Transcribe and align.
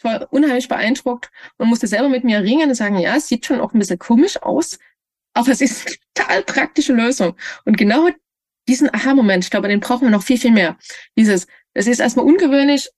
Ich 0.00 0.04
war 0.04 0.32
unheimlich 0.32 0.66
beeindruckt 0.66 1.30
und 1.58 1.68
musste 1.68 1.86
selber 1.86 2.08
mit 2.08 2.24
mir 2.24 2.40
ringen 2.40 2.70
und 2.70 2.74
sagen, 2.74 2.98
ja, 2.98 3.16
es 3.16 3.28
sieht 3.28 3.44
schon 3.44 3.60
auch 3.60 3.74
ein 3.74 3.78
bisschen 3.78 3.98
komisch 3.98 4.42
aus, 4.42 4.78
aber 5.34 5.50
es 5.50 5.60
ist 5.60 5.86
eine 5.86 5.96
total 6.14 6.42
praktische 6.42 6.94
Lösung. 6.94 7.36
Und 7.66 7.76
genau 7.76 8.08
diesen 8.66 8.88
Aha-Moment, 8.94 9.44
ich 9.44 9.50
glaube, 9.50 9.68
den 9.68 9.80
brauchen 9.80 10.06
wir 10.06 10.10
noch 10.10 10.22
viel, 10.22 10.38
viel 10.38 10.52
mehr. 10.52 10.78
Dieses, 11.18 11.46
es 11.74 11.86
ist 11.86 12.00
erstmal 12.00 12.24
ungewöhnlich 12.24 12.88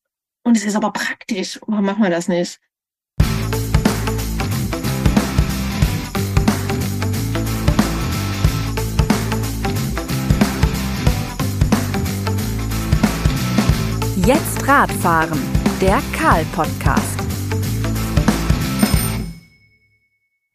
und 0.45 0.57
es 0.57 0.65
ist 0.65 0.77
aber 0.77 0.93
praktisch. 0.93 1.59
Warum 1.67 1.87
machen 1.87 2.05
wir 2.05 2.11
das 2.11 2.29
nicht? 2.29 2.61
Jetzt 14.25 14.69
Radfahren, 14.69 15.41
der 15.83 16.01
Karl-Podcast. 16.17 17.19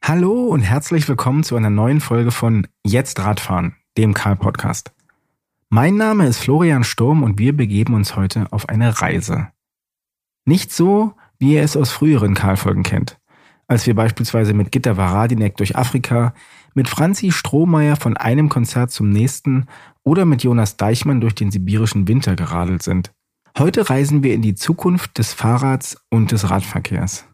Hallo 0.02 0.46
und 0.46 0.62
herzlich 0.62 1.10
willkommen 1.10 1.44
zu 1.44 1.58
einer 1.58 1.70
neuen 1.70 2.00
Folge 2.00 2.32
von 2.32 2.66
Jetzt 2.86 3.20
Radfahren, 3.20 3.76
dem 3.98 4.14
Karl-Podcast. 4.14 4.94
Mein 5.68 5.98
Name 5.98 6.28
ist 6.28 6.38
Florian 6.38 6.86
Sturm 6.86 7.24
und 7.24 7.40
wir 7.40 7.52
begeben 7.52 7.94
uns 7.94 8.16
heute 8.16 8.48
auf 8.52 8.70
eine 8.70 9.02
Reise. 9.02 9.50
Nicht 10.46 10.72
so, 10.72 11.12
wie 11.40 11.56
ihr 11.56 11.62
es 11.62 11.76
aus 11.76 11.92
früheren 11.92 12.34
Karl-Folgen 12.34 12.84
kennt, 12.84 13.20
als 13.68 13.86
wir 13.86 13.96
beispielsweise 13.96 14.54
mit 14.54 14.72
Gitta 14.72 14.96
Varadinek 14.96 15.58
durch 15.58 15.76
Afrika, 15.76 16.34
mit 16.74 16.88
Franzi 16.88 17.34
Strohmeier 17.34 17.98
von 17.98 18.16
einem 18.16 18.48
Konzert 18.48 18.92
zum 18.92 19.10
nächsten 19.10 19.66
oder 20.04 20.24
mit 20.24 20.44
Jonas 20.44 20.78
Deichmann 20.78 21.20
durch 21.20 21.36
den 21.36 21.52
sibirischen 21.52 22.08
Winter 22.08 22.38
geradelt 22.38 22.82
sind. 22.82 23.12
Heute 23.60 23.90
reisen 23.90 24.22
wir 24.22 24.36
in 24.36 24.44
die 24.44 24.54
Zukunft 24.54 25.18
des 25.18 25.34
Fahrrads 25.34 25.98
und 26.12 26.32
des 26.32 26.52
Radverkehrs. 26.52 27.26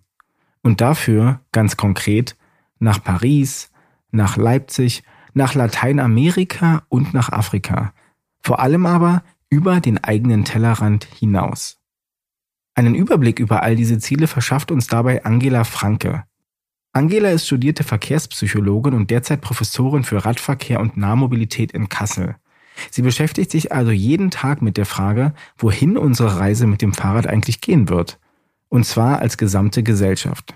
Und 0.62 0.80
dafür, 0.80 1.42
ganz 1.52 1.76
konkret, 1.76 2.38
nach 2.80 3.04
Paris, 3.04 3.72
nach 4.12 4.38
Leipzig, 4.38 5.04
nach 5.34 5.54
Lateinamerika 5.54 6.84
und 6.88 7.14
nach 7.14 7.30
Afrika. 7.34 7.94
Vor 8.40 8.62
allem 8.62 8.86
aber 8.86 9.22
über 9.50 9.82
den 9.82 10.02
eigenen 10.02 10.46
Tellerrand 10.46 11.04
hinaus. 11.04 11.82
Einen 12.74 12.96
Überblick 12.96 13.40
über 13.40 13.62
all 13.62 13.76
diese 13.76 14.00
Ziele 14.00 14.28
verschafft 14.28 14.72
uns 14.72 14.88
dabei 14.88 15.26
Angela 15.26 15.66
Franke. 15.66 16.24
Angela 16.94 17.32
ist 17.32 17.48
studierte 17.48 17.84
Verkehrspsychologin 17.84 18.94
und 18.94 19.12
derzeit 19.12 19.42
Professorin 19.42 20.06
für 20.06 20.24
Radverkehr 20.24 20.80
und 20.80 20.96
Nahmobilität 20.96 21.74
in 21.74 21.90
Kassel. 21.90 22.38
Sie 22.92 23.02
beschäftigt 23.02 23.52
sich 23.52 23.72
also 23.72 23.92
jeden 23.92 24.32
Tag 24.32 24.62
mit 24.62 24.78
der 24.78 24.86
Frage, 24.86 25.34
wohin 25.58 25.98
unsere 25.98 26.40
Reise 26.40 26.68
mit 26.68 26.82
dem 26.82 26.94
Fahrrad 26.94 27.28
eigentlich 27.28 27.62
gehen 27.62 27.90
wird. 27.90 28.20
Und 28.70 28.86
zwar 28.86 29.20
als 29.20 29.38
gesamte 29.38 29.84
Gesellschaft. 29.84 30.56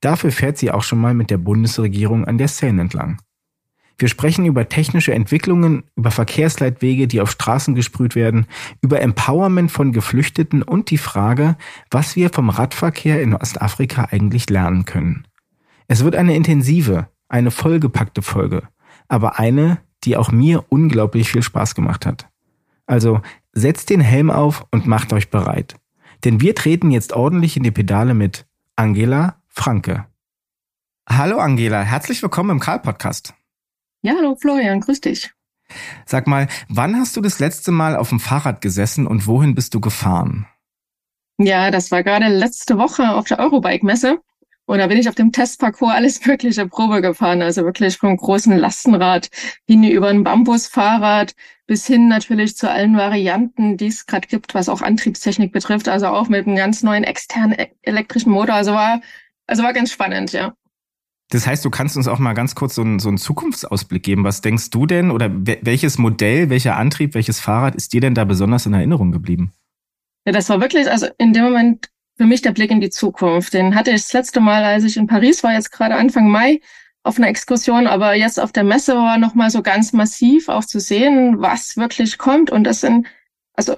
Dafür 0.00 0.32
fährt 0.32 0.56
sie 0.56 0.70
auch 0.70 0.82
schon 0.82 0.98
mal 0.98 1.14
mit 1.14 1.30
der 1.30 1.38
Bundesregierung 1.38 2.24
an 2.24 2.38
der 2.38 2.48
Seine 2.48 2.82
entlang. 2.82 3.20
Wir 4.00 4.08
sprechen 4.08 4.46
über 4.46 4.66
technische 4.66 5.12
Entwicklungen, 5.12 5.84
über 5.94 6.10
Verkehrsleitwege, 6.10 7.06
die 7.06 7.20
auf 7.20 7.30
Straßen 7.30 7.74
gesprüht 7.74 8.14
werden, 8.14 8.46
über 8.80 9.02
Empowerment 9.02 9.70
von 9.70 9.92
Geflüchteten 9.92 10.62
und 10.62 10.90
die 10.90 10.96
Frage, 10.96 11.56
was 11.90 12.16
wir 12.16 12.30
vom 12.30 12.48
Radverkehr 12.48 13.20
in 13.20 13.34
Ostafrika 13.34 14.08
eigentlich 14.10 14.48
lernen 14.48 14.86
können. 14.86 15.26
Es 15.86 16.02
wird 16.02 16.16
eine 16.16 16.34
intensive, 16.34 17.08
eine 17.28 17.50
vollgepackte 17.50 18.22
Folge, 18.22 18.62
aber 19.08 19.38
eine, 19.38 19.82
die 20.04 20.16
auch 20.16 20.32
mir 20.32 20.64
unglaublich 20.68 21.30
viel 21.30 21.42
Spaß 21.42 21.74
gemacht 21.74 22.06
hat. 22.06 22.28
Also 22.86 23.20
setzt 23.52 23.90
den 23.90 24.00
Helm 24.00 24.30
auf 24.30 24.66
und 24.70 24.86
macht 24.86 25.12
euch 25.12 25.30
bereit. 25.30 25.76
Denn 26.24 26.40
wir 26.40 26.54
treten 26.54 26.90
jetzt 26.90 27.12
ordentlich 27.12 27.56
in 27.56 27.62
die 27.62 27.70
Pedale 27.70 28.14
mit 28.14 28.46
Angela 28.76 29.36
Franke. 29.48 30.06
Hallo 31.08 31.38
Angela, 31.38 31.82
herzlich 31.82 32.22
willkommen 32.22 32.50
im 32.50 32.60
Karl-Podcast. 32.60 33.34
Ja, 34.02 34.14
hallo 34.16 34.36
Florian, 34.36 34.80
grüß 34.80 35.00
dich. 35.00 35.32
Sag 36.06 36.26
mal, 36.26 36.48
wann 36.68 36.96
hast 36.96 37.16
du 37.16 37.20
das 37.20 37.38
letzte 37.38 37.70
Mal 37.72 37.96
auf 37.96 38.08
dem 38.08 38.20
Fahrrad 38.20 38.60
gesessen 38.60 39.06
und 39.06 39.26
wohin 39.26 39.54
bist 39.54 39.74
du 39.74 39.80
gefahren? 39.80 40.46
Ja, 41.38 41.70
das 41.70 41.90
war 41.90 42.02
gerade 42.02 42.28
letzte 42.28 42.76
Woche 42.76 43.10
auf 43.10 43.26
der 43.26 43.38
Eurobike-Messe. 43.38 44.20
Und 44.70 44.78
da 44.78 44.86
bin 44.86 44.98
ich 44.98 45.08
auf 45.08 45.16
dem 45.16 45.32
Testparcours 45.32 45.92
alles 45.92 46.24
mögliche 46.26 46.64
Probe 46.64 47.02
gefahren. 47.02 47.42
Also 47.42 47.64
wirklich 47.64 47.98
vom 47.98 48.16
großen 48.16 48.56
Lastenrad 48.56 49.28
hin 49.66 49.82
über 49.82 50.06
ein 50.06 50.22
Bambusfahrrad 50.22 51.34
bis 51.66 51.88
hin 51.88 52.06
natürlich 52.06 52.56
zu 52.56 52.70
allen 52.70 52.96
Varianten, 52.96 53.76
die 53.76 53.88
es 53.88 54.06
gerade 54.06 54.28
gibt, 54.28 54.54
was 54.54 54.68
auch 54.68 54.80
Antriebstechnik 54.80 55.50
betrifft. 55.50 55.88
Also 55.88 56.06
auch 56.06 56.28
mit 56.28 56.46
einem 56.46 56.54
ganz 56.54 56.84
neuen 56.84 57.02
externen 57.02 57.58
e-, 57.58 57.72
elektrischen 57.82 58.30
Motor. 58.30 58.54
Also 58.54 58.72
war, 58.72 59.00
also 59.48 59.64
war 59.64 59.72
ganz 59.72 59.90
spannend, 59.90 60.30
ja. 60.30 60.54
Das 61.30 61.48
heißt, 61.48 61.64
du 61.64 61.70
kannst 61.70 61.96
uns 61.96 62.06
auch 62.06 62.20
mal 62.20 62.34
ganz 62.34 62.54
kurz 62.54 62.76
so 62.76 62.82
einen, 62.82 63.00
so 63.00 63.08
einen 63.08 63.18
Zukunftsausblick 63.18 64.04
geben. 64.04 64.22
Was 64.22 64.40
denkst 64.40 64.70
du 64.70 64.86
denn 64.86 65.10
oder 65.10 65.32
welches 65.32 65.98
Modell, 65.98 66.48
welcher 66.48 66.76
Antrieb, 66.76 67.14
welches 67.14 67.40
Fahrrad 67.40 67.74
ist 67.74 67.92
dir 67.92 68.00
denn 68.00 68.14
da 68.14 68.24
besonders 68.24 68.66
in 68.66 68.74
Erinnerung 68.74 69.10
geblieben? 69.10 69.50
Ja, 70.26 70.32
das 70.32 70.48
war 70.48 70.60
wirklich, 70.60 70.88
also 70.88 71.08
in 71.18 71.32
dem 71.32 71.42
Moment 71.42 71.90
für 72.20 72.26
mich 72.26 72.42
der 72.42 72.52
Blick 72.52 72.70
in 72.70 72.82
die 72.82 72.90
Zukunft. 72.90 73.54
Den 73.54 73.74
hatte 73.74 73.92
ich 73.92 74.02
das 74.02 74.12
letzte 74.12 74.40
Mal, 74.40 74.62
als 74.62 74.84
ich 74.84 74.98
in 74.98 75.06
Paris 75.06 75.42
war, 75.42 75.54
jetzt 75.54 75.72
gerade 75.72 75.94
Anfang 75.94 76.28
Mai 76.28 76.60
auf 77.02 77.16
einer 77.16 77.28
Exkursion, 77.28 77.86
aber 77.86 78.12
jetzt 78.12 78.38
auf 78.38 78.52
der 78.52 78.62
Messe 78.62 78.94
war 78.94 79.16
noch 79.16 79.34
mal 79.34 79.48
so 79.48 79.62
ganz 79.62 79.94
massiv 79.94 80.50
auch 80.50 80.66
zu 80.66 80.80
sehen, 80.80 81.40
was 81.40 81.78
wirklich 81.78 82.18
kommt. 82.18 82.50
Und 82.50 82.64
das 82.64 82.82
sind 82.82 83.06
also 83.60 83.74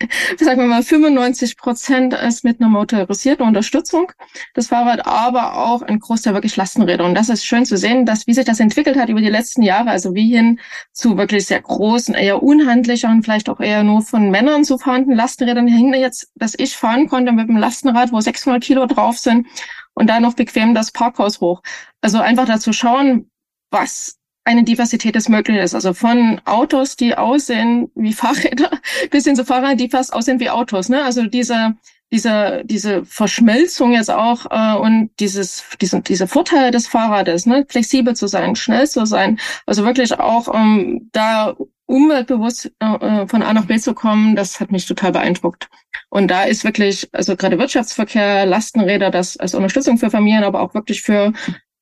sagen 0.38 0.60
wir 0.60 0.66
mal 0.66 0.82
95 0.82 1.58
Prozent 1.58 2.14
ist 2.14 2.42
mit 2.42 2.60
einer 2.60 2.70
motorisierten 2.70 3.46
Unterstützung 3.46 4.12
das 4.54 4.68
Fahrrad, 4.68 5.06
aber 5.06 5.56
auch 5.56 5.82
ein 5.82 5.98
Großteil 5.98 6.32
wirklich 6.34 6.56
Lastenräder. 6.56 7.04
Und 7.04 7.14
das 7.14 7.28
ist 7.28 7.44
schön 7.44 7.66
zu 7.66 7.76
sehen, 7.76 8.06
dass 8.06 8.26
wie 8.26 8.32
sich 8.32 8.46
das 8.46 8.60
entwickelt 8.60 8.96
hat 8.96 9.10
über 9.10 9.20
die 9.20 9.28
letzten 9.28 9.62
Jahre, 9.62 9.90
also 9.90 10.14
wie 10.14 10.34
hin 10.34 10.58
zu 10.92 11.18
wirklich 11.18 11.46
sehr 11.46 11.60
großen, 11.60 12.14
eher 12.14 12.42
unhandlicheren, 12.42 13.22
vielleicht 13.22 13.50
auch 13.50 13.60
eher 13.60 13.82
nur 13.82 14.02
von 14.02 14.30
Männern 14.30 14.64
zu 14.64 14.78
fahrenden 14.78 15.14
Lastenrädern 15.14 15.68
hin 15.68 15.92
jetzt, 15.92 16.30
dass 16.34 16.54
ich 16.56 16.76
fahren 16.76 17.08
konnte 17.08 17.32
mit 17.32 17.48
einem 17.48 17.58
Lastenrad, 17.58 18.12
wo 18.12 18.20
600 18.20 18.62
Kilo 18.62 18.86
drauf 18.86 19.18
sind 19.18 19.46
und 19.94 20.08
da 20.08 20.20
noch 20.20 20.34
bequem 20.34 20.74
das 20.74 20.92
Parkhaus 20.92 21.40
hoch. 21.40 21.62
Also 22.00 22.18
einfach 22.20 22.46
dazu 22.46 22.72
schauen, 22.72 23.30
was 23.70 24.16
eine 24.46 24.64
Diversität 24.64 25.14
des 25.14 25.28
Möglichen 25.28 25.60
ist. 25.60 25.74
Also 25.74 25.92
von 25.92 26.40
Autos, 26.44 26.96
die 26.96 27.16
aussehen 27.16 27.90
wie 27.94 28.12
Fahrräder, 28.12 28.70
bis 29.10 29.24
hin 29.24 29.36
zu 29.36 29.44
Fahrrädern, 29.44 29.76
die 29.76 29.90
fast 29.90 30.12
aussehen 30.12 30.40
wie 30.40 30.50
Autos. 30.50 30.88
Ne? 30.88 31.04
Also 31.04 31.26
diese, 31.26 31.74
diese, 32.12 32.62
diese 32.64 33.04
Verschmelzung 33.04 33.92
jetzt 33.92 34.10
auch 34.10 34.46
äh, 34.50 34.78
und 34.78 35.10
dieses, 35.18 35.64
diese, 35.80 36.00
diese 36.00 36.28
Vorteile 36.28 36.70
des 36.70 36.86
Fahrrades, 36.86 37.46
ne? 37.46 37.66
flexibel 37.68 38.14
zu 38.14 38.28
sein, 38.28 38.54
schnell 38.54 38.88
zu 38.88 39.04
sein, 39.04 39.40
also 39.66 39.84
wirklich 39.84 40.18
auch 40.18 40.54
ähm, 40.54 41.10
da 41.12 41.56
umweltbewusst 41.86 42.72
äh, 42.80 42.84
äh, 42.86 43.28
von 43.28 43.42
A 43.42 43.52
nach 43.52 43.66
B 43.66 43.78
zu 43.78 43.94
kommen, 43.94 44.36
das 44.36 44.60
hat 44.60 44.70
mich 44.70 44.86
total 44.86 45.12
beeindruckt. 45.12 45.68
Und 46.08 46.28
da 46.28 46.44
ist 46.44 46.64
wirklich, 46.64 47.08
also 47.12 47.36
gerade 47.36 47.58
Wirtschaftsverkehr, 47.58 48.46
Lastenräder, 48.46 49.10
das 49.10 49.36
als 49.36 49.54
Unterstützung 49.54 49.98
für 49.98 50.10
Familien, 50.10 50.44
aber 50.44 50.60
auch 50.60 50.74
wirklich 50.74 51.02
für 51.02 51.32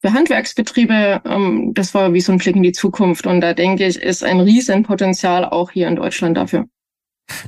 für 0.05 0.13
Handwerksbetriebe, 0.13 1.23
ähm, 1.25 1.73
das 1.73 1.95
war 1.95 2.13
wie 2.13 2.21
so 2.21 2.31
ein 2.31 2.37
Blick 2.37 2.57
in 2.57 2.63
die 2.63 2.73
Zukunft. 2.73 3.27
Und 3.27 3.41
da 3.41 3.55
denke 3.55 3.87
ich, 3.87 3.97
ist 3.97 4.23
ein 4.23 4.39
Riesenpotenzial 4.39 5.47
auch 5.47 5.71
hier 5.71 5.89
in 5.89 5.97
Deutschland 5.97 6.37
dafür. 6.37 6.67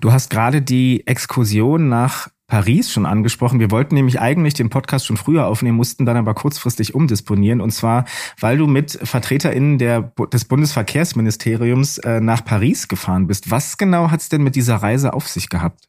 Du 0.00 0.10
hast 0.10 0.30
gerade 0.30 0.62
die 0.62 1.06
Exkursion 1.06 1.90
nach 1.90 2.28
Paris 2.46 2.90
schon 2.90 3.04
angesprochen. 3.04 3.60
Wir 3.60 3.70
wollten 3.70 3.94
nämlich 3.94 4.20
eigentlich 4.20 4.54
den 4.54 4.70
Podcast 4.70 5.04
schon 5.04 5.18
früher 5.18 5.46
aufnehmen, 5.48 5.76
mussten 5.76 6.06
dann 6.06 6.16
aber 6.16 6.32
kurzfristig 6.32 6.94
umdisponieren. 6.94 7.60
Und 7.60 7.72
zwar, 7.72 8.06
weil 8.40 8.56
du 8.56 8.66
mit 8.66 8.98
VertreterInnen 9.02 9.76
der, 9.76 10.14
des 10.32 10.46
Bundesverkehrsministeriums 10.46 11.98
äh, 11.98 12.20
nach 12.20 12.42
Paris 12.42 12.88
gefahren 12.88 13.26
bist. 13.26 13.50
Was 13.50 13.76
genau 13.76 14.10
hat 14.10 14.20
es 14.20 14.30
denn 14.30 14.42
mit 14.42 14.56
dieser 14.56 14.76
Reise 14.76 15.12
auf 15.12 15.28
sich 15.28 15.50
gehabt? 15.50 15.88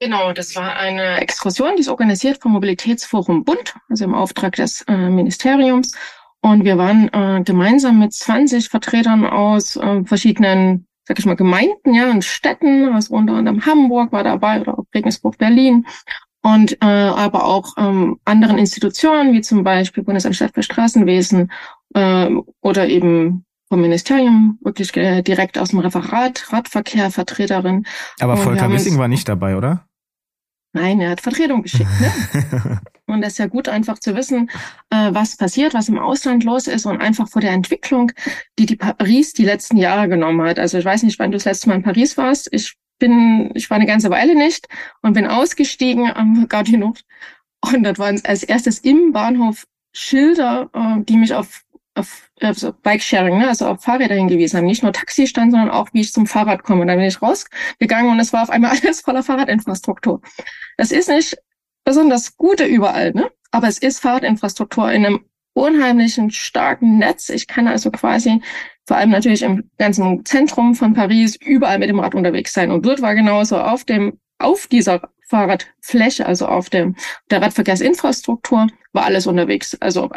Genau, 0.00 0.32
das 0.32 0.56
war 0.56 0.76
eine 0.76 1.20
Exkursion, 1.20 1.76
die 1.76 1.82
ist 1.82 1.88
organisiert 1.88 2.40
vom 2.40 2.52
Mobilitätsforum 2.52 3.44
Bund, 3.44 3.74
also 3.90 4.04
im 4.04 4.14
Auftrag 4.14 4.56
des 4.56 4.80
äh, 4.88 4.96
Ministeriums. 4.96 5.92
Und 6.40 6.64
wir 6.64 6.78
waren 6.78 7.10
äh, 7.12 7.42
gemeinsam 7.44 7.98
mit 7.98 8.14
20 8.14 8.70
Vertretern 8.70 9.26
aus 9.26 9.76
äh, 9.76 10.02
verschiedenen, 10.04 10.86
sag 11.04 11.18
ich 11.18 11.26
mal, 11.26 11.36
Gemeinden, 11.36 11.92
ja, 11.92 12.10
und 12.10 12.24
Städten, 12.24 12.94
also 12.94 13.14
unter 13.14 13.34
anderem 13.34 13.66
Hamburg 13.66 14.10
war 14.10 14.24
dabei 14.24 14.62
oder 14.62 14.78
auch 14.78 14.84
Regensburg, 14.94 15.36
Berlin. 15.36 15.86
Und 16.42 16.78
äh, 16.80 16.86
aber 16.86 17.44
auch 17.44 17.74
ähm, 17.76 18.18
anderen 18.24 18.56
Institutionen, 18.56 19.34
wie 19.34 19.42
zum 19.42 19.62
Beispiel 19.64 20.02
Bundesanstalt 20.02 20.54
für 20.54 20.62
Straßenwesen 20.62 21.52
äh, 21.94 22.30
oder 22.62 22.88
eben 22.88 23.44
vom 23.68 23.82
Ministerium, 23.82 24.58
wirklich 24.62 24.96
äh, 24.96 25.20
direkt 25.20 25.58
aus 25.58 25.68
dem 25.68 25.80
Referat, 25.80 26.50
Radverkehr, 26.50 27.10
Vertreterin. 27.10 27.84
Aber 28.18 28.38
Volker 28.38 28.70
Wissing 28.72 28.96
war 28.96 29.06
nicht 29.06 29.28
dabei, 29.28 29.58
oder? 29.58 29.84
Nein, 30.72 31.00
er 31.00 31.10
hat 31.10 31.20
Vertretung 31.20 31.62
geschickt. 31.62 31.90
Ne? 32.00 32.80
und 33.06 33.22
das 33.22 33.32
ist 33.32 33.38
ja 33.38 33.46
gut, 33.46 33.68
einfach 33.68 33.98
zu 33.98 34.14
wissen, 34.14 34.50
äh, 34.90 35.12
was 35.12 35.36
passiert, 35.36 35.74
was 35.74 35.88
im 35.88 35.98
Ausland 35.98 36.44
los 36.44 36.68
ist 36.68 36.86
und 36.86 37.00
einfach 37.00 37.28
vor 37.28 37.42
der 37.42 37.50
Entwicklung, 37.50 38.12
die 38.58 38.66
die 38.66 38.76
Paris 38.76 39.32
die 39.32 39.44
letzten 39.44 39.76
Jahre 39.76 40.08
genommen 40.08 40.42
hat. 40.42 40.58
Also 40.58 40.78
ich 40.78 40.84
weiß 40.84 41.02
nicht, 41.02 41.18
wann 41.18 41.32
du 41.32 41.36
das 41.36 41.44
letzte 41.44 41.68
Mal 41.68 41.76
in 41.76 41.82
Paris 41.82 42.16
warst. 42.16 42.48
Ich 42.52 42.76
bin, 42.98 43.50
ich 43.54 43.68
war 43.68 43.76
eine 43.76 43.86
ganze 43.86 44.10
Weile 44.10 44.36
nicht 44.36 44.68
und 45.02 45.14
bin 45.14 45.26
ausgestiegen 45.26 46.10
am 46.12 46.46
Gardinot. 46.48 47.02
Und 47.60 47.82
dort 47.82 47.98
waren 47.98 48.20
als 48.24 48.44
erstes 48.44 48.78
im 48.78 49.12
Bahnhof 49.12 49.66
Schilder, 49.92 50.70
äh, 50.72 51.02
die 51.02 51.16
mich 51.16 51.34
auf, 51.34 51.64
auf 51.94 52.29
also 52.40 52.72
Bike-Sharing, 52.82 53.38
ne, 53.38 53.48
also 53.48 53.66
auf 53.66 53.82
Fahrräder 53.82 54.14
hingewiesen 54.14 54.58
haben. 54.58 54.66
Nicht 54.66 54.82
nur 54.82 54.92
Taxistand, 54.92 55.52
sondern 55.52 55.70
auch, 55.70 55.88
wie 55.92 56.00
ich 56.00 56.12
zum 56.12 56.26
Fahrrad 56.26 56.62
komme. 56.62 56.82
Und 56.82 56.88
dann 56.88 56.98
bin 56.98 57.06
ich 57.06 57.20
rausgegangen 57.20 58.10
und 58.10 58.20
es 58.20 58.32
war 58.32 58.42
auf 58.42 58.50
einmal 58.50 58.70
alles 58.82 59.00
voller 59.00 59.22
Fahrradinfrastruktur. 59.22 60.20
Das 60.76 60.90
ist 60.90 61.08
nicht 61.08 61.36
besonders 61.84 62.36
gute 62.36 62.64
überall, 62.64 63.12
ne? 63.12 63.30
aber 63.50 63.68
es 63.68 63.78
ist 63.78 64.00
Fahrradinfrastruktur 64.00 64.90
in 64.90 65.06
einem 65.06 65.24
unheimlichen 65.52 66.30
starken 66.30 66.98
Netz. 66.98 67.28
Ich 67.28 67.46
kann 67.46 67.66
also 67.66 67.90
quasi 67.90 68.40
vor 68.86 68.96
allem 68.96 69.10
natürlich 69.10 69.42
im 69.42 69.70
ganzen 69.78 70.24
Zentrum 70.24 70.74
von 70.74 70.94
Paris 70.94 71.36
überall 71.36 71.78
mit 71.78 71.88
dem 71.88 72.00
Rad 72.00 72.14
unterwegs 72.14 72.52
sein. 72.52 72.70
Und 72.70 72.86
dort 72.86 73.02
war 73.02 73.14
genauso 73.14 73.58
auf 73.58 73.84
dem, 73.84 74.18
auf 74.38 74.66
dieser 74.66 75.10
Fahrradfläche, 75.28 76.26
also 76.26 76.46
auf 76.46 76.70
dem, 76.70 76.96
der 77.30 77.42
Radverkehrsinfrastruktur, 77.42 78.68
war 78.92 79.04
alles 79.04 79.26
unterwegs. 79.26 79.76
Also 79.80 80.10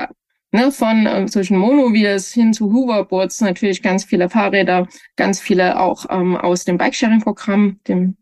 ne, 0.54 0.72
von 0.72 1.06
äh, 1.06 1.26
zwischen 1.26 1.58
Monowheels 1.58 2.32
hin 2.32 2.54
zu 2.54 2.72
Hoverboards 2.72 3.42
natürlich 3.42 3.82
ganz 3.82 4.06
viele 4.06 4.30
Fahrräder, 4.30 4.88
ganz 5.18 5.42
viele 5.42 5.80
auch 5.80 6.06
ähm, 6.10 6.38
aus 6.38 6.64
dem 6.64 6.78
Bikesharing-Programm, 6.78 7.80
dem 7.88 8.16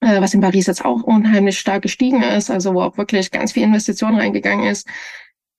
äh, 0.00 0.20
was 0.20 0.34
in 0.34 0.40
Paris 0.40 0.66
jetzt 0.66 0.84
auch 0.84 1.02
unheimlich 1.02 1.58
stark 1.58 1.82
gestiegen 1.82 2.22
ist, 2.22 2.50
also 2.50 2.74
wo 2.74 2.82
auch 2.82 2.98
wirklich 2.98 3.30
ganz 3.30 3.52
viel 3.52 3.62
Investition 3.62 4.16
reingegangen 4.16 4.66
ist, 4.66 4.86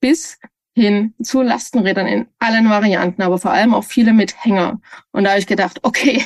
bis 0.02 0.38
hin 0.76 1.14
zu 1.24 1.42
Lastenrädern 1.42 2.08
in 2.08 2.28
allen 2.40 2.70
Varianten, 2.70 3.22
aber 3.22 3.38
vor 3.38 3.52
allem 3.52 3.74
auch 3.74 3.84
viele 3.84 4.12
mit 4.12 4.44
Hänger. 4.44 4.82
Und 5.12 5.24
da 5.24 5.32
habe 5.32 5.40
ich 5.40 5.48
gedacht, 5.48 5.80
okay, 5.84 6.24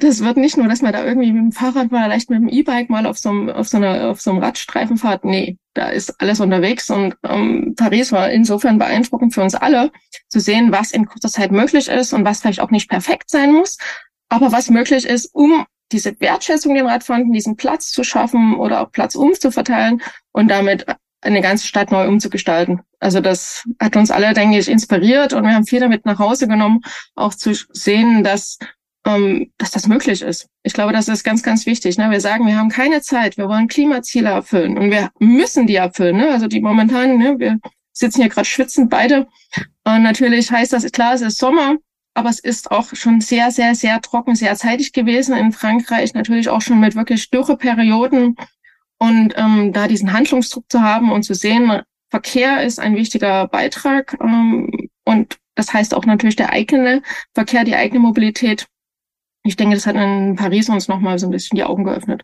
das 0.00 0.22
wird 0.22 0.36
nicht 0.36 0.56
nur, 0.56 0.68
dass 0.68 0.82
man 0.82 0.92
da 0.92 1.04
irgendwie 1.04 1.32
mit 1.32 1.42
dem 1.42 1.52
Fahrrad 1.52 1.90
mal 1.90 2.08
leicht 2.08 2.30
mit 2.30 2.40
dem 2.40 2.48
E-Bike 2.48 2.90
mal 2.90 3.06
auf 3.06 3.18
so 3.18 3.30
einem, 3.30 3.48
auf 3.48 3.68
so 3.68 3.76
einer, 3.78 4.10
auf 4.10 4.20
so 4.20 4.30
einem 4.30 4.40
Radstreifen 4.40 4.96
fahrt. 4.96 5.24
Nee, 5.24 5.58
da 5.74 5.88
ist 5.88 6.20
alles 6.20 6.40
unterwegs 6.40 6.90
und 6.90 7.16
ähm, 7.24 7.74
Paris 7.76 8.12
war 8.12 8.30
insofern 8.30 8.78
beeindruckend 8.78 9.34
für 9.34 9.42
uns 9.42 9.54
alle 9.54 9.90
zu 10.28 10.40
sehen, 10.40 10.72
was 10.72 10.92
in 10.92 11.06
kurzer 11.06 11.30
Zeit 11.30 11.52
möglich 11.52 11.88
ist 11.88 12.12
und 12.12 12.24
was 12.24 12.40
vielleicht 12.40 12.60
auch 12.60 12.70
nicht 12.70 12.88
perfekt 12.88 13.30
sein 13.30 13.52
muss, 13.52 13.78
aber 14.28 14.52
was 14.52 14.70
möglich 14.70 15.06
ist, 15.06 15.34
um 15.34 15.66
diese 15.92 16.18
Wertschätzung 16.20 16.74
den 16.74 16.86
Radfahrenden, 16.86 17.32
diesen 17.32 17.56
Platz 17.56 17.92
zu 17.92 18.02
schaffen 18.02 18.56
oder 18.56 18.80
auch 18.80 18.90
Platz 18.90 19.14
umzuverteilen 19.14 20.02
und 20.32 20.48
damit 20.48 20.86
eine 21.20 21.40
ganze 21.40 21.66
Stadt 21.66 21.90
neu 21.90 22.08
umzugestalten. 22.08 22.80
Also 23.00 23.20
das 23.20 23.64
hat 23.80 23.96
uns 23.96 24.10
alle, 24.10 24.32
denke 24.32 24.58
ich, 24.58 24.68
inspiriert 24.68 25.32
und 25.32 25.44
wir 25.44 25.54
haben 25.54 25.66
viel 25.66 25.80
damit 25.80 26.06
nach 26.06 26.18
Hause 26.18 26.48
genommen, 26.48 26.80
auch 27.14 27.34
zu 27.34 27.52
sehen, 27.72 28.22
dass, 28.22 28.58
ähm, 29.06 29.52
dass 29.56 29.70
das 29.70 29.86
möglich 29.86 30.20
ist. 30.20 30.48
Ich 30.64 30.72
glaube, 30.72 30.92
das 30.92 31.08
ist 31.08 31.22
ganz, 31.24 31.42
ganz 31.42 31.64
wichtig. 31.64 31.96
Ne? 31.96 32.10
Wir 32.10 32.20
sagen, 32.20 32.46
wir 32.46 32.56
haben 32.56 32.68
keine 32.68 33.00
Zeit, 33.00 33.38
wir 33.38 33.48
wollen 33.48 33.68
Klimaziele 33.68 34.28
erfüllen 34.28 34.76
und 34.76 34.90
wir 34.90 35.10
müssen 35.20 35.66
die 35.66 35.76
erfüllen. 35.76 36.16
Ne? 36.16 36.30
Also 36.30 36.48
die 36.48 36.60
momentan, 36.60 37.16
ne, 37.16 37.38
wir 37.38 37.58
sitzen 37.92 38.20
hier 38.20 38.30
gerade 38.30 38.46
schwitzend 38.46 38.90
beide. 38.90 39.28
Und 39.84 40.02
natürlich 40.02 40.50
heißt 40.50 40.72
das, 40.72 40.90
klar, 40.90 41.14
es 41.14 41.22
ist 41.22 41.38
Sommer, 41.38 41.76
aber 42.14 42.30
es 42.30 42.40
ist 42.40 42.70
auch 42.70 42.94
schon 42.94 43.20
sehr, 43.20 43.52
sehr, 43.52 43.74
sehr 43.76 44.00
trocken, 44.00 44.34
sehr 44.34 44.56
zeitig 44.56 44.92
gewesen 44.92 45.36
in 45.36 45.52
Frankreich, 45.52 46.12
natürlich 46.14 46.48
auch 46.48 46.60
schon 46.60 46.80
mit 46.80 46.96
wirklich 46.96 47.30
Dürreperioden. 47.30 48.36
Und 48.98 49.34
ähm, 49.36 49.72
da 49.72 49.86
diesen 49.86 50.12
Handlungsdruck 50.12 50.64
zu 50.68 50.82
haben 50.82 51.12
und 51.12 51.22
zu 51.22 51.34
sehen, 51.34 51.82
Verkehr 52.10 52.62
ist 52.62 52.80
ein 52.80 52.96
wichtiger 52.96 53.46
Beitrag 53.48 54.16
ähm, 54.20 54.88
und 55.04 55.38
das 55.54 55.72
heißt 55.72 55.94
auch 55.94 56.04
natürlich 56.04 56.36
der 56.36 56.50
eigene 56.50 57.02
Verkehr, 57.34 57.64
die 57.64 57.74
eigene 57.74 58.00
Mobilität. 58.00 58.66
Ich 59.46 59.56
denke, 59.56 59.76
das 59.76 59.86
hat 59.86 59.96
in 59.96 60.36
Paris 60.36 60.68
uns 60.68 60.88
nochmal 60.88 61.18
so 61.18 61.26
ein 61.26 61.30
bisschen 61.30 61.56
die 61.56 61.64
Augen 61.64 61.84
geöffnet. 61.84 62.22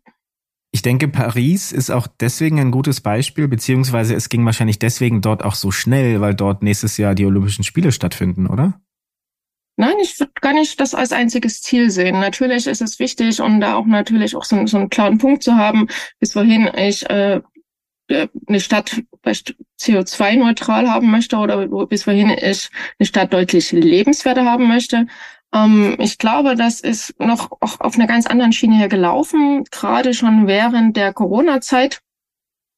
Ich 0.74 0.82
denke, 0.82 1.06
Paris 1.08 1.70
ist 1.70 1.90
auch 1.90 2.06
deswegen 2.06 2.58
ein 2.58 2.70
gutes 2.70 3.02
Beispiel, 3.02 3.46
beziehungsweise 3.46 4.14
es 4.14 4.30
ging 4.30 4.44
wahrscheinlich 4.44 4.78
deswegen 4.78 5.20
dort 5.20 5.44
auch 5.44 5.54
so 5.54 5.70
schnell, 5.70 6.20
weil 6.20 6.34
dort 6.34 6.62
nächstes 6.62 6.96
Jahr 6.96 7.14
die 7.14 7.26
Olympischen 7.26 7.62
Spiele 7.62 7.92
stattfinden, 7.92 8.46
oder? 8.46 8.80
Nein, 9.76 9.94
ich 10.02 10.18
würde 10.18 10.32
gar 10.40 10.52
nicht 10.52 10.80
das 10.80 10.94
als 10.94 11.12
einziges 11.12 11.62
Ziel 11.62 11.90
sehen. 11.90 12.20
Natürlich 12.20 12.66
ist 12.66 12.82
es 12.82 12.98
wichtig 12.98 13.40
und 13.40 13.60
da 13.60 13.74
auch 13.74 13.86
natürlich 13.86 14.34
auch 14.34 14.44
so, 14.44 14.66
so 14.66 14.78
einen 14.78 14.90
klaren 14.90 15.18
Punkt 15.18 15.42
zu 15.42 15.56
haben, 15.56 15.88
bis 16.20 16.34
wohin 16.34 16.70
ich 16.76 17.08
äh, 17.08 17.40
eine 18.08 18.60
Stadt 18.60 19.02
vielleicht 19.22 19.54
CO2-neutral 19.80 20.90
haben 20.90 21.10
möchte 21.10 21.36
oder 21.36 21.66
bis 21.86 22.06
wohin 22.06 22.30
ich 22.30 22.70
eine 22.98 23.06
Stadt 23.06 23.32
deutlich 23.32 23.72
lebenswerter 23.72 24.44
haben 24.44 24.68
möchte. 24.68 25.06
Ähm, 25.54 25.96
ich 25.98 26.18
glaube, 26.18 26.54
das 26.54 26.80
ist 26.80 27.18
noch 27.20 27.50
auch 27.60 27.80
auf 27.80 27.94
einer 27.94 28.06
ganz 28.06 28.26
anderen 28.26 28.52
Schiene 28.52 28.76
hier 28.76 28.88
gelaufen, 28.88 29.64
gerade 29.70 30.14
schon 30.14 30.46
während 30.46 30.96
der 30.96 31.12
Corona-Zeit 31.12 32.00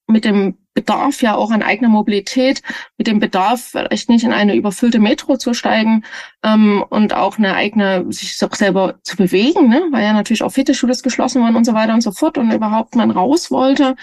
mit 0.07 0.25
dem 0.25 0.59
Bedarf 0.75 1.23
ja 1.23 1.37
auch 1.37 1.53
an 1.53 1.63
eigener 1.63 1.89
Mobilität, 1.89 2.61
mit 2.99 3.07
dem 3.07 3.21
Bedarf 3.21 3.63
vielleicht 3.71 4.09
nicht 4.09 4.25
in 4.25 4.33
eine 4.33 4.57
überfüllte 4.57 4.99
Metro 4.99 5.37
zu 5.37 5.55
steigen 5.55 6.05
ähm, 6.43 6.85
und 6.91 7.15
auch 7.15 7.39
eine 7.39 7.55
eigene, 7.55 8.05
sich 8.13 8.43
auch 8.43 8.55
selber 8.55 8.97
zu 9.03 9.17
bewegen, 9.17 9.69
ne? 9.69 9.83
weil 9.93 10.03
ja 10.03 10.13
natürlich 10.13 10.43
auch 10.43 10.51
Fitnessstudios 10.51 11.05
geschlossen 11.05 11.43
waren 11.43 11.55
und 11.55 11.65
so 11.65 11.75
weiter 11.75 11.95
und 11.95 12.01
so 12.01 12.11
fort 12.11 12.39
und 12.39 12.51
überhaupt 12.51 12.97
man 12.97 13.13
raus 13.13 13.53
wollte. 13.53 13.95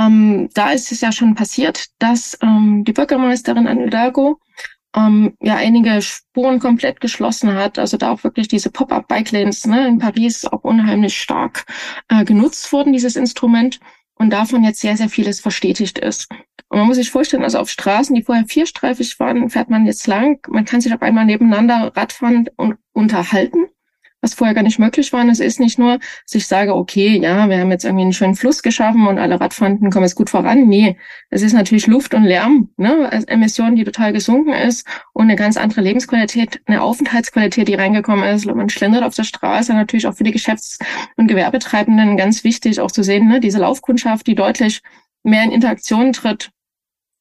Ähm, 0.00 0.48
da 0.54 0.70
ist 0.70 0.90
es 0.90 1.02
ja 1.02 1.12
schon 1.12 1.34
passiert, 1.34 1.86
dass 1.98 2.38
ähm, 2.42 2.84
die 2.84 2.92
Bürgermeisterin 2.92 3.68
Anne 3.68 3.84
Hidalgo 3.84 4.40
ähm, 4.94 5.34
ja 5.40 5.56
einige 5.56 6.00
Spuren 6.02 6.60
komplett 6.60 7.00
geschlossen 7.00 7.54
hat. 7.54 7.78
Also 7.78 7.96
da 7.96 8.10
auch 8.10 8.24
wirklich 8.24 8.48
diese 8.48 8.70
Pop-up-Bike-Lanes 8.70 9.66
ne, 9.66 9.86
in 9.86 9.98
Paris 9.98 10.44
auch 10.44 10.64
unheimlich 10.64 11.20
stark 11.20 11.64
äh, 12.08 12.24
genutzt 12.24 12.72
wurden, 12.72 12.92
dieses 12.92 13.16
Instrument. 13.16 13.80
Und 14.16 14.30
davon 14.30 14.62
jetzt 14.62 14.80
sehr, 14.80 14.96
sehr 14.96 15.08
vieles 15.08 15.40
verstetigt 15.40 15.98
ist. 15.98 16.30
Und 16.68 16.78
man 16.78 16.86
muss 16.86 16.96
sich 16.96 17.10
vorstellen, 17.10 17.42
also 17.42 17.58
auf 17.58 17.68
Straßen, 17.68 18.14
die 18.14 18.22
vorher 18.22 18.46
vierstreifig 18.46 19.18
waren, 19.18 19.50
fährt 19.50 19.70
man 19.70 19.86
jetzt 19.86 20.06
lang. 20.06 20.38
Man 20.48 20.64
kann 20.64 20.80
sich 20.80 20.94
auf 20.94 21.02
einmal 21.02 21.24
nebeneinander 21.24 21.92
Radfahren 21.96 22.48
und 22.56 22.76
unterhalten 22.92 23.66
was 24.24 24.34
vorher 24.34 24.54
gar 24.54 24.62
nicht 24.62 24.78
möglich 24.78 25.12
war. 25.12 25.20
Und 25.20 25.28
es 25.28 25.38
ist 25.38 25.60
nicht 25.60 25.78
nur, 25.78 25.98
dass 25.98 26.34
ich 26.34 26.46
sage, 26.46 26.74
okay, 26.74 27.20
ja, 27.20 27.48
wir 27.48 27.58
haben 27.58 27.70
jetzt 27.70 27.84
irgendwie 27.84 28.02
einen 28.02 28.12
schönen 28.12 28.34
Fluss 28.34 28.62
geschaffen 28.62 29.06
und 29.06 29.18
alle 29.18 29.40
Radfahrenden 29.40 29.90
kommen 29.90 30.04
jetzt 30.04 30.16
gut 30.16 30.30
voran. 30.30 30.66
Nee, 30.66 30.96
es 31.30 31.42
ist 31.42 31.52
natürlich 31.52 31.86
Luft 31.86 32.14
und 32.14 32.24
Lärm, 32.24 32.70
ne, 32.76 33.08
als 33.12 33.24
Emission, 33.24 33.76
die 33.76 33.84
total 33.84 34.12
gesunken 34.12 34.52
ist 34.54 34.86
und 35.12 35.24
eine 35.24 35.36
ganz 35.36 35.56
andere 35.56 35.82
Lebensqualität, 35.82 36.62
eine 36.66 36.82
Aufenthaltsqualität, 36.82 37.68
die 37.68 37.74
reingekommen 37.74 38.24
ist. 38.24 38.46
Man 38.46 38.68
schlendert 38.70 39.04
auf 39.04 39.14
der 39.14 39.24
Straße, 39.24 39.74
natürlich 39.74 40.06
auch 40.06 40.14
für 40.14 40.24
die 40.24 40.32
Geschäfts- 40.32 40.78
und 41.16 41.28
Gewerbetreibenden 41.28 42.16
ganz 42.16 42.42
wichtig 42.42 42.80
auch 42.80 42.90
zu 42.90 43.04
sehen, 43.04 43.28
ne, 43.28 43.40
diese 43.40 43.58
Laufkundschaft, 43.58 44.26
die 44.26 44.34
deutlich 44.34 44.80
mehr 45.22 45.44
in 45.44 45.52
Interaktion 45.52 46.12
tritt 46.12 46.50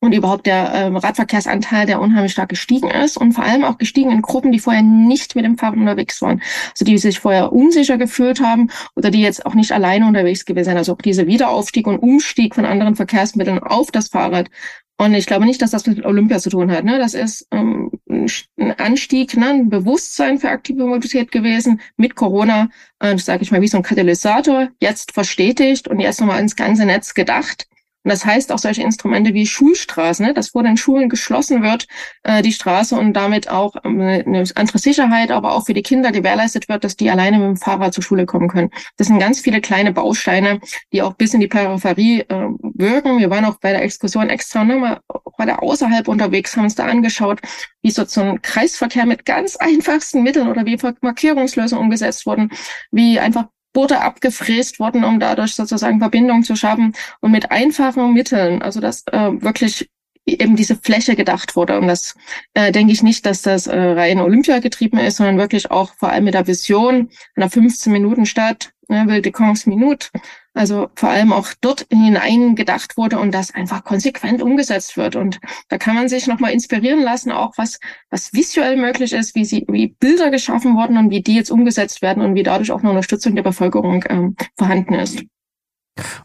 und 0.03 0.13
überhaupt 0.13 0.45
der 0.47 0.65
äh, 0.65 0.87
Radverkehrsanteil, 0.87 1.85
der 1.85 2.01
unheimlich 2.01 2.33
stark 2.33 2.49
gestiegen 2.49 2.89
ist 2.89 3.15
und 3.15 3.31
vor 3.31 3.45
allem 3.45 3.63
auch 3.63 3.77
gestiegen 3.77 4.11
in 4.11 4.21
Gruppen, 4.21 4.51
die 4.51 4.59
vorher 4.59 4.81
nicht 4.81 5.33
mit 5.33 5.45
dem 5.45 5.57
Fahrrad 5.57 5.77
unterwegs 5.77 6.21
waren. 6.21 6.41
Also 6.71 6.83
die 6.83 6.97
sich 6.97 7.21
vorher 7.21 7.53
unsicher 7.53 7.97
gefühlt 7.97 8.41
haben 8.41 8.69
oder 8.97 9.11
die 9.11 9.21
jetzt 9.21 9.45
auch 9.45 9.53
nicht 9.53 9.71
alleine 9.71 10.05
unterwegs 10.05 10.43
gewesen 10.43 10.71
sind. 10.71 10.77
Also 10.77 10.91
auch 10.91 11.01
diese 11.01 11.25
Wiederaufstieg 11.25 11.87
und 11.87 11.99
Umstieg 11.99 12.53
von 12.53 12.65
anderen 12.65 12.97
Verkehrsmitteln 12.97 13.59
auf 13.59 13.91
das 13.91 14.09
Fahrrad. 14.09 14.49
Und 14.97 15.13
ich 15.13 15.25
glaube 15.25 15.45
nicht, 15.45 15.61
dass 15.61 15.71
das 15.71 15.87
mit 15.87 16.05
Olympia 16.05 16.39
zu 16.39 16.49
tun 16.49 16.69
hat. 16.69 16.83
Ne? 16.83 16.97
Das 16.97 17.13
ist 17.13 17.47
ähm, 17.51 17.89
ein 18.09 18.73
Anstieg, 18.77 19.37
ne? 19.37 19.51
ein 19.51 19.69
Bewusstsein 19.69 20.37
für 20.37 20.49
aktive 20.49 20.85
Mobilität 20.85 21.31
gewesen 21.31 21.79
mit 21.95 22.15
Corona, 22.15 22.67
äh, 22.99 23.17
sage 23.17 23.43
ich 23.43 23.51
mal, 23.51 23.61
wie 23.61 23.69
so 23.69 23.77
ein 23.77 23.83
Katalysator, 23.83 24.67
jetzt 24.81 25.13
verstetigt 25.13 25.87
und 25.87 26.01
jetzt 26.01 26.19
nochmal 26.19 26.41
ins 26.41 26.57
ganze 26.57 26.85
Netz 26.85 27.13
gedacht. 27.13 27.67
Und 28.03 28.11
das 28.11 28.25
heißt 28.25 28.51
auch 28.51 28.59
solche 28.59 28.83
Instrumente 28.83 29.33
wie 29.33 29.45
Schulstraßen, 29.45 30.25
ne, 30.25 30.33
dass 30.33 30.49
vor 30.49 30.63
den 30.63 30.77
Schulen 30.77 31.09
geschlossen 31.09 31.63
wird, 31.63 31.87
äh, 32.23 32.41
die 32.41 32.51
Straße 32.51 32.95
und 32.95 33.13
damit 33.13 33.49
auch 33.49 33.75
ähm, 33.83 34.01
eine 34.01 34.43
andere 34.55 34.77
Sicherheit, 34.77 35.31
aber 35.31 35.53
auch 35.53 35.65
für 35.65 35.73
die 35.73 35.83
Kinder 35.83 36.11
gewährleistet 36.11 36.67
wird, 36.69 36.83
dass 36.83 36.95
die 36.95 37.09
alleine 37.09 37.39
mit 37.39 37.47
dem 37.47 37.57
Fahrrad 37.57 37.93
zur 37.93 38.03
Schule 38.03 38.25
kommen 38.25 38.49
können. 38.49 38.69
Das 38.97 39.07
sind 39.07 39.19
ganz 39.19 39.39
viele 39.39 39.61
kleine 39.61 39.93
Bausteine, 39.93 40.59
die 40.91 41.01
auch 41.01 41.13
bis 41.13 41.33
in 41.33 41.39
die 41.39 41.47
Peripherie 41.47 42.21
äh, 42.21 42.47
wirken. 42.73 43.19
Wir 43.19 43.29
waren 43.29 43.45
auch 43.45 43.59
bei 43.59 43.71
der 43.71 43.83
Exkursion 43.83 44.29
extra 44.29 44.63
ne, 44.63 44.75
mal 44.75 44.99
weiter 45.37 45.63
außerhalb 45.63 46.07
unterwegs, 46.07 46.55
haben 46.55 46.65
uns 46.65 46.75
da 46.75 46.85
angeschaut, 46.85 47.41
wie 47.81 47.91
so, 47.91 48.05
so 48.05 48.21
ein 48.21 48.41
Kreisverkehr 48.41 49.05
mit 49.05 49.25
ganz 49.25 49.55
einfachsten 49.55 50.23
Mitteln 50.23 50.47
oder 50.47 50.65
wie 50.65 50.77
Markierungslösungen 51.01 51.83
umgesetzt 51.83 52.25
wurden, 52.25 52.51
wie 52.91 53.19
einfach 53.19 53.47
wurde 53.73 54.01
abgefräst 54.01 54.79
worden, 54.79 55.03
um 55.03 55.19
dadurch 55.19 55.55
sozusagen 55.55 55.99
Verbindung 55.99 56.43
zu 56.43 56.55
schaffen 56.55 56.93
und 57.21 57.31
mit 57.31 57.51
einfachen 57.51 58.13
Mitteln, 58.13 58.61
also 58.61 58.79
dass 58.79 59.03
äh, 59.07 59.41
wirklich 59.41 59.89
eben 60.25 60.55
diese 60.55 60.75
Fläche 60.75 61.15
gedacht 61.15 61.55
wurde. 61.55 61.79
Und 61.79 61.87
das 61.87 62.15
äh, 62.53 62.71
denke 62.71 62.93
ich 62.93 63.03
nicht, 63.03 63.25
dass 63.25 63.41
das 63.41 63.67
äh, 63.67 63.77
rein 63.77 64.19
Olympia 64.19 64.59
getrieben 64.59 64.97
ist, 64.99 65.17
sondern 65.17 65.37
wirklich 65.37 65.71
auch 65.71 65.93
vor 65.95 66.09
allem 66.09 66.23
mit 66.25 66.33
der 66.33 66.47
Vision 66.47 67.09
einer 67.35 67.49
15 67.49 67.91
Minuten 67.91 68.25
Stadt, 68.25 68.71
ne, 68.87 69.05
Will 69.07 69.21
de 69.21 69.33
Minute, 69.65 70.07
also 70.53 70.89
vor 70.95 71.09
allem 71.09 71.33
auch 71.33 71.47
dort 71.61 71.87
hinein 71.89 72.55
gedacht 72.55 72.97
wurde 72.97 73.19
und 73.19 73.33
das 73.33 73.53
einfach 73.53 73.83
konsequent 73.83 74.41
umgesetzt 74.41 74.97
wird. 74.97 75.15
Und 75.15 75.39
da 75.69 75.77
kann 75.77 75.95
man 75.95 76.07
sich 76.07 76.27
nochmal 76.27 76.51
inspirieren 76.51 77.01
lassen, 77.01 77.31
auch 77.31 77.53
was, 77.57 77.79
was 78.09 78.33
visuell 78.33 78.77
möglich 78.77 79.13
ist, 79.13 79.35
wie 79.35 79.45
sie, 79.45 79.65
wie 79.67 79.87
Bilder 79.87 80.29
geschaffen 80.29 80.75
wurden 80.75 80.97
und 80.97 81.09
wie 81.09 81.21
die 81.21 81.35
jetzt 81.35 81.51
umgesetzt 81.51 82.01
werden 82.01 82.23
und 82.23 82.35
wie 82.35 82.43
dadurch 82.43 82.71
auch 82.71 82.79
eine 82.79 82.89
Unterstützung 82.89 83.35
der 83.35 83.43
Bevölkerung 83.43 84.03
ähm, 84.09 84.35
vorhanden 84.57 84.93
ist. 84.95 85.23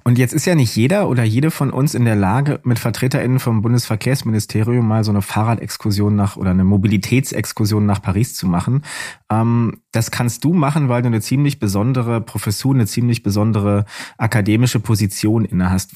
Und 0.02 0.16
jetzt 0.16 0.32
ist 0.32 0.46
ja 0.46 0.54
nicht 0.54 0.74
jeder 0.74 1.08
oder 1.08 1.24
jede 1.24 1.50
von 1.50 1.70
uns 1.70 1.94
in 1.94 2.06
der 2.06 2.16
Lage, 2.16 2.60
mit 2.64 2.78
VertreterInnen 2.78 3.38
vom 3.38 3.60
Bundesverkehrsministerium 3.60 4.86
mal 4.86 5.04
so 5.04 5.10
eine 5.10 5.20
Fahrradexkursion 5.20 6.16
nach 6.16 6.36
oder 6.36 6.50
eine 6.50 6.64
Mobilitätsexkursion 6.64 7.84
nach 7.84 8.00
Paris 8.00 8.34
zu 8.34 8.46
machen. 8.46 8.82
Ähm, 9.30 9.82
das 9.92 10.10
kannst 10.10 10.44
du 10.44 10.54
machen, 10.54 10.88
weil 10.88 11.02
du 11.02 11.08
eine 11.08 11.20
ziemlich 11.20 11.58
besondere 11.58 12.22
Professur, 12.22 12.74
eine 12.74 12.86
ziemlich 12.86 13.22
besondere 13.22 13.84
akademische 14.16 14.80
Position 14.80 15.44
inne 15.44 15.70
hast. 15.70 15.92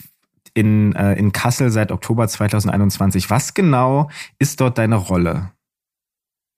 In, 0.54 0.94
äh, 0.94 1.14
in 1.14 1.32
Kassel 1.32 1.70
seit 1.70 1.92
Oktober 1.92 2.28
2021. 2.28 3.30
Was 3.30 3.54
genau 3.54 4.10
ist 4.38 4.60
dort 4.60 4.76
deine 4.76 4.96
Rolle? 4.96 5.52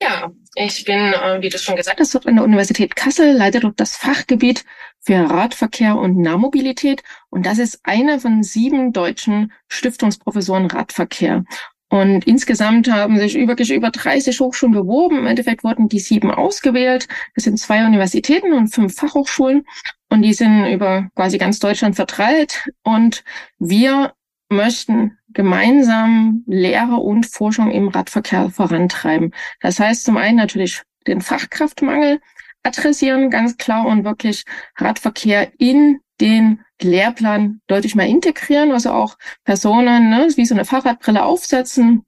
Ja, 0.01 0.31
ich 0.55 0.85
bin, 0.85 1.13
äh, 1.13 1.41
wie 1.41 1.49
du 1.49 1.57
schon 1.57 1.75
gesagt 1.75 1.99
hast, 1.99 2.15
an 2.25 2.35
der 2.35 2.45
Universität 2.45 2.95
Kassel, 2.95 3.33
leite 3.33 3.59
dort 3.59 3.79
das 3.79 3.97
Fachgebiet 3.97 4.63
für 5.01 5.29
Radverkehr 5.29 5.97
und 5.97 6.17
Nahmobilität. 6.17 7.03
Und 7.29 7.45
das 7.45 7.59
ist 7.59 7.79
eine 7.83 8.19
von 8.19 8.41
sieben 8.41 8.93
deutschen 8.93 9.51
Stiftungsprofessoren 9.67 10.67
Radverkehr. 10.67 11.43
Und 11.89 12.25
insgesamt 12.25 12.89
haben 12.89 13.17
sich 13.19 13.35
über, 13.35 13.55
über 13.57 13.91
30 13.91 14.39
Hochschulen 14.39 14.73
beworben. 14.73 15.19
Im 15.19 15.27
Endeffekt 15.27 15.63
wurden 15.63 15.89
die 15.89 15.99
sieben 15.99 16.31
ausgewählt. 16.31 17.07
Das 17.35 17.43
sind 17.43 17.59
zwei 17.59 17.85
Universitäten 17.85 18.53
und 18.53 18.69
fünf 18.69 18.95
Fachhochschulen. 18.95 19.65
Und 20.09 20.21
die 20.21 20.33
sind 20.33 20.65
über 20.67 21.09
quasi 21.15 21.37
ganz 21.37 21.59
Deutschland 21.59 21.95
verteilt. 21.95 22.69
Und 22.83 23.23
wir 23.59 24.13
möchten 24.49 25.17
gemeinsam 25.35 26.43
Lehre 26.47 26.95
und 26.95 27.27
Forschung 27.27 27.69
im 27.69 27.89
Radverkehr 27.89 28.49
vorantreiben. 28.49 29.31
Das 29.61 29.79
heißt 29.79 30.05
zum 30.05 30.17
einen 30.17 30.37
natürlich 30.37 30.81
den 31.05 31.21
Fachkraftmangel 31.21 32.19
adressieren, 32.63 33.29
ganz 33.29 33.57
klar 33.57 33.85
und 33.85 34.03
wirklich 34.03 34.43
Radverkehr 34.77 35.51
in 35.59 35.99
den 36.19 36.61
Lehrplan 36.81 37.61
deutlich 37.67 37.95
mehr 37.95 38.07
integrieren, 38.07 38.71
also 38.71 38.91
auch 38.91 39.17
Personen 39.43 40.09
ne, 40.09 40.27
wie 40.35 40.45
so 40.45 40.55
eine 40.55 40.65
Fahrradbrille 40.65 41.23
aufsetzen 41.23 42.03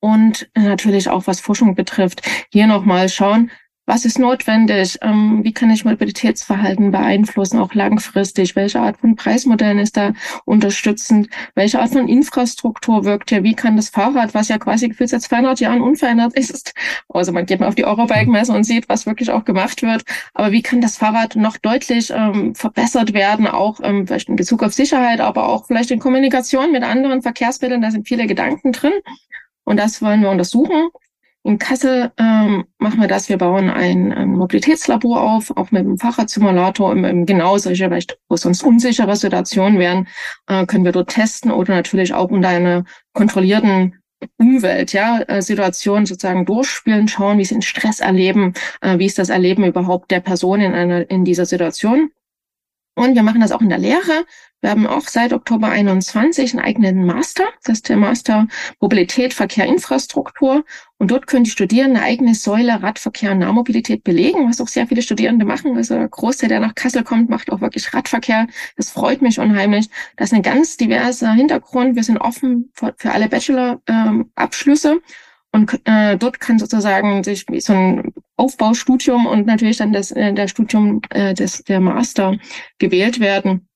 und 0.00 0.48
natürlich 0.54 1.08
auch 1.08 1.26
was 1.26 1.40
Forschung 1.40 1.74
betrifft, 1.74 2.22
hier 2.50 2.66
nochmal 2.66 3.08
schauen, 3.08 3.50
was 3.86 4.04
ist 4.04 4.18
notwendig? 4.18 4.98
Ähm, 5.02 5.40
wie 5.44 5.52
kann 5.52 5.70
ich 5.70 5.84
Mobilitätsverhalten 5.84 6.90
beeinflussen, 6.90 7.58
auch 7.58 7.74
langfristig? 7.74 8.56
Welche 8.56 8.80
Art 8.80 8.98
von 8.98 9.14
Preismodellen 9.14 9.78
ist 9.78 9.96
da 9.96 10.14
unterstützend? 10.46 11.28
Welche 11.54 11.80
Art 11.80 11.92
von 11.92 12.08
Infrastruktur 12.08 13.04
wirkt 13.04 13.30
hier? 13.30 13.42
Wie 13.42 13.54
kann 13.54 13.76
das 13.76 13.90
Fahrrad, 13.90 14.32
was 14.34 14.48
ja 14.48 14.58
quasi 14.58 14.88
gefühlt 14.88 15.10
seit 15.10 15.22
200 15.22 15.60
Jahren 15.60 15.82
unverändert 15.82 16.34
ist, 16.34 16.72
also 17.08 17.32
man 17.32 17.46
geht 17.46 17.60
mal 17.60 17.68
auf 17.68 17.74
die 17.74 17.84
Eurobike-Messe 17.84 18.52
und 18.52 18.64
sieht, 18.64 18.88
was 18.88 19.06
wirklich 19.06 19.30
auch 19.30 19.44
gemacht 19.44 19.82
wird, 19.82 20.04
aber 20.32 20.52
wie 20.52 20.62
kann 20.62 20.80
das 20.80 20.96
Fahrrad 20.96 21.36
noch 21.36 21.58
deutlich 21.58 22.10
ähm, 22.10 22.54
verbessert 22.54 23.12
werden, 23.12 23.46
auch 23.46 23.80
ähm, 23.82 24.06
vielleicht 24.06 24.28
in 24.28 24.36
Bezug 24.36 24.62
auf 24.62 24.72
Sicherheit, 24.72 25.20
aber 25.20 25.48
auch 25.48 25.66
vielleicht 25.66 25.90
in 25.90 25.98
Kommunikation 25.98 26.72
mit 26.72 26.82
anderen 26.82 27.22
Verkehrsmitteln? 27.22 27.82
Da 27.82 27.90
sind 27.90 28.08
viele 28.08 28.26
Gedanken 28.26 28.72
drin. 28.72 28.92
Und 29.64 29.78
das 29.78 30.02
wollen 30.02 30.20
wir 30.20 30.30
untersuchen. 30.30 30.88
In 31.46 31.58
Kassel 31.58 32.10
ähm, 32.16 32.64
machen 32.78 33.00
wir 33.02 33.06
das. 33.06 33.28
Wir 33.28 33.36
bauen 33.36 33.68
ein, 33.68 34.12
ein 34.12 34.30
Mobilitätslabor 34.30 35.22
auf, 35.22 35.54
auch 35.54 35.70
mit 35.72 35.80
einem 35.80 35.98
Fahrradsimulator. 35.98 36.90
Im, 36.90 37.04
im 37.04 37.26
genau 37.26 37.58
solche, 37.58 37.86
vielleicht 37.88 38.18
wo 38.30 38.36
sonst 38.36 38.62
unsichere 38.62 39.14
Situationen 39.14 39.78
wären, 39.78 40.08
äh, 40.46 40.64
können 40.64 40.86
wir 40.86 40.92
dort 40.92 41.10
testen 41.10 41.50
oder 41.50 41.74
natürlich 41.74 42.14
auch 42.14 42.30
unter 42.30 42.48
einer 42.48 42.84
kontrollierten 43.12 44.00
Umwelt, 44.38 44.94
ja, 44.94 45.20
äh, 45.28 45.42
Situation 45.42 46.06
sozusagen 46.06 46.46
durchspielen, 46.46 47.08
schauen, 47.08 47.36
wie 47.36 47.44
sie 47.44 47.56
den 47.56 47.62
Stress 47.62 48.00
erleben, 48.00 48.54
äh, 48.80 48.98
wie 48.98 49.04
ist 49.04 49.18
das 49.18 49.28
Erleben 49.28 49.64
überhaupt 49.64 50.10
der 50.10 50.20
Person 50.20 50.62
in 50.62 50.72
einer 50.72 51.10
in 51.10 51.26
dieser 51.26 51.44
Situation. 51.44 52.10
Und 52.94 53.14
wir 53.14 53.22
machen 53.24 53.40
das 53.40 53.50
auch 53.50 53.60
in 53.60 53.68
der 53.68 53.78
Lehre. 53.78 54.24
Wir 54.60 54.70
haben 54.70 54.86
auch 54.86 55.08
seit 55.08 55.32
Oktober 55.32 55.68
21 55.68 56.54
einen 56.54 56.64
eigenen 56.64 57.04
Master. 57.04 57.44
Das 57.64 57.78
ist 57.78 57.88
der 57.88 57.96
Master 57.96 58.46
Mobilität, 58.80 59.34
Verkehr, 59.34 59.66
Infrastruktur. 59.66 60.64
Und 60.98 61.10
dort 61.10 61.26
können 61.26 61.44
die 61.44 61.50
Studierenden 61.50 61.98
eine 61.98 62.06
eigene 62.06 62.34
Säule 62.34 62.82
Radverkehr 62.82 63.32
und 63.32 63.40
Nahmobilität 63.40 64.04
belegen, 64.04 64.48
was 64.48 64.60
auch 64.60 64.68
sehr 64.68 64.86
viele 64.86 65.02
Studierende 65.02 65.44
machen. 65.44 65.76
Also 65.76 65.96
der 65.96 66.08
Großteil, 66.08 66.48
der 66.48 66.60
nach 66.60 66.74
Kassel 66.74 67.02
kommt, 67.02 67.28
macht 67.28 67.50
auch 67.50 67.60
wirklich 67.60 67.92
Radverkehr. 67.92 68.46
Das 68.76 68.90
freut 68.90 69.22
mich 69.22 69.40
unheimlich. 69.40 69.90
Das 70.16 70.30
ist 70.30 70.34
ein 70.34 70.42
ganz 70.42 70.76
diverser 70.76 71.32
Hintergrund. 71.32 71.96
Wir 71.96 72.04
sind 72.04 72.18
offen 72.18 72.70
für, 72.72 72.94
alle 73.10 73.28
Bachelor-Abschlüsse. 73.28 74.92
Ähm, 74.92 75.00
und 75.52 75.80
äh, 75.84 76.16
dort 76.16 76.40
kann 76.40 76.58
sozusagen 76.58 77.22
sich 77.22 77.44
so 77.60 77.72
ein 77.72 78.12
Aufbaustudium 78.36 79.26
und 79.26 79.46
natürlich 79.46 79.76
dann 79.76 79.92
das 79.92 80.10
äh, 80.10 80.32
der 80.32 80.48
Studium 80.48 81.00
äh, 81.10 81.34
des 81.34 81.64
der 81.64 81.80
Master 81.80 82.36
gewählt 82.78 83.20
werden. 83.20 83.68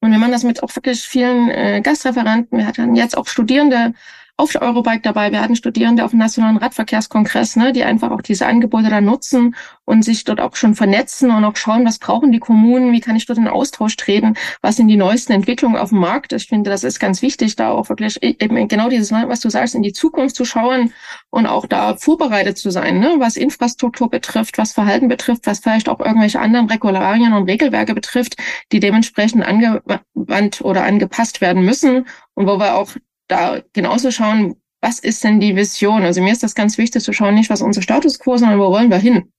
Und 0.00 0.10
wir 0.10 0.18
machen 0.18 0.32
das 0.32 0.42
mit 0.42 0.62
auch 0.62 0.74
wirklich 0.74 1.02
vielen 1.02 1.48
äh, 1.50 1.80
Gastreferenten. 1.80 2.58
Wir 2.58 2.66
hatten 2.66 2.96
jetzt 2.96 3.16
auch 3.16 3.28
Studierende 3.28 3.94
auf 4.42 4.50
der 4.50 4.62
Eurobike 4.62 5.02
dabei. 5.02 5.30
Wir 5.30 5.40
hatten 5.40 5.54
Studierende 5.54 6.04
auf 6.04 6.10
dem 6.10 6.18
Nationalen 6.18 6.56
Radverkehrskongress, 6.56 7.54
ne, 7.54 7.72
die 7.72 7.84
einfach 7.84 8.10
auch 8.10 8.22
diese 8.22 8.44
Angebote 8.44 8.90
da 8.90 9.00
nutzen 9.00 9.54
und 9.84 10.04
sich 10.04 10.24
dort 10.24 10.40
auch 10.40 10.56
schon 10.56 10.74
vernetzen 10.74 11.30
und 11.30 11.44
auch 11.44 11.54
schauen, 11.54 11.86
was 11.86 12.00
brauchen 12.00 12.32
die 12.32 12.40
Kommunen, 12.40 12.90
wie 12.90 13.00
kann 13.00 13.14
ich 13.14 13.24
dort 13.24 13.38
in 13.38 13.46
Austausch 13.46 13.96
treten, 13.96 14.34
was 14.60 14.76
sind 14.76 14.88
die 14.88 14.96
neuesten 14.96 15.32
Entwicklungen 15.32 15.76
auf 15.76 15.90
dem 15.90 15.98
Markt. 15.98 16.32
Ich 16.32 16.48
finde, 16.48 16.70
das 16.70 16.82
ist 16.82 16.98
ganz 16.98 17.22
wichtig, 17.22 17.54
da 17.54 17.70
auch 17.70 17.88
wirklich 17.88 18.20
e-, 18.20 18.34
eben 18.40 18.66
genau 18.66 18.88
dieses, 18.88 19.12
ne, 19.12 19.24
was 19.28 19.38
du 19.38 19.48
sagst, 19.48 19.76
in 19.76 19.82
die 19.82 19.92
Zukunft 19.92 20.34
zu 20.34 20.44
schauen 20.44 20.92
und 21.30 21.46
auch 21.46 21.66
da 21.66 21.96
vorbereitet 21.96 22.58
zu 22.58 22.70
sein, 22.72 22.98
ne, 22.98 23.14
was 23.18 23.36
Infrastruktur 23.36 24.10
betrifft, 24.10 24.58
was 24.58 24.72
Verhalten 24.72 25.06
betrifft, 25.06 25.46
was 25.46 25.60
vielleicht 25.60 25.88
auch 25.88 26.00
irgendwelche 26.00 26.40
anderen 26.40 26.68
Regularien 26.68 27.32
und 27.32 27.48
Regelwerke 27.48 27.94
betrifft, 27.94 28.34
die 28.72 28.80
dementsprechend 28.80 29.44
angewandt 29.44 30.62
oder 30.62 30.82
angepasst 30.82 31.40
werden 31.40 31.64
müssen 31.64 32.08
und 32.34 32.48
wo 32.48 32.58
wir 32.58 32.74
auch 32.74 32.90
da 33.32 33.60
genauso 33.72 34.10
schauen, 34.10 34.56
was 34.80 34.98
ist 34.98 35.22
denn 35.24 35.40
die 35.40 35.56
Vision? 35.56 36.02
Also 36.02 36.20
mir 36.20 36.32
ist 36.32 36.42
das 36.42 36.54
ganz 36.54 36.76
wichtig 36.76 37.02
zu 37.02 37.12
schauen, 37.12 37.34
nicht 37.34 37.50
was 37.50 37.62
unser 37.62 37.82
Status 37.82 38.18
quo, 38.18 38.36
sondern 38.36 38.58
wo 38.58 38.70
wollen 38.70 38.90
wir 38.90 38.98
hin? 38.98 39.32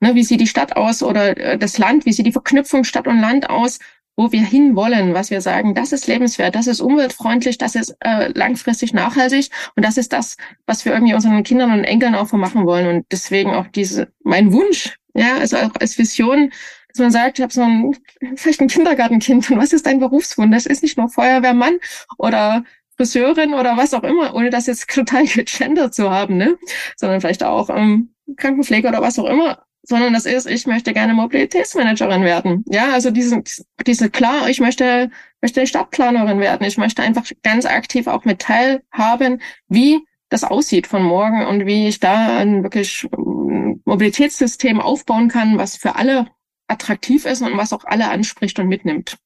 Ne, 0.00 0.14
wie 0.14 0.22
sieht 0.22 0.40
die 0.40 0.46
Stadt 0.46 0.76
aus 0.76 1.02
oder 1.02 1.36
äh, 1.36 1.58
das 1.58 1.78
Land? 1.78 2.04
Wie 2.06 2.12
sieht 2.12 2.26
die 2.26 2.32
Verknüpfung 2.32 2.84
Stadt 2.84 3.06
und 3.08 3.20
Land 3.20 3.48
aus? 3.48 3.78
Wo 4.16 4.32
wir 4.32 4.42
hin 4.42 4.74
wollen, 4.74 5.14
was 5.14 5.30
wir 5.30 5.40
sagen, 5.40 5.76
das 5.76 5.92
ist 5.92 6.08
lebenswert, 6.08 6.56
das 6.56 6.66
ist 6.66 6.80
umweltfreundlich, 6.80 7.56
das 7.56 7.76
ist 7.76 7.96
äh, 8.00 8.32
langfristig 8.34 8.92
nachhaltig 8.92 9.50
und 9.76 9.84
das 9.84 9.96
ist 9.96 10.12
das, 10.12 10.36
was 10.66 10.84
wir 10.84 10.92
irgendwie 10.92 11.14
unseren 11.14 11.44
Kindern 11.44 11.70
und 11.70 11.84
Enkeln 11.84 12.16
auch 12.16 12.32
machen 12.32 12.66
wollen. 12.66 12.88
Und 12.88 13.06
deswegen 13.12 13.54
auch 13.54 13.68
diese, 13.68 14.12
mein 14.24 14.52
Wunsch, 14.52 14.98
ja, 15.14 15.36
also 15.36 15.56
auch 15.58 15.70
als 15.78 15.98
Vision, 15.98 16.50
dass 16.88 16.98
man 16.98 17.10
sagt, 17.12 17.38
ich 17.38 17.42
habe 17.44 17.52
so 17.52 17.62
ein, 17.62 17.96
vielleicht 18.36 18.60
ein 18.60 18.66
Kindergartenkind 18.66 19.48
und 19.50 19.58
was 19.58 19.72
ist 19.72 19.86
dein 19.86 20.00
Berufswunsch? 20.00 20.52
Das 20.52 20.66
ist 20.66 20.82
nicht 20.82 20.98
nur 20.98 21.08
Feuerwehrmann 21.08 21.78
oder 22.18 22.64
Friseurin 22.98 23.54
oder 23.54 23.76
was 23.76 23.94
auch 23.94 24.02
immer, 24.02 24.34
ohne 24.34 24.50
das 24.50 24.66
jetzt 24.66 24.90
total 24.94 25.24
gegendert 25.24 25.94
zu 25.94 26.10
haben, 26.10 26.36
ne? 26.36 26.58
Sondern 26.96 27.20
vielleicht 27.20 27.44
auch 27.44 27.70
ähm, 27.70 28.14
Krankenpfleger 28.36 28.88
oder 28.88 29.00
was 29.00 29.18
auch 29.18 29.28
immer. 29.28 29.62
Sondern 29.82 30.12
das 30.12 30.26
ist, 30.26 30.46
ich 30.46 30.66
möchte 30.66 30.92
gerne 30.92 31.14
Mobilitätsmanagerin 31.14 32.22
werden. 32.24 32.64
Ja, 32.68 32.92
also 32.92 33.10
diese, 33.10 33.42
diese 33.86 34.10
klar, 34.10 34.50
ich 34.50 34.60
möchte, 34.60 35.10
möchte 35.40 35.66
Stadtplanerin 35.66 36.40
werden. 36.40 36.66
Ich 36.66 36.76
möchte 36.76 37.02
einfach 37.02 37.24
ganz 37.42 37.64
aktiv 37.64 38.06
auch 38.08 38.24
mit 38.24 38.40
teilhaben, 38.40 39.40
wie 39.68 40.00
das 40.28 40.44
aussieht 40.44 40.88
von 40.88 41.02
morgen 41.02 41.46
und 41.46 41.64
wie 41.64 41.88
ich 41.88 42.00
da 42.00 42.38
ein 42.38 42.64
wirklich 42.64 43.08
ähm, 43.16 43.80
Mobilitätssystem 43.84 44.80
aufbauen 44.80 45.28
kann, 45.28 45.56
was 45.56 45.76
für 45.76 45.94
alle 45.96 46.26
attraktiv 46.66 47.24
ist 47.24 47.40
und 47.40 47.56
was 47.56 47.72
auch 47.72 47.84
alle 47.84 48.10
anspricht 48.10 48.58
und 48.58 48.68
mitnimmt. 48.68 49.16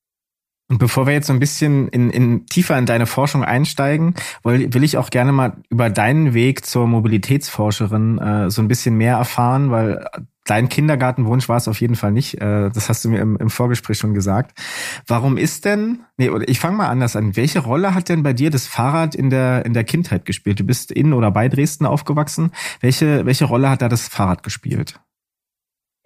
Und 0.73 0.79
bevor 0.79 1.07
wir 1.07 1.13
jetzt 1.13 1.27
so 1.27 1.35
ein 1.35 1.39
bisschen 1.39 1.89
in, 1.89 2.09
in 2.09 2.47
tiefer 2.47 2.79
in 2.79 2.87
deine 2.87 3.05
Forschung 3.05 3.45
einsteigen, 3.45 4.15
will, 4.43 4.73
will 4.73 4.85
ich 4.85 4.97
auch 4.97 5.11
gerne 5.11 5.31
mal 5.31 5.59
über 5.69 5.91
deinen 5.91 6.33
Weg 6.33 6.65
zur 6.65 6.87
Mobilitätsforscherin 6.87 8.17
äh, 8.17 8.51
so 8.51 8.63
ein 8.63 8.69
bisschen 8.69 8.97
mehr 8.97 9.17
erfahren, 9.17 9.71
weil 9.71 10.07
dein 10.47 10.71
Kindergartenwunsch 10.71 11.47
war 11.51 11.59
es 11.59 11.69
auf 11.69 11.79
jeden 11.83 11.95
Fall 11.95 12.11
nicht. 12.11 12.41
Äh, 12.41 12.71
das 12.71 12.89
hast 12.89 13.05
du 13.05 13.11
mir 13.11 13.21
im, 13.21 13.37
im 13.37 13.51
Vorgespräch 13.51 13.99
schon 13.99 14.15
gesagt. 14.15 14.59
Warum 15.07 15.37
ist 15.37 15.67
denn, 15.67 16.05
nee, 16.17 16.31
oder 16.31 16.49
ich 16.49 16.59
fange 16.59 16.79
mal 16.79 16.89
anders 16.89 17.17
an. 17.17 17.37
Welche 17.37 17.59
Rolle 17.59 17.93
hat 17.93 18.09
denn 18.09 18.23
bei 18.23 18.33
dir 18.33 18.49
das 18.49 18.67
Fahrrad 18.67 19.15
in 19.15 19.29
der, 19.29 19.67
in 19.67 19.75
der 19.75 19.85
Kindheit 19.85 20.25
gespielt? 20.25 20.59
Du 20.59 20.65
bist 20.65 20.91
in 20.91 21.13
oder 21.13 21.31
bei 21.31 21.51
Dresden 21.51 21.85
aufgewachsen. 21.85 22.51
Welche, 22.81 23.27
welche 23.27 23.45
Rolle 23.45 23.69
hat 23.69 23.83
da 23.83 23.91
das 23.91 24.09
Fahrrad 24.09 24.43
gespielt? 24.43 24.99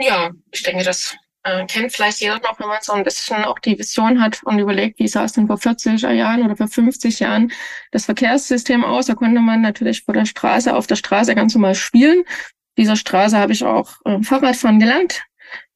Ja, 0.01 0.31
ich 0.51 0.65
denke, 0.65 0.83
das 0.83 1.15
äh, 1.47 1.65
kennt 1.67 1.93
vielleicht 1.93 2.21
jeder 2.21 2.41
noch, 2.41 2.59
wenn 2.59 2.67
man 2.67 2.79
so 2.83 2.93
ein 2.93 3.05
bisschen 3.05 3.45
auch 3.45 3.61
die 3.61 3.79
Vision 3.79 4.21
hat 4.21 4.43
und 4.43 4.59
überlegt, 4.59 4.99
wie 4.99 5.07
sah 5.07 5.25
es 5.25 5.33
denn 5.33 5.47
vor 5.47 5.57
40er 5.57 6.11
Jahren 6.11 6.43
oder 6.43 6.57
vor 6.57 6.67
50 6.67 7.21
Jahren 7.21 7.53
das 7.93 8.07
Verkehrssystem 8.07 8.85
aus. 8.85 9.07
Da 9.07 9.15
konnte 9.15 9.41
man 9.41 9.61
natürlich 9.61 10.03
vor 10.03 10.15
der 10.15 10.25
Straße, 10.25 10.75
auf 10.75 10.89
der 10.89 10.97
Straße 10.97 11.37
ganz 11.37 11.55
normal 11.55 11.77
spielen. 11.77 12.25
Dieser 12.77 12.97
Straße 12.97 13.39
habe 13.39 13.53
ich 13.53 13.65
auch 13.65 13.93
äh, 14.05 14.21
Fahrradfahren 14.23 14.81
gelernt. 14.81 15.23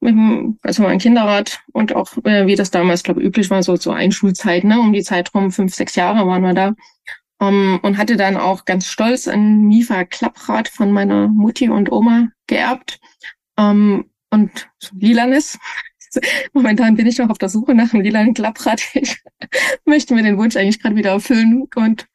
Mit 0.01 0.11
dem, 0.11 0.59
also 0.61 0.83
mein 0.83 0.99
Kinderrad 0.99 1.61
und 1.71 1.95
auch, 1.95 2.17
äh, 2.25 2.45
wie 2.45 2.57
das 2.57 2.71
damals, 2.71 3.03
glaube 3.03 3.21
ich, 3.21 3.27
üblich 3.27 3.49
war, 3.49 3.63
so 3.63 3.77
zur 3.77 3.95
Einschulzeit, 3.95 4.65
ne, 4.65 4.77
um 4.77 4.91
die 4.91 5.03
Zeit 5.03 5.33
rum, 5.33 5.51
fünf, 5.51 5.73
sechs 5.73 5.95
Jahre 5.95 6.27
waren 6.27 6.43
wir 6.43 6.53
da. 6.53 6.73
Um, 7.39 7.47
ähm, 7.47 7.79
und 7.81 7.97
hatte 7.97 8.17
dann 8.17 8.35
auch 8.35 8.65
ganz 8.65 8.87
stolz 8.87 9.27
ein 9.27 9.61
Mifa 9.61 10.03
Klapprad 10.03 10.67
von 10.67 10.91
meiner 10.91 11.29
Mutti 11.29 11.69
und 11.69 11.91
Oma 11.91 12.27
geerbt. 12.45 12.99
Um, 13.55 13.65
ähm, 13.65 14.10
und 14.31 14.69
lilanes. 14.91 15.59
Momentan 16.53 16.95
bin 16.95 17.07
ich 17.07 17.17
noch 17.19 17.29
auf 17.29 17.37
der 17.37 17.49
Suche 17.49 17.75
nach 17.75 17.93
einem 17.93 18.03
lilanen 18.03 18.33
Klapprad. 18.33 18.81
Ich 18.93 19.17
möchte 19.85 20.13
mir 20.13 20.23
den 20.23 20.37
Wunsch 20.37 20.55
eigentlich 20.55 20.81
gerade 20.81 20.95
wieder 20.95 21.11
erfüllen 21.11 21.67
und 21.75 22.07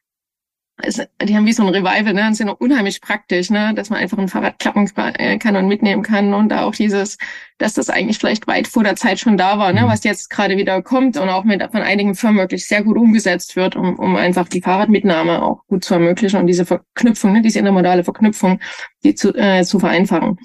also, 0.79 1.03
die 1.23 1.35
haben 1.35 1.47
wie 1.47 1.53
so 1.53 1.63
ein 1.63 1.69
Revival, 1.69 2.13
ne, 2.13 2.27
und 2.27 2.35
sind 2.35 2.49
auch 2.49 2.59
unheimlich 2.59 3.01
praktisch, 3.01 3.49
ne, 3.49 3.73
dass 3.73 3.89
man 3.89 3.99
einfach 3.99 4.19
ein 4.19 4.27
Fahrrad 4.27 4.59
klappen 4.59 4.87
äh, 4.95 5.39
kann 5.39 5.55
und 5.55 5.67
mitnehmen 5.67 6.03
kann 6.03 6.35
und 6.35 6.49
da 6.49 6.65
auch 6.65 6.75
dieses, 6.75 7.17
dass 7.57 7.73
das 7.73 7.89
eigentlich 7.89 8.19
vielleicht 8.19 8.45
weit 8.45 8.67
vor 8.67 8.83
der 8.83 8.95
Zeit 8.95 9.19
schon 9.19 9.37
da 9.37 9.57
war, 9.57 9.73
ne, 9.73 9.81
mhm. 9.81 9.87
was 9.87 10.03
jetzt 10.03 10.29
gerade 10.29 10.55
wieder 10.55 10.83
kommt 10.83 11.17
und 11.17 11.29
auch 11.29 11.45
mit 11.45 11.63
von 11.63 11.81
einigen 11.81 12.13
Firmen 12.13 12.37
wirklich 12.37 12.67
sehr 12.67 12.83
gut 12.83 12.95
umgesetzt 12.95 13.55
wird, 13.55 13.75
um, 13.75 13.97
um 13.97 14.15
einfach 14.15 14.47
die 14.49 14.61
Fahrradmitnahme 14.61 15.41
auch 15.41 15.65
gut 15.65 15.83
zu 15.83 15.95
ermöglichen 15.95 16.39
und 16.39 16.45
diese 16.45 16.65
Verknüpfung, 16.65 17.33
ne, 17.33 17.41
diese 17.41 17.57
intermodale 17.57 18.03
Verknüpfung, 18.03 18.59
die 19.03 19.15
zu, 19.15 19.33
äh, 19.33 19.63
zu 19.63 19.79
vereinfachen. 19.79 20.37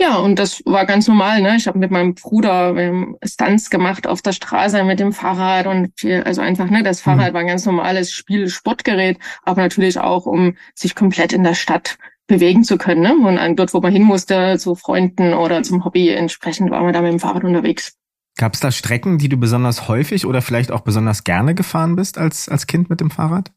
Ja, 0.00 0.16
und 0.16 0.38
das 0.38 0.62
war 0.64 0.86
ganz 0.86 1.06
normal. 1.08 1.42
Ne? 1.42 1.56
Ich 1.56 1.68
habe 1.68 1.78
mit 1.78 1.90
meinem 1.90 2.14
Bruder 2.14 2.74
ähm, 2.74 3.18
Stunts 3.22 3.68
gemacht 3.68 4.06
auf 4.06 4.22
der 4.22 4.32
Straße 4.32 4.82
mit 4.82 4.98
dem 4.98 5.12
Fahrrad 5.12 5.66
und 5.66 5.92
viel, 5.94 6.22
also 6.22 6.40
einfach, 6.40 6.70
ne, 6.70 6.82
das 6.82 7.02
Fahrrad 7.02 7.30
mhm. 7.30 7.34
war 7.34 7.40
ein 7.42 7.46
ganz 7.46 7.66
normales 7.66 8.10
Spiel, 8.10 8.48
Sportgerät, 8.48 9.18
aber 9.42 9.60
natürlich 9.60 9.98
auch, 9.98 10.24
um 10.24 10.56
sich 10.74 10.94
komplett 10.94 11.34
in 11.34 11.44
der 11.44 11.54
Stadt 11.54 11.98
bewegen 12.26 12.64
zu 12.64 12.78
können. 12.78 13.02
Ne? 13.02 13.14
Und 13.14 13.56
dort, 13.58 13.74
wo 13.74 13.80
man 13.80 13.92
hin 13.92 14.04
musste, 14.04 14.56
zu 14.56 14.74
Freunden 14.74 15.34
oder 15.34 15.62
zum 15.62 15.84
Hobby, 15.84 16.08
entsprechend 16.08 16.70
war 16.70 16.82
man 16.82 16.94
da 16.94 17.02
mit 17.02 17.12
dem 17.12 17.20
Fahrrad 17.20 17.44
unterwegs. 17.44 17.98
Gab 18.38 18.54
es 18.54 18.60
da 18.60 18.70
Strecken, 18.70 19.18
die 19.18 19.28
du 19.28 19.36
besonders 19.36 19.86
häufig 19.86 20.24
oder 20.24 20.40
vielleicht 20.40 20.72
auch 20.72 20.80
besonders 20.80 21.24
gerne 21.24 21.54
gefahren 21.54 21.94
bist 21.94 22.16
als, 22.16 22.48
als 22.48 22.66
Kind 22.66 22.88
mit 22.88 23.02
dem 23.02 23.10
Fahrrad? 23.10 23.52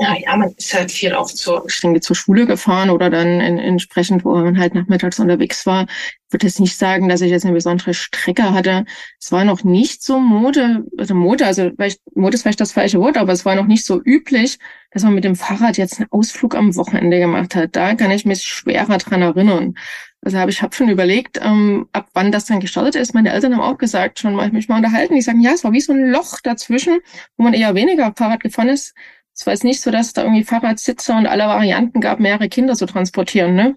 Ja, 0.00 0.16
ja, 0.18 0.36
man 0.36 0.52
ist 0.56 0.74
halt 0.74 0.90
viel 0.90 1.14
auch 1.14 1.30
zur, 1.30 1.66
zur 1.68 2.16
Schule 2.16 2.46
gefahren 2.46 2.90
oder 2.90 3.10
dann 3.10 3.40
in, 3.40 3.58
entsprechend, 3.58 4.24
wo 4.24 4.34
man 4.34 4.58
halt 4.58 4.74
nachmittags 4.74 5.20
unterwegs 5.20 5.64
war. 5.66 5.86
Ich 6.26 6.32
würde 6.32 6.46
jetzt 6.46 6.58
nicht 6.58 6.76
sagen, 6.76 7.08
dass 7.08 7.20
ich 7.20 7.30
jetzt 7.30 7.44
eine 7.44 7.54
besondere 7.54 7.94
Strecke 7.94 8.52
hatte. 8.52 8.84
Es 9.20 9.30
war 9.30 9.44
noch 9.44 9.62
nicht 9.62 10.02
so 10.02 10.18
Mode, 10.18 10.84
also 10.98 11.14
Mode, 11.14 11.46
also 11.46 11.70
vielleicht, 11.76 12.00
Mode 12.16 12.34
ist 12.34 12.42
vielleicht 12.42 12.60
das 12.60 12.72
falsche 12.72 12.98
Wort, 13.00 13.16
aber 13.16 13.32
es 13.32 13.44
war 13.44 13.54
noch 13.54 13.66
nicht 13.66 13.86
so 13.86 14.02
üblich, 14.04 14.58
dass 14.90 15.04
man 15.04 15.14
mit 15.14 15.22
dem 15.22 15.36
Fahrrad 15.36 15.78
jetzt 15.78 16.00
einen 16.00 16.10
Ausflug 16.10 16.56
am 16.56 16.74
Wochenende 16.74 17.20
gemacht 17.20 17.54
hat. 17.54 17.76
Da 17.76 17.94
kann 17.94 18.10
ich 18.10 18.24
mich 18.24 18.42
schwerer 18.42 18.98
dran 18.98 19.22
erinnern. 19.22 19.74
Also 20.22 20.38
habe 20.38 20.50
ich 20.50 20.62
habe 20.62 20.74
schon 20.74 20.88
überlegt, 20.88 21.38
ähm, 21.40 21.86
ab 21.92 22.08
wann 22.14 22.32
das 22.32 22.46
dann 22.46 22.58
gestartet 22.58 22.96
ist. 22.96 23.14
Meine 23.14 23.30
Eltern 23.30 23.54
haben 23.54 23.62
auch 23.62 23.78
gesagt, 23.78 24.18
schon 24.18 24.34
mal 24.34 24.50
mich 24.50 24.68
mal 24.68 24.78
unterhalten. 24.78 25.14
Die 25.14 25.22
sagen, 25.22 25.40
ja, 25.40 25.52
es 25.52 25.62
war 25.62 25.72
wie 25.72 25.80
so 25.80 25.92
ein 25.92 26.10
Loch 26.10 26.40
dazwischen, 26.42 26.98
wo 27.36 27.44
man 27.44 27.54
eher 27.54 27.74
weniger 27.74 28.12
Fahrrad 28.16 28.40
gefahren 28.40 28.70
ist 28.70 28.94
es 29.34 29.46
war 29.46 29.52
jetzt 29.52 29.64
nicht 29.64 29.80
so, 29.80 29.90
dass 29.90 30.08
es 30.08 30.12
da 30.12 30.22
irgendwie 30.22 30.44
Fahrradsitze 30.44 31.12
und 31.12 31.26
alle 31.26 31.44
Varianten 31.44 32.00
gab, 32.00 32.20
mehrere 32.20 32.48
Kinder 32.48 32.74
zu 32.74 32.86
transportieren, 32.86 33.54
ne? 33.54 33.76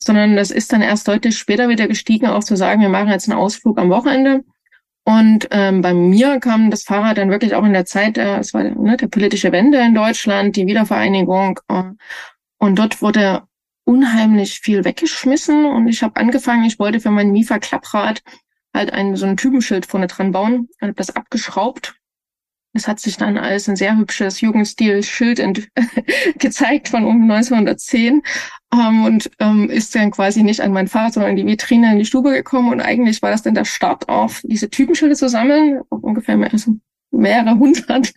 Sondern 0.00 0.36
das 0.36 0.50
ist 0.50 0.72
dann 0.72 0.82
erst 0.82 1.06
deutlich 1.08 1.38
später 1.38 1.68
wieder 1.68 1.86
gestiegen, 1.86 2.26
auch 2.26 2.44
zu 2.44 2.56
sagen, 2.56 2.80
wir 2.80 2.88
machen 2.88 3.10
jetzt 3.10 3.28
einen 3.28 3.38
Ausflug 3.38 3.78
am 3.78 3.90
Wochenende. 3.90 4.44
Und 5.04 5.48
ähm, 5.52 5.80
bei 5.80 5.94
mir 5.94 6.38
kam 6.40 6.70
das 6.70 6.82
Fahrrad 6.82 7.16
dann 7.16 7.30
wirklich 7.30 7.54
auch 7.54 7.64
in 7.64 7.72
der 7.72 7.86
Zeit, 7.86 8.18
äh, 8.18 8.38
es 8.38 8.52
war 8.52 8.62
ne, 8.62 8.96
der 8.96 9.08
politische 9.08 9.52
Wende 9.52 9.78
in 9.78 9.94
Deutschland, 9.94 10.56
die 10.56 10.66
Wiedervereinigung. 10.66 11.60
Äh, 11.68 11.84
und 12.58 12.78
dort 12.78 13.00
wurde 13.00 13.42
unheimlich 13.84 14.60
viel 14.60 14.84
weggeschmissen. 14.84 15.64
Und 15.64 15.88
ich 15.88 16.02
habe 16.02 16.16
angefangen, 16.16 16.64
ich 16.64 16.78
wollte 16.78 17.00
für 17.00 17.10
mein 17.10 17.30
Mifa-Klapprad 17.30 18.22
halt 18.74 18.92
ein, 18.92 19.16
so 19.16 19.26
ein 19.26 19.36
Typenschild 19.36 19.86
vorne 19.86 20.08
dran 20.08 20.32
bauen. 20.32 20.68
Ich 20.76 20.82
habe 20.82 20.92
das 20.92 21.14
abgeschraubt 21.14 21.97
es 22.74 22.86
hat 22.86 23.00
sich 23.00 23.16
dann 23.16 23.38
als 23.38 23.68
ein 23.68 23.76
sehr 23.76 23.96
hübsches 23.96 24.40
Jugendstil-Schild 24.40 25.68
gezeigt 26.38 26.88
von 26.88 27.04
um 27.04 27.22
1910 27.22 28.22
ähm, 28.72 29.04
und 29.04 29.30
ähm, 29.40 29.70
ist 29.70 29.94
dann 29.94 30.10
quasi 30.10 30.42
nicht 30.42 30.60
an 30.60 30.72
mein 30.72 30.88
Fahrrad, 30.88 31.14
sondern 31.14 31.30
in 31.32 31.36
die 31.36 31.46
Vitrine 31.46 31.92
in 31.92 31.98
die 31.98 32.04
Stube 32.04 32.30
gekommen. 32.30 32.72
Und 32.72 32.80
eigentlich 32.80 33.22
war 33.22 33.30
das 33.30 33.42
dann 33.42 33.54
der 33.54 33.64
Start 33.64 34.08
auf, 34.08 34.42
diese 34.44 34.70
Typenschilder 34.70 35.14
zu 35.14 35.28
sammeln, 35.28 35.80
ungefähr 35.88 36.36
mehr, 36.36 36.52
also 36.52 36.72
mehrere 37.10 37.58
hundert 37.58 38.12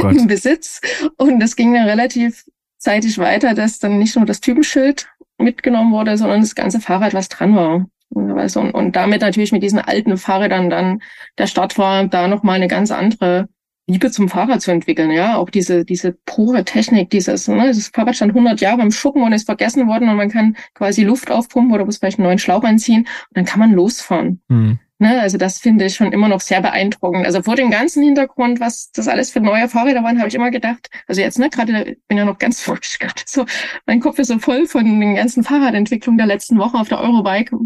oh 0.00 0.08
im 0.08 0.26
Besitz. 0.26 0.80
Und 1.16 1.40
das 1.40 1.56
ging 1.56 1.74
dann 1.74 1.88
relativ 1.88 2.44
zeitig 2.78 3.18
weiter, 3.18 3.54
dass 3.54 3.78
dann 3.78 3.98
nicht 3.98 4.16
nur 4.16 4.24
das 4.24 4.40
Typenschild 4.40 5.08
mitgenommen 5.38 5.92
wurde, 5.92 6.16
sondern 6.16 6.40
das 6.40 6.54
ganze 6.54 6.80
Fahrrad, 6.80 7.12
was 7.12 7.28
dran 7.28 7.56
war. 7.56 7.86
Und, 8.10 8.70
und 8.70 8.96
damit 8.96 9.20
natürlich 9.20 9.52
mit 9.52 9.64
diesen 9.64 9.80
alten 9.80 10.16
Fahrrädern 10.16 10.70
dann 10.70 11.02
der 11.38 11.48
Start 11.48 11.76
war, 11.76 12.06
da 12.06 12.28
nochmal 12.28 12.56
eine 12.56 12.68
ganz 12.68 12.92
andere 12.92 13.48
Liebe 13.88 14.10
zum 14.10 14.28
Fahrrad 14.28 14.62
zu 14.62 14.72
entwickeln, 14.72 15.12
ja, 15.12 15.36
auch 15.36 15.48
diese 15.48 15.84
diese 15.84 16.12
pure 16.24 16.64
Technik, 16.64 17.10
dieses, 17.10 17.46
ne, 17.46 17.68
das 17.68 17.88
Fahrrad 17.88 18.16
stand 18.16 18.32
100 18.32 18.60
Jahre 18.60 18.82
im 18.82 18.90
Schuppen 18.90 19.22
und 19.22 19.32
ist 19.32 19.46
vergessen 19.46 19.86
worden 19.86 20.08
und 20.08 20.16
man 20.16 20.30
kann 20.30 20.56
quasi 20.74 21.04
Luft 21.04 21.30
aufpumpen 21.30 21.72
oder 21.72 21.84
muss 21.84 21.98
vielleicht 21.98 22.18
einen 22.18 22.26
neuen 22.26 22.38
Schlauch 22.38 22.64
einziehen 22.64 23.02
und 23.02 23.36
dann 23.36 23.44
kann 23.44 23.60
man 23.60 23.72
losfahren. 23.72 24.40
Mhm. 24.48 24.80
Ne, 24.98 25.20
also 25.20 25.36
das 25.36 25.58
finde 25.58 25.84
ich 25.84 25.94
schon 25.94 26.12
immer 26.12 26.26
noch 26.26 26.40
sehr 26.40 26.62
beeindruckend. 26.62 27.26
Also 27.26 27.42
vor 27.42 27.54
dem 27.54 27.70
ganzen 27.70 28.02
Hintergrund, 28.02 28.60
was 28.60 28.90
das 28.92 29.08
alles 29.08 29.30
für 29.30 29.40
neue 29.40 29.68
Fahrräder 29.68 30.02
waren, 30.02 30.18
habe 30.18 30.28
ich 30.28 30.34
immer 30.34 30.50
gedacht, 30.50 30.88
also 31.06 31.20
jetzt, 31.20 31.38
ne, 31.38 31.50
gerade 31.50 31.98
bin 32.08 32.16
ja 32.16 32.24
noch 32.24 32.38
ganz 32.38 32.62
frisch, 32.62 32.98
gerade 33.00 33.22
so, 33.26 33.44
mein 33.84 34.00
Kopf 34.00 34.18
ist 34.18 34.28
so 34.28 34.38
voll 34.38 34.66
von 34.66 34.84
den 34.84 35.14
ganzen 35.14 35.44
Fahrradentwicklungen 35.44 36.16
der 36.16 36.26
letzten 36.26 36.58
Woche 36.58 36.78
auf 36.78 36.88
der 36.88 37.00
Eurobike. 37.00 37.58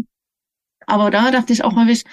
Aber 0.87 1.09
da 1.09 1.31
dachte 1.31 1.53
ich 1.53 1.63
auch 1.63 1.75
häufig, 1.75 2.03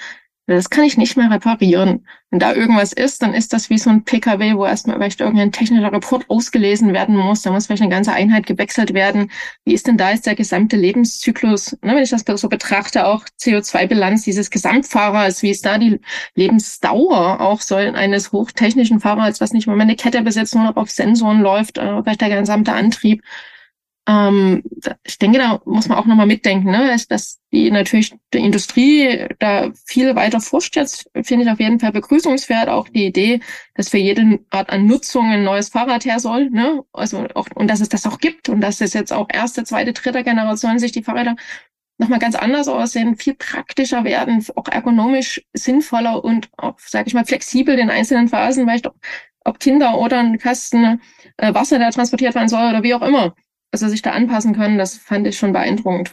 das 0.55 0.71
kann 0.71 0.85
ich 0.85 0.97
nicht 0.97 1.17
mehr 1.17 1.31
reparieren. 1.31 2.07
Wenn 2.31 2.41
da 2.41 2.55
irgendwas 2.55 2.93
ist, 2.93 3.23
dann 3.23 3.35
ist 3.35 3.53
das 3.53 3.69
wie 3.69 3.77
so 3.79 3.91
ein 3.91 4.05
PKW, 4.05 4.55
wo 4.55 4.65
erstmal 4.65 4.97
vielleicht 4.97 5.21
irgendein 5.21 5.53
technischer 5.53 5.93
Report 5.93 6.25
ausgelesen 6.29 6.95
werden 6.95 7.17
muss. 7.17 7.43
Da 7.43 7.51
muss 7.51 7.67
vielleicht 7.67 7.83
eine 7.83 7.91
ganze 7.91 8.13
Einheit 8.13 8.47
gewechselt 8.47 8.95
werden. 8.95 9.31
Wie 9.65 9.75
ist 9.75 9.87
denn 9.87 9.99
da 9.99 10.11
jetzt 10.11 10.27
der 10.27 10.35
gesamte 10.35 10.77
Lebenszyklus? 10.77 11.73
Ne, 11.83 11.95
wenn 11.95 12.03
ich 12.03 12.11
das 12.11 12.25
so 12.41 12.49
betrachte, 12.49 13.07
auch 13.07 13.25
CO2-Bilanz 13.39 14.23
dieses 14.23 14.51
Gesamtfahrers, 14.51 15.43
wie 15.43 15.51
ist 15.51 15.67
da 15.67 15.77
die 15.77 16.01
Lebensdauer 16.35 17.41
auch 17.41 17.61
so 17.61 17.75
eines 17.75 18.33
hochtechnischen 18.33 19.01
Fahrers, 19.01 19.43
was 19.43 19.53
nicht 19.53 19.67
mal 19.67 19.79
eine 19.79 19.97
Kette 19.97 20.23
besitzt, 20.23 20.55
nur 20.55 20.65
noch 20.65 20.77
auf 20.77 20.91
Sensoren 20.91 21.41
läuft, 21.41 21.77
äh, 21.77 22.03
vielleicht 22.03 22.23
der 22.23 22.41
gesamte 22.41 22.73
Antrieb. 22.73 23.23
Ähm, 24.09 24.63
ich 25.05 25.19
denke, 25.19 25.39
da 25.39 25.61
muss 25.67 25.87
man 25.87 25.99
auch 25.99 26.07
nochmal 26.07 26.27
mitdenken, 26.27 26.71
ne? 26.71 26.97
dass 27.09 27.41
die 27.53 27.71
natürlich 27.71 28.15
die 28.33 28.39
Industrie 28.39 29.27
da 29.39 29.71
viel 29.85 30.17
weiter 30.17 30.41
forscht 30.41 30.77
jetzt, 30.77 31.11
finde 31.23 31.45
ich 31.45 31.51
auf 31.51 31.61
jeden 31.61 31.79
Fall 31.79 31.93
begrüßungswert. 31.93 32.71
Auch 32.71 32.89
die 32.89 33.05
Idee, 33.05 33.41
dass 33.75 33.91
für 33.91 33.99
jede 33.99 34.41
Art 34.49 34.71
an 34.71 34.87
Nutzung 34.87 35.27
ein 35.27 35.45
neues 35.45 35.69
Fahrrad 35.69 36.07
her 36.07 36.21
soll, 36.21 36.49
ne? 36.49 36.85
Also 36.93 37.27
auch, 37.35 37.49
und 37.55 37.69
dass 37.69 37.81
es 37.81 37.91
das 37.91 38.07
auch 38.07 38.19
gibt 38.19 38.49
und 38.49 38.63
dass 38.63 38.81
es 38.81 38.95
jetzt 38.95 39.13
auch 39.13 39.29
erste, 39.31 39.65
zweite, 39.65 39.93
dritte 39.93 40.25
Generation 40.25 40.79
sich 40.79 40.93
die 40.93 41.03
Fahrräder 41.03 41.37
nochmal 41.99 42.19
ganz 42.19 42.35
anders 42.35 42.69
aussehen, 42.69 43.17
viel 43.17 43.35
praktischer 43.35 44.05
werden, 44.05 44.43
auch 44.57 44.69
ergonomisch 44.69 45.43
sinnvoller 45.53 46.25
und 46.25 46.49
auch, 46.57 46.79
sage 46.79 47.09
ich 47.09 47.15
mal, 47.15 47.27
flexibel 47.27 47.79
in 47.79 47.91
einzelnen 47.91 48.29
Phasen, 48.29 48.67
weil 48.67 48.77
ich 48.77 48.83
doch, 48.83 48.95
ob 49.45 49.61
Kinder 49.61 49.99
oder 49.99 50.21
ein 50.21 50.39
Kasten 50.39 51.03
äh, 51.37 51.53
Wasser, 51.55 51.79
der 51.79 51.91
transportiert 51.91 52.35
werden 52.35 52.49
soll 52.49 52.71
oder 52.71 52.83
wie 52.83 52.95
auch 52.95 53.03
immer 53.03 53.35
also 53.73 53.89
sich 53.89 54.03
da 54.03 54.13
anpassen 54.13 54.55
können, 54.55 54.79
das 54.79 54.97
fand 54.97 55.27
ich 55.27 55.39
schon 55.39 55.53
beeindruckend. 55.53 56.13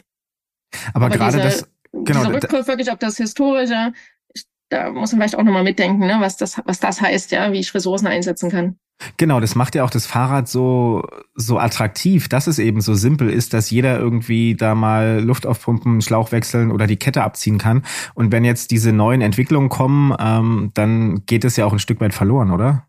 Aber, 0.92 1.06
Aber 1.06 1.16
gerade 1.16 1.36
diese, 1.36 1.48
das, 1.48 1.70
genau. 1.92 2.24
Dieser 2.24 2.34
Rückgriff 2.34 2.66
wirklich 2.66 2.90
auf 2.90 2.98
das 2.98 3.16
Historische, 3.16 3.92
ich, 4.34 4.44
da 4.68 4.90
muss 4.90 5.12
man 5.12 5.20
vielleicht 5.20 5.36
auch 5.36 5.42
nochmal 5.42 5.64
mitdenken, 5.64 6.06
ne, 6.06 6.16
was 6.20 6.36
das, 6.36 6.60
was 6.64 6.80
das 6.80 7.00
heißt, 7.00 7.30
ja, 7.32 7.52
wie 7.52 7.60
ich 7.60 7.74
Ressourcen 7.74 8.06
einsetzen 8.06 8.50
kann. 8.50 8.78
Genau, 9.18 9.40
das 9.40 9.54
macht 9.54 9.74
ja 9.74 9.84
auch 9.84 9.90
das 9.90 10.06
Fahrrad 10.06 10.48
so, 10.48 11.06
so 11.34 11.58
attraktiv, 11.58 12.28
dass 12.28 12.46
es 12.46 12.58
eben 12.58 12.80
so 12.80 12.94
simpel 12.94 13.28
ist, 13.28 13.52
dass 13.52 13.70
jeder 13.70 13.98
irgendwie 13.98 14.54
da 14.54 14.74
mal 14.74 15.20
Luft 15.22 15.46
aufpumpen, 15.46 16.00
Schlauch 16.00 16.32
wechseln 16.32 16.72
oder 16.72 16.86
die 16.86 16.96
Kette 16.96 17.22
abziehen 17.22 17.58
kann. 17.58 17.84
Und 18.14 18.32
wenn 18.32 18.44
jetzt 18.44 18.70
diese 18.70 18.92
neuen 18.92 19.20
Entwicklungen 19.20 19.68
kommen, 19.68 20.14
ähm, 20.18 20.70
dann 20.72 21.26
geht 21.26 21.44
es 21.44 21.56
ja 21.56 21.66
auch 21.66 21.74
ein 21.74 21.78
Stück 21.78 22.00
weit 22.00 22.14
verloren, 22.14 22.50
oder? 22.50 22.86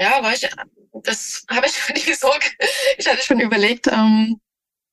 Ja, 0.00 0.20
war 0.20 0.32
ich 0.32 0.48
das 1.02 1.44
habe 1.50 1.66
ich 1.66 1.88
nicht 1.94 2.18
so. 2.18 2.28
Ich 2.98 3.08
hatte 3.08 3.22
schon 3.22 3.40
überlegt, 3.40 3.88
ähm, 3.88 4.40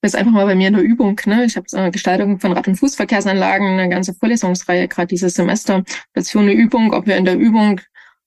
das 0.01 0.13
ist 0.13 0.19
einfach 0.19 0.31
mal 0.31 0.45
bei 0.45 0.55
mir 0.55 0.67
eine 0.67 0.81
Übung. 0.81 1.19
Ne? 1.25 1.45
Ich 1.45 1.55
habe 1.55 1.67
so 1.69 1.77
eine 1.77 1.91
Gestaltung 1.91 2.39
von 2.39 2.53
Rad- 2.53 2.67
und 2.67 2.75
Fußverkehrsanlagen, 2.75 3.67
eine 3.67 3.89
ganze 3.89 4.15
Vorlesungsreihe 4.15 4.87
gerade 4.87 5.07
dieses 5.07 5.35
Semester. 5.35 5.83
Das 6.13 6.25
ist 6.25 6.31
für 6.31 6.39
eine 6.39 6.53
Übung, 6.53 6.91
ob 6.93 7.05
wir 7.05 7.17
in 7.17 7.25
der 7.25 7.37
Übung, 7.37 7.81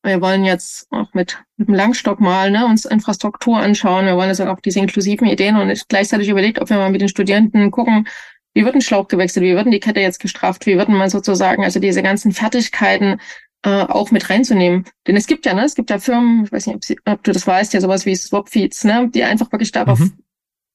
wir 0.04 0.20
wollen 0.20 0.44
jetzt 0.44 0.86
auch 0.90 1.12
mit, 1.14 1.42
mit 1.56 1.68
dem 1.68 1.74
Langstock 1.74 2.20
mal 2.20 2.50
ne, 2.50 2.64
uns 2.64 2.84
Infrastruktur 2.84 3.58
anschauen. 3.58 4.06
Wir 4.06 4.16
wollen 4.16 4.28
also 4.28 4.44
auch 4.46 4.60
diese 4.60 4.78
inklusiven 4.78 5.26
Ideen 5.26 5.56
und 5.56 5.68
ich 5.70 5.88
gleichzeitig 5.88 6.28
überlegt, 6.28 6.60
ob 6.60 6.70
wir 6.70 6.76
mal 6.76 6.90
mit 6.90 7.00
den 7.00 7.08
Studierenden 7.08 7.72
gucken, 7.72 8.06
wie 8.54 8.64
wird 8.64 8.76
ein 8.76 8.82
Schlauch 8.82 9.08
gewechselt, 9.08 9.44
wie 9.44 9.56
wird 9.56 9.72
die 9.72 9.80
Kette 9.80 10.00
jetzt 10.00 10.20
gestraft, 10.20 10.66
wie 10.66 10.78
wird 10.78 10.88
man 10.88 11.10
sozusagen, 11.10 11.64
also 11.64 11.80
diese 11.80 12.04
ganzen 12.04 12.30
Fertigkeiten 12.30 13.18
äh, 13.64 13.82
auch 13.84 14.10
mit 14.10 14.28
reinzunehmen. 14.28 14.84
Denn 15.06 15.16
es 15.16 15.26
gibt 15.26 15.46
ja, 15.46 15.54
ne, 15.54 15.64
es 15.64 15.74
gibt 15.74 15.90
ja 15.90 15.98
Firmen, 15.98 16.44
ich 16.44 16.52
weiß 16.52 16.66
nicht, 16.66 16.76
ob, 16.76 16.84
sie, 16.84 16.98
ob 17.06 17.24
du 17.24 17.32
das 17.32 17.46
weißt, 17.46 17.72
ja 17.72 17.80
sowas 17.80 18.04
wie 18.04 18.14
Swapfeeds, 18.14 18.84
ne, 18.84 19.08
die 19.08 19.24
einfach 19.24 19.50
wirklich 19.50 19.72
darauf, 19.72 20.00
mhm. 20.00 20.18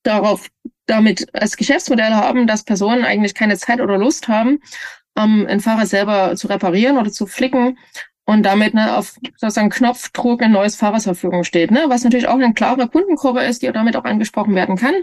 darauf, 0.03 0.49
damit 0.87 1.33
als 1.35 1.55
Geschäftsmodell 1.55 2.13
haben, 2.13 2.47
dass 2.47 2.63
Personen 2.63 3.05
eigentlich 3.05 3.35
keine 3.35 3.57
Zeit 3.57 3.79
oder 3.79 3.97
Lust 3.97 4.27
haben, 4.27 4.59
ähm, 5.15 5.45
einen 5.47 5.59
Fahrer 5.59 5.85
selber 5.85 6.35
zu 6.35 6.47
reparieren 6.47 6.97
oder 6.97 7.11
zu 7.11 7.27
flicken 7.27 7.77
und 8.25 8.43
damit 8.43 8.73
ne, 8.73 8.97
auf 8.97 9.15
sozusagen 9.37 9.69
Knopfdruck 9.69 10.41
ein 10.41 10.51
neues 10.51 10.75
Fahrrad 10.75 11.03
zur 11.03 11.13
Verfügung 11.13 11.43
steht. 11.43 11.69
Ne? 11.69 11.85
Was 11.89 12.03
natürlich 12.03 12.27
auch 12.27 12.35
eine 12.35 12.53
klare 12.53 12.87
Kundengruppe 12.87 13.41
ist, 13.41 13.61
die 13.61 13.71
damit 13.71 13.95
auch 13.95 14.03
angesprochen 14.03 14.55
werden 14.55 14.77
kann. 14.77 14.95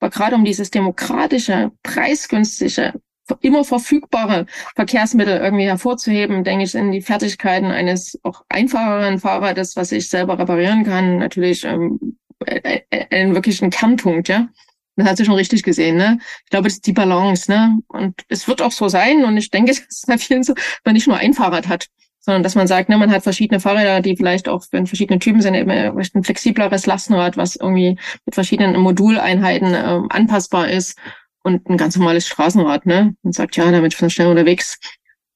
Aber 0.00 0.10
gerade 0.10 0.34
um 0.36 0.44
dieses 0.44 0.70
demokratische, 0.70 1.72
preisgünstige 1.82 2.94
immer 3.40 3.64
verfügbare 3.64 4.46
Verkehrsmittel 4.74 5.38
irgendwie 5.38 5.64
hervorzuheben, 5.64 6.44
denke 6.44 6.64
ich, 6.64 6.72
sind 6.72 6.92
die 6.92 7.02
Fertigkeiten 7.02 7.66
eines 7.66 8.18
auch 8.22 8.44
einfacheren 8.48 9.18
Fahrrades, 9.18 9.76
was 9.76 9.92
ich 9.92 10.08
selber 10.08 10.38
reparieren 10.38 10.84
kann, 10.84 11.18
natürlich 11.18 11.64
ähm, 11.64 12.16
äh, 12.46 12.80
äh, 12.90 13.06
ein 13.10 13.34
wirklichen 13.34 13.70
Kernpunkt, 13.70 14.28
ja. 14.28 14.48
Das 14.96 15.08
hat 15.08 15.16
sie 15.16 15.24
schon 15.24 15.34
richtig 15.34 15.64
gesehen, 15.64 15.96
ne? 15.96 16.18
Ich 16.44 16.50
glaube, 16.50 16.64
das 16.64 16.74
ist 16.74 16.86
die 16.86 16.92
Balance, 16.92 17.50
ne? 17.50 17.78
Und 17.88 18.22
es 18.28 18.46
wird 18.46 18.62
auch 18.62 18.70
so 18.70 18.88
sein. 18.88 19.24
Und 19.24 19.36
ich 19.36 19.50
denke, 19.50 19.70
es 19.72 19.80
ist 19.80 20.06
bei 20.06 20.18
vielen 20.18 20.44
so, 20.44 20.54
man 20.84 20.94
nicht 20.94 21.08
nur 21.08 21.16
ein 21.16 21.34
Fahrrad 21.34 21.68
hat, 21.68 21.88
sondern 22.20 22.42
dass 22.42 22.54
man 22.54 22.66
sagt, 22.66 22.88
ne, 22.88 22.96
man 22.96 23.10
hat 23.10 23.22
verschiedene 23.22 23.60
Fahrräder, 23.60 24.00
die 24.00 24.16
vielleicht 24.16 24.48
auch 24.48 24.64
wenn 24.70 24.86
verschiedene 24.86 25.18
Typen 25.18 25.42
sind, 25.42 25.54
eben 25.54 25.70
ein 25.70 26.24
flexibleres 26.24 26.86
Lastenrad, 26.86 27.36
was 27.36 27.56
irgendwie 27.56 27.98
mit 28.24 28.34
verschiedenen 28.34 28.80
Moduleinheiten 28.80 29.74
äh, 29.74 30.00
anpassbar 30.10 30.68
ist 30.68 30.96
und 31.44 31.68
ein 31.68 31.76
ganz 31.76 31.96
normales 31.96 32.26
Straßenrad, 32.26 32.86
ne? 32.86 33.14
Und 33.22 33.34
sagt, 33.34 33.56
ja, 33.56 33.70
damit 33.70 33.96
bin 33.96 34.08
ich 34.08 34.14
schnell 34.14 34.28
unterwegs. 34.28 34.78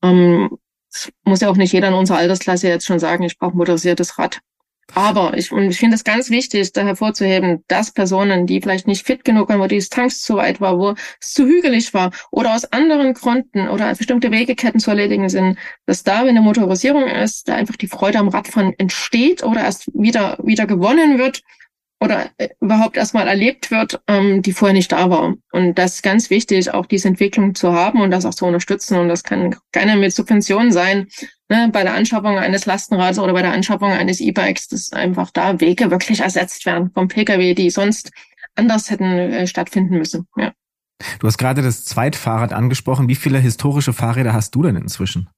Ähm, 0.03 0.59
muss 1.25 1.41
ja 1.41 1.51
auch 1.51 1.57
nicht 1.57 1.73
jeder 1.73 1.89
in 1.89 1.95
unserer 1.95 2.19
Altersklasse 2.19 2.69
jetzt 2.69 2.87
schon 2.87 2.99
sagen, 2.99 3.23
ich 3.25 3.39
brauche 3.39 3.57
motorisiertes 3.57 4.19
Rad. 4.19 4.41
Aber 4.95 5.37
ich, 5.37 5.53
und 5.53 5.71
ich 5.71 5.79
finde 5.79 5.97
es 5.97 6.03
ganz 6.05 6.31
wichtig, 6.31 6.73
da 6.73 6.83
hervorzuheben, 6.83 7.63
dass 7.69 7.93
Personen, 7.93 8.47
die 8.47 8.63
vielleicht 8.63 8.87
nicht 8.87 9.07
fit 9.07 9.23
genug 9.23 9.51
waren, 9.51 9.61
wo 9.61 9.67
die 9.67 9.75
Distanz 9.75 10.23
zu 10.23 10.37
weit 10.37 10.63
war, 10.63 10.79
wo 10.79 10.95
es 11.21 11.35
zu 11.35 11.45
hügelig 11.45 11.93
war 11.93 12.11
oder 12.31 12.55
aus 12.55 12.65
anderen 12.73 13.13
Gründen 13.13 13.69
oder 13.69 13.95
bestimmte 13.95 14.31
Wegeketten 14.31 14.81
zu 14.81 14.89
erledigen 14.91 15.29
sind, 15.29 15.59
dass 15.85 16.05
da, 16.05 16.23
wenn 16.23 16.31
eine 16.31 16.41
Motorisierung 16.41 17.07
ist, 17.07 17.49
da 17.49 17.55
einfach 17.55 17.77
die 17.77 17.87
Freude 17.87 18.19
am 18.19 18.29
Radfahren 18.29 18.73
entsteht 18.79 19.45
oder 19.45 19.61
erst 19.61 19.91
wieder, 19.93 20.39
wieder 20.43 20.67
gewonnen 20.67 21.19
wird 21.19 21.43
oder 22.01 22.31
äh, 22.39 22.49
überhaupt 22.61 22.97
erstmal 22.97 23.27
erlebt 23.27 23.71
wird, 23.71 24.01
ähm, 24.07 24.43
die 24.43 24.53
vorher 24.53 24.75
nicht 24.75 24.93
da 24.93 25.11
war. 25.11 25.35
Und 25.53 25.79
das 25.79 25.97
ist 25.97 26.03
ganz 26.03 26.31
wichtig, 26.31 26.73
auch 26.73 26.87
diese 26.87 27.09
Entwicklung 27.09 27.55
zu 27.55 27.73
haben 27.73 28.01
und 28.01 28.11
das 28.11 28.25
auch 28.25 28.35
zu 28.35 28.47
unterstützen. 28.47 28.99
Und 28.99 29.09
das 29.09 29.25
kann 29.25 29.57
gerne 29.73 29.97
mit 29.97 30.13
Subventionen 30.13 30.73
sein, 30.73 31.09
ne, 31.49 31.71
bei 31.73 31.83
der 31.83 31.95
Anschaffung 31.95 32.39
eines 32.39 32.67
Lastenrads 32.67 33.19
oder 33.19 33.33
bei 33.33 33.43
der 33.43 33.53
Anschaffung 33.53 33.91
eines 33.91 34.21
E-Bikes, 34.21 34.69
dass 34.69 34.93
einfach 34.93 35.31
da 35.31 35.61
Wege 35.61 35.91
wirklich 35.91 36.21
ersetzt 36.21 36.67
werden 36.67 36.91
vom 36.93 37.09
Pkw, 37.09 37.55
die 37.55 37.71
sonst 37.71 38.11
anders 38.55 38.91
hätten 38.91 39.05
äh, 39.05 39.47
stattfinden 39.47 39.99
müssen. 39.99 40.27
Ja. 40.37 40.53
Du 41.21 41.27
hast 41.27 41.39
gerade 41.39 41.63
das 41.63 41.85
Zweitfahrrad 41.85 42.53
angesprochen. 42.53 43.09
Wie 43.09 43.15
viele 43.15 43.39
historische 43.39 43.93
Fahrräder 43.93 44.33
hast 44.33 44.55
du 44.55 44.63
denn 44.63 44.77
inzwischen? 44.77 45.29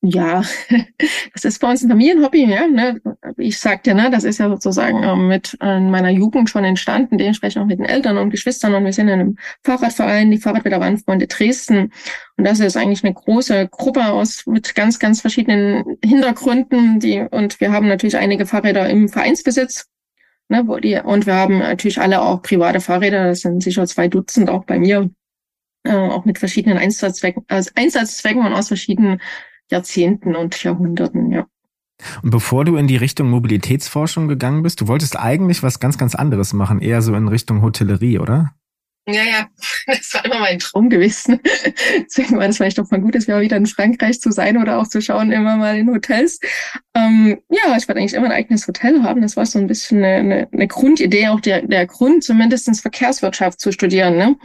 Ja, 0.00 0.42
das 1.34 1.44
ist 1.44 1.60
bei 1.60 1.68
uns 1.68 1.82
ein 1.82 1.88
Familienhobby, 1.88 2.48
ja. 2.48 2.68
Ne? 2.68 3.00
Ich 3.36 3.58
sagte, 3.58 3.94
ne, 3.94 4.10
das 4.10 4.22
ist 4.22 4.38
ja 4.38 4.48
sozusagen 4.48 5.02
ähm, 5.02 5.26
mit 5.26 5.56
äh, 5.60 5.80
meiner 5.80 6.10
Jugend 6.10 6.48
schon 6.48 6.64
entstanden, 6.64 7.18
dementsprechend 7.18 7.62
auch 7.62 7.66
mit 7.66 7.80
den 7.80 7.86
Eltern 7.86 8.16
und 8.16 8.30
Geschwistern. 8.30 8.74
Und 8.74 8.84
wir 8.84 8.92
sind 8.92 9.08
in 9.08 9.14
einem 9.14 9.38
Fahrradverein, 9.64 10.30
die 10.30 10.38
Fahrradveteranenfreunde 10.38 11.26
Dresden. 11.26 11.92
Und 12.36 12.46
das 12.46 12.60
ist 12.60 12.76
eigentlich 12.76 13.02
eine 13.02 13.14
große 13.14 13.66
Gruppe 13.68 14.06
aus 14.06 14.46
mit 14.46 14.76
ganz, 14.76 15.00
ganz 15.00 15.20
verschiedenen 15.20 15.98
Hintergründen. 16.04 17.00
Die, 17.00 17.20
und 17.28 17.60
wir 17.60 17.72
haben 17.72 17.88
natürlich 17.88 18.16
einige 18.16 18.46
Fahrräder 18.46 18.88
im 18.88 19.08
Vereinsbesitz. 19.08 19.88
Ne, 20.48 20.62
wo 20.66 20.78
die, 20.78 20.96
und 20.96 21.26
wir 21.26 21.34
haben 21.34 21.58
natürlich 21.58 22.00
alle 22.00 22.22
auch 22.22 22.40
private 22.40 22.80
Fahrräder, 22.80 23.26
das 23.26 23.40
sind 23.40 23.62
sicher 23.62 23.84
zwei 23.86 24.08
Dutzend 24.08 24.48
auch 24.48 24.64
bei 24.64 24.78
mir, 24.78 25.10
äh, 25.84 25.92
auch 25.92 26.24
mit 26.24 26.38
verschiedenen 26.38 26.78
Einsatzzwecken, 26.78 27.44
also 27.48 27.70
Einsatzzwecken 27.74 28.46
und 28.46 28.54
aus 28.54 28.68
verschiedenen 28.68 29.20
Jahrzehnten 29.70 30.36
und 30.36 30.62
Jahrhunderten, 30.62 31.30
ja. 31.32 31.46
Und 32.22 32.30
bevor 32.30 32.64
du 32.64 32.76
in 32.76 32.86
die 32.86 32.96
Richtung 32.96 33.28
Mobilitätsforschung 33.28 34.28
gegangen 34.28 34.62
bist, 34.62 34.80
du 34.80 34.88
wolltest 34.88 35.18
eigentlich 35.18 35.62
was 35.62 35.80
ganz, 35.80 35.98
ganz 35.98 36.14
anderes 36.14 36.52
machen, 36.52 36.80
eher 36.80 37.02
so 37.02 37.14
in 37.14 37.26
Richtung 37.28 37.62
Hotellerie, 37.62 38.20
oder? 38.20 38.54
Ja, 39.08 39.22
ja, 39.22 39.48
das 39.86 40.12
war 40.12 40.24
immer 40.26 40.40
mein 40.40 40.58
Traum 40.58 40.90
gewesen. 40.90 41.40
Deswegen 41.98 42.36
war 42.36 42.46
das 42.46 42.58
vielleicht 42.58 42.78
auch 42.78 42.90
mal 42.90 43.00
gut, 43.00 43.14
dass 43.14 43.26
wir 43.26 43.40
wieder 43.40 43.56
in 43.56 43.66
Frankreich 43.66 44.20
zu 44.20 44.30
sein 44.30 44.58
oder 44.58 44.78
auch 44.78 44.86
zu 44.86 45.00
schauen, 45.00 45.32
immer 45.32 45.56
mal 45.56 45.78
in 45.78 45.88
Hotels. 45.88 46.38
Ähm, 46.94 47.38
ja, 47.48 47.76
ich 47.76 47.88
wollte 47.88 48.00
eigentlich 48.00 48.14
immer 48.14 48.26
ein 48.26 48.32
eigenes 48.32 48.68
Hotel 48.68 49.02
haben. 49.02 49.22
Das 49.22 49.36
war 49.36 49.46
so 49.46 49.58
ein 49.58 49.66
bisschen 49.66 50.04
eine, 50.04 50.16
eine, 50.16 50.48
eine 50.52 50.68
Grundidee, 50.68 51.28
auch 51.28 51.40
der, 51.40 51.62
der 51.62 51.86
Grund, 51.86 52.22
zumindest 52.22 52.68
Verkehrswirtschaft 52.80 53.60
zu 53.60 53.72
studieren. 53.72 54.18
Ne? 54.18 54.36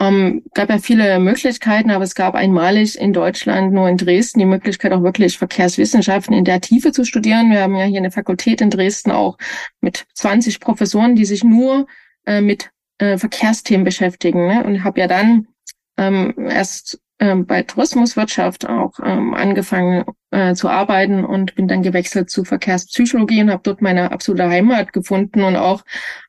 Ähm, 0.00 0.44
gab 0.54 0.70
ja 0.70 0.78
viele 0.78 1.18
Möglichkeiten, 1.18 1.90
aber 1.90 2.04
es 2.04 2.14
gab 2.14 2.34
einmalig 2.34 2.98
in 2.98 3.12
Deutschland, 3.12 3.72
nur 3.72 3.88
in 3.88 3.96
Dresden, 3.96 4.38
die 4.38 4.44
Möglichkeit 4.44 4.92
auch 4.92 5.02
wirklich 5.02 5.38
Verkehrswissenschaften 5.38 6.34
in 6.34 6.44
der 6.44 6.60
Tiefe 6.60 6.92
zu 6.92 7.04
studieren. 7.04 7.50
Wir 7.50 7.62
haben 7.62 7.74
ja 7.74 7.84
hier 7.84 7.98
eine 7.98 8.12
Fakultät 8.12 8.60
in 8.60 8.70
Dresden 8.70 9.10
auch 9.10 9.38
mit 9.80 10.06
20 10.14 10.60
Professoren, 10.60 11.16
die 11.16 11.24
sich 11.24 11.42
nur 11.42 11.86
äh, 12.26 12.40
mit 12.40 12.70
äh, 12.98 13.18
Verkehrsthemen 13.18 13.84
beschäftigen. 13.84 14.46
Ne? 14.46 14.62
Und 14.64 14.84
habe 14.84 15.00
ja 15.00 15.08
dann 15.08 15.48
ähm, 15.96 16.34
erst 16.48 17.00
ähm, 17.18 17.46
bei 17.46 17.62
Tourismuswirtschaft 17.64 18.68
auch 18.68 18.92
ähm, 19.04 19.34
angefangen 19.34 20.04
äh, 20.30 20.54
zu 20.54 20.68
arbeiten 20.68 21.24
und 21.24 21.56
bin 21.56 21.66
dann 21.66 21.82
gewechselt 21.82 22.30
zu 22.30 22.44
Verkehrspsychologie 22.44 23.42
und 23.42 23.50
habe 23.50 23.62
dort 23.64 23.82
meine 23.82 24.12
absolute 24.12 24.48
Heimat 24.48 24.92
gefunden 24.92 25.42
und 25.42 25.56
auch 25.56 25.82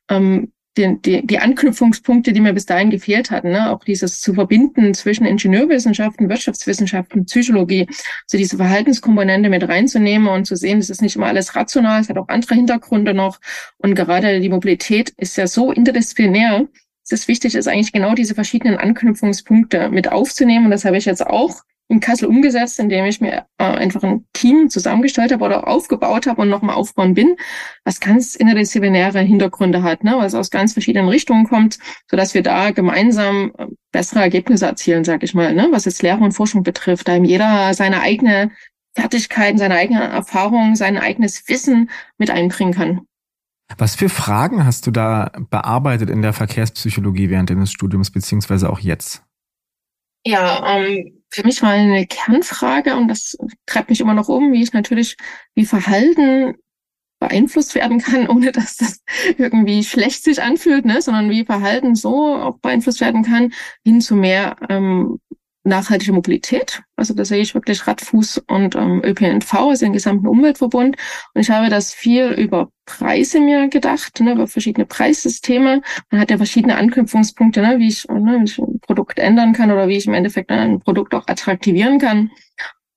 ähm, 0.08 0.52
die, 0.76 0.96
die, 1.02 1.26
die 1.26 1.38
Anknüpfungspunkte, 1.38 2.32
die 2.32 2.40
mir 2.40 2.52
bis 2.52 2.66
dahin 2.66 2.90
gefehlt 2.90 3.30
hatten, 3.30 3.50
ne? 3.50 3.72
auch 3.72 3.82
dieses 3.84 4.20
zu 4.20 4.34
verbinden 4.34 4.94
zwischen 4.94 5.26
Ingenieurwissenschaften, 5.26 6.28
Wirtschaftswissenschaften, 6.28 7.24
Psychologie, 7.24 7.88
so 8.26 8.38
diese 8.38 8.56
Verhaltenskomponente 8.56 9.50
mit 9.50 9.68
reinzunehmen 9.68 10.28
und 10.28 10.46
zu 10.46 10.54
sehen, 10.54 10.78
es 10.78 10.90
ist 10.90 11.02
nicht 11.02 11.16
immer 11.16 11.26
alles 11.26 11.56
rational, 11.56 12.00
es 12.00 12.08
hat 12.08 12.18
auch 12.18 12.28
andere 12.28 12.54
Hintergründe 12.54 13.14
noch 13.14 13.40
und 13.78 13.94
gerade 13.94 14.40
die 14.40 14.48
Mobilität 14.48 15.10
ist 15.16 15.36
ja 15.36 15.46
so 15.46 15.72
interdisziplinär, 15.72 16.68
es 17.02 17.12
ist 17.12 17.28
wichtig, 17.28 17.56
ist 17.56 17.66
eigentlich 17.66 17.92
genau 17.92 18.14
diese 18.14 18.36
verschiedenen 18.36 18.76
Anknüpfungspunkte 18.76 19.88
mit 19.90 20.12
aufzunehmen 20.12 20.66
und 20.66 20.70
das 20.70 20.84
habe 20.84 20.98
ich 20.98 21.04
jetzt 21.04 21.26
auch 21.26 21.62
in 21.90 21.98
Kassel 21.98 22.28
umgesetzt, 22.28 22.78
indem 22.78 23.04
ich 23.04 23.20
mir 23.20 23.46
äh, 23.58 23.64
einfach 23.64 24.04
ein 24.04 24.24
Team 24.32 24.70
zusammengestellt 24.70 25.32
habe 25.32 25.44
oder 25.44 25.66
aufgebaut 25.66 26.28
habe 26.28 26.42
und 26.42 26.48
nochmal 26.48 26.76
aufbauen 26.76 27.14
bin, 27.14 27.36
was 27.84 27.98
ganz 27.98 28.36
interdisziplinäre 28.36 29.18
Hintergründe 29.18 29.82
hat, 29.82 30.04
ne, 30.04 30.14
was 30.16 30.36
aus 30.36 30.50
ganz 30.50 30.72
verschiedenen 30.72 31.08
Richtungen 31.08 31.48
kommt, 31.48 31.78
so 32.08 32.16
dass 32.16 32.32
wir 32.32 32.44
da 32.44 32.70
gemeinsam 32.70 33.52
äh, 33.58 33.66
bessere 33.90 34.20
Ergebnisse 34.20 34.66
erzielen, 34.66 35.02
sag 35.02 35.24
ich 35.24 35.34
mal, 35.34 35.52
ne, 35.52 35.68
was 35.72 35.84
jetzt 35.84 36.02
Lehre 36.02 36.22
und 36.22 36.30
Forschung 36.30 36.62
betrifft, 36.62 37.08
da 37.08 37.16
eben 37.16 37.24
jeder 37.24 37.74
seine 37.74 38.00
eigene 38.02 38.52
Fertigkeiten, 38.94 39.58
seine 39.58 39.74
eigene 39.74 40.00
Erfahrung, 40.00 40.76
sein 40.76 40.96
eigenes 40.96 41.48
Wissen 41.48 41.90
mit 42.18 42.30
einbringen 42.30 42.72
kann. 42.72 43.00
Was 43.78 43.96
für 43.96 44.08
Fragen 44.08 44.64
hast 44.64 44.86
du 44.86 44.92
da 44.92 45.32
bearbeitet 45.50 46.08
in 46.08 46.22
der 46.22 46.32
Verkehrspsychologie 46.32 47.30
während 47.30 47.50
deines 47.50 47.72
Studiums 47.72 48.12
beziehungsweise 48.12 48.70
auch 48.70 48.78
jetzt? 48.78 49.24
Ja, 50.24 50.76
ähm, 50.76 51.19
für 51.30 51.44
mich 51.44 51.62
war 51.62 51.70
eine 51.70 52.06
Kernfrage 52.06 52.96
und 52.96 53.08
das 53.08 53.36
treibt 53.66 53.90
mich 53.90 54.00
immer 54.00 54.14
noch 54.14 54.28
um, 54.28 54.52
wie 54.52 54.62
ich 54.62 54.72
natürlich, 54.72 55.16
wie 55.54 55.64
Verhalten 55.64 56.56
beeinflusst 57.20 57.74
werden 57.74 58.00
kann, 58.00 58.28
ohne 58.28 58.50
dass 58.52 58.76
das 58.76 59.02
irgendwie 59.38 59.84
schlecht 59.84 60.24
sich 60.24 60.42
anfühlt, 60.42 60.84
ne, 60.84 61.00
sondern 61.02 61.30
wie 61.30 61.44
Verhalten 61.44 61.94
so 61.94 62.34
auch 62.34 62.58
beeinflusst 62.58 63.00
werden 63.00 63.22
kann, 63.22 63.52
hin 63.84 64.00
zu 64.00 64.16
mehr 64.16 64.56
ähm, 64.68 65.20
nachhaltige 65.64 66.12
Mobilität. 66.12 66.82
Also 66.96 67.14
da 67.14 67.24
sehe 67.24 67.40
ich 67.40 67.54
wirklich 67.54 67.86
Radfuß 67.86 68.38
und 68.48 68.76
ähm, 68.76 69.02
ÖPNV, 69.04 69.54
also 69.54 69.84
den 69.84 69.92
gesamten 69.92 70.26
Umweltverbund. 70.26 70.96
Und 71.34 71.40
ich 71.40 71.50
habe 71.50 71.68
das 71.68 71.92
viel 71.92 72.28
über 72.32 72.70
Preise 72.86 73.40
mir 73.40 73.68
gedacht, 73.68 74.20
ne, 74.20 74.32
über 74.32 74.46
verschiedene 74.46 74.86
Preissysteme. 74.86 75.82
Man 76.10 76.20
hat 76.20 76.30
ja 76.30 76.38
verschiedene 76.38 76.76
Anknüpfungspunkte, 76.76 77.60
ne, 77.60 77.78
wie 77.78 77.88
ich, 77.88 78.06
ne, 78.08 78.38
wie 78.40 78.44
ich 78.44 78.58
ein 78.58 78.80
Produkt 78.80 79.18
ändern 79.18 79.52
kann 79.52 79.70
oder 79.70 79.88
wie 79.88 79.96
ich 79.96 80.06
im 80.06 80.14
Endeffekt 80.14 80.50
ein 80.50 80.80
Produkt 80.80 81.14
auch 81.14 81.28
attraktivieren 81.28 81.98
kann. 81.98 82.30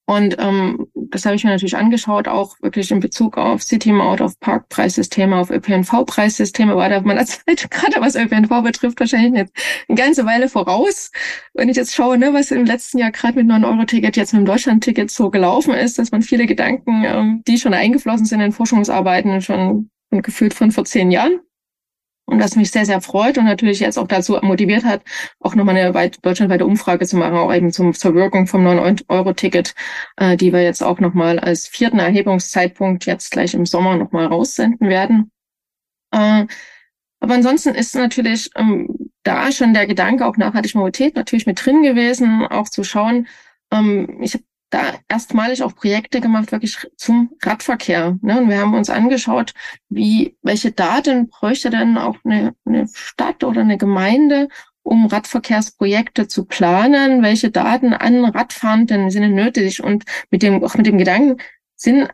Und 0.06 0.36
ähm, 0.38 0.88
das 0.94 1.26
habe 1.26 1.36
ich 1.36 1.44
mir 1.46 1.52
natürlich 1.52 1.78
angeschaut, 1.78 2.28
auch 2.28 2.58
wirklich 2.62 2.92
in 2.92 3.00
Bezug 3.00 3.38
auf 3.38 3.64
City 3.64 3.94
Mode, 3.94 4.26
auf 4.26 4.38
Parkpreissysteme, 4.40 5.38
auf 5.38 5.50
ÖPNV-Preissysteme, 5.50 6.76
war 6.76 6.90
da 6.90 7.00
meiner 7.02 7.26
Zeit, 7.26 7.72
gerade 7.72 8.02
was 8.02 8.16
ÖPNV 8.16 8.64
betrifft, 8.64 9.00
wahrscheinlich 9.00 9.34
jetzt 9.34 9.54
eine 9.88 9.98
ganze 9.98 10.26
Weile 10.26 10.50
voraus. 10.50 11.12
Wenn 11.54 11.70
ich 11.70 11.78
jetzt 11.78 11.96
schaue, 11.96 12.18
ne, 12.18 12.34
was 12.34 12.52
im 12.52 12.66
letzten 12.66 12.98
Jahr 12.98 13.12
gerade 13.12 13.42
mit 13.42 13.50
9-Euro-Ticket 13.50 14.18
jetzt 14.18 14.34
mit 14.34 14.42
dem 14.42 14.46
Deutschland-Ticket 14.46 15.10
so 15.10 15.30
gelaufen 15.30 15.74
ist, 15.74 15.98
dass 15.98 16.12
man 16.12 16.22
viele 16.22 16.48
Gedanken, 16.48 17.04
ähm, 17.06 17.44
die 17.48 17.58
schon 17.58 17.74
eingeflossen 17.74 18.26
sind 18.26 18.42
in 18.42 18.52
Forschungsarbeiten, 18.52 19.42
schon 19.42 19.90
gefühlt 20.10 20.54
von 20.54 20.72
vor 20.72 20.86
zehn 20.86 21.12
Jahren 21.12 21.40
und 22.34 22.40
das 22.40 22.56
mich 22.56 22.72
sehr, 22.72 22.86
sehr 22.86 23.00
freut 23.00 23.38
und 23.38 23.46
natürlich 23.46 23.80
jetzt 23.80 23.98
auch 23.98 24.08
dazu 24.08 24.38
motiviert 24.42 24.84
hat, 24.84 25.04
auch 25.40 25.56
nochmal 25.56 25.78
eine 25.78 25.94
weit, 25.94 26.18
deutschlandweite 26.26 26.66
Umfrage 26.66 27.06
zu 27.06 27.16
machen, 27.16 27.36
auch 27.36 27.54
eben 27.54 27.72
zum, 27.72 27.94
zur 27.94 28.16
Wirkung 28.16 28.48
vom 28.48 28.66
9-Euro-Ticket, 28.66 29.76
äh, 30.18 30.36
die 30.36 30.52
wir 30.52 30.64
jetzt 30.64 30.84
auch 30.84 31.00
nochmal 31.00 31.40
als 31.40 31.68
vierten 31.68 32.00
Erhebungszeitpunkt 32.00 33.06
jetzt 33.06 33.32
gleich 33.32 33.54
im 33.54 33.66
Sommer 33.66 33.96
nochmal 33.98 34.26
raussenden 34.26 34.90
werden. 34.90 35.32
Äh, 36.12 36.46
aber 37.20 37.36
ansonsten 37.36 37.76
ist 37.76 37.96
natürlich 37.96 38.50
ähm, 38.56 39.12
da 39.24 39.52
schon 39.52 39.74
der 39.74 39.88
Gedanke 39.88 40.26
auch 40.26 40.36
nachhaltige 40.36 40.78
Mobilität 40.78 41.16
natürlich 41.16 41.46
mit 41.46 41.64
drin 41.64 41.84
gewesen, 41.84 42.46
auch 42.48 42.68
zu 42.68 42.84
schauen, 42.84 43.28
ähm, 43.72 44.18
ich 44.22 44.34
habe 44.34 44.44
da 44.74 44.94
erstmalig 45.08 45.62
auch 45.64 45.76
Projekte 45.76 46.20
gemacht, 46.20 46.52
wirklich 46.52 46.78
zum 46.98 47.32
Radverkehr. 47.42 48.18
Ne? 48.22 48.42
Und 48.42 48.50
wir 48.50 48.60
haben 48.60 48.74
uns 48.74 48.90
angeschaut, 48.90 49.54
wie, 49.90 50.36
welche 50.42 50.72
Daten 50.72 51.30
bräuchte 51.30 51.70
denn 51.70 51.98
auch 51.98 52.18
eine, 52.24 52.56
eine 52.66 52.88
Stadt 52.92 53.44
oder 53.44 53.62
eine 53.62 53.78
Gemeinde, 53.78 54.48
um 54.82 55.06
Radverkehrsprojekte 55.06 56.28
zu 56.28 56.46
planen, 56.46 57.22
welche 57.22 57.52
Daten 57.52 57.94
an 57.94 58.26
Radfahrenden 58.26 59.12
sind 59.12 59.34
nötig 59.34 59.84
und 59.84 60.04
mit 60.32 60.44
dem, 60.44 60.64
auch 60.64 60.76
mit 60.76 60.88
dem 60.88 60.98
Gedanken 60.98 61.38
sind, 61.76 62.10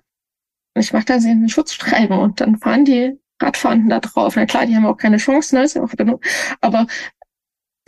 ich 0.75 0.93
mache 0.93 1.05
da 1.05 1.15
einen 1.15 1.49
Schutzstreifen 1.49 2.17
und 2.17 2.41
dann 2.41 2.57
fahren 2.57 2.85
die 2.85 3.17
Radfahrenden 3.41 3.89
da 3.89 3.99
drauf. 3.99 4.35
Na 4.35 4.45
klar, 4.45 4.65
die 4.65 4.75
haben 4.75 4.85
auch 4.85 4.97
keine 4.97 5.17
Chance, 5.17 5.55
ne? 5.55 5.63
Ist 5.63 5.75
ja 5.75 5.83
auch 5.83 5.91
genug. 5.91 6.23
Aber 6.61 6.87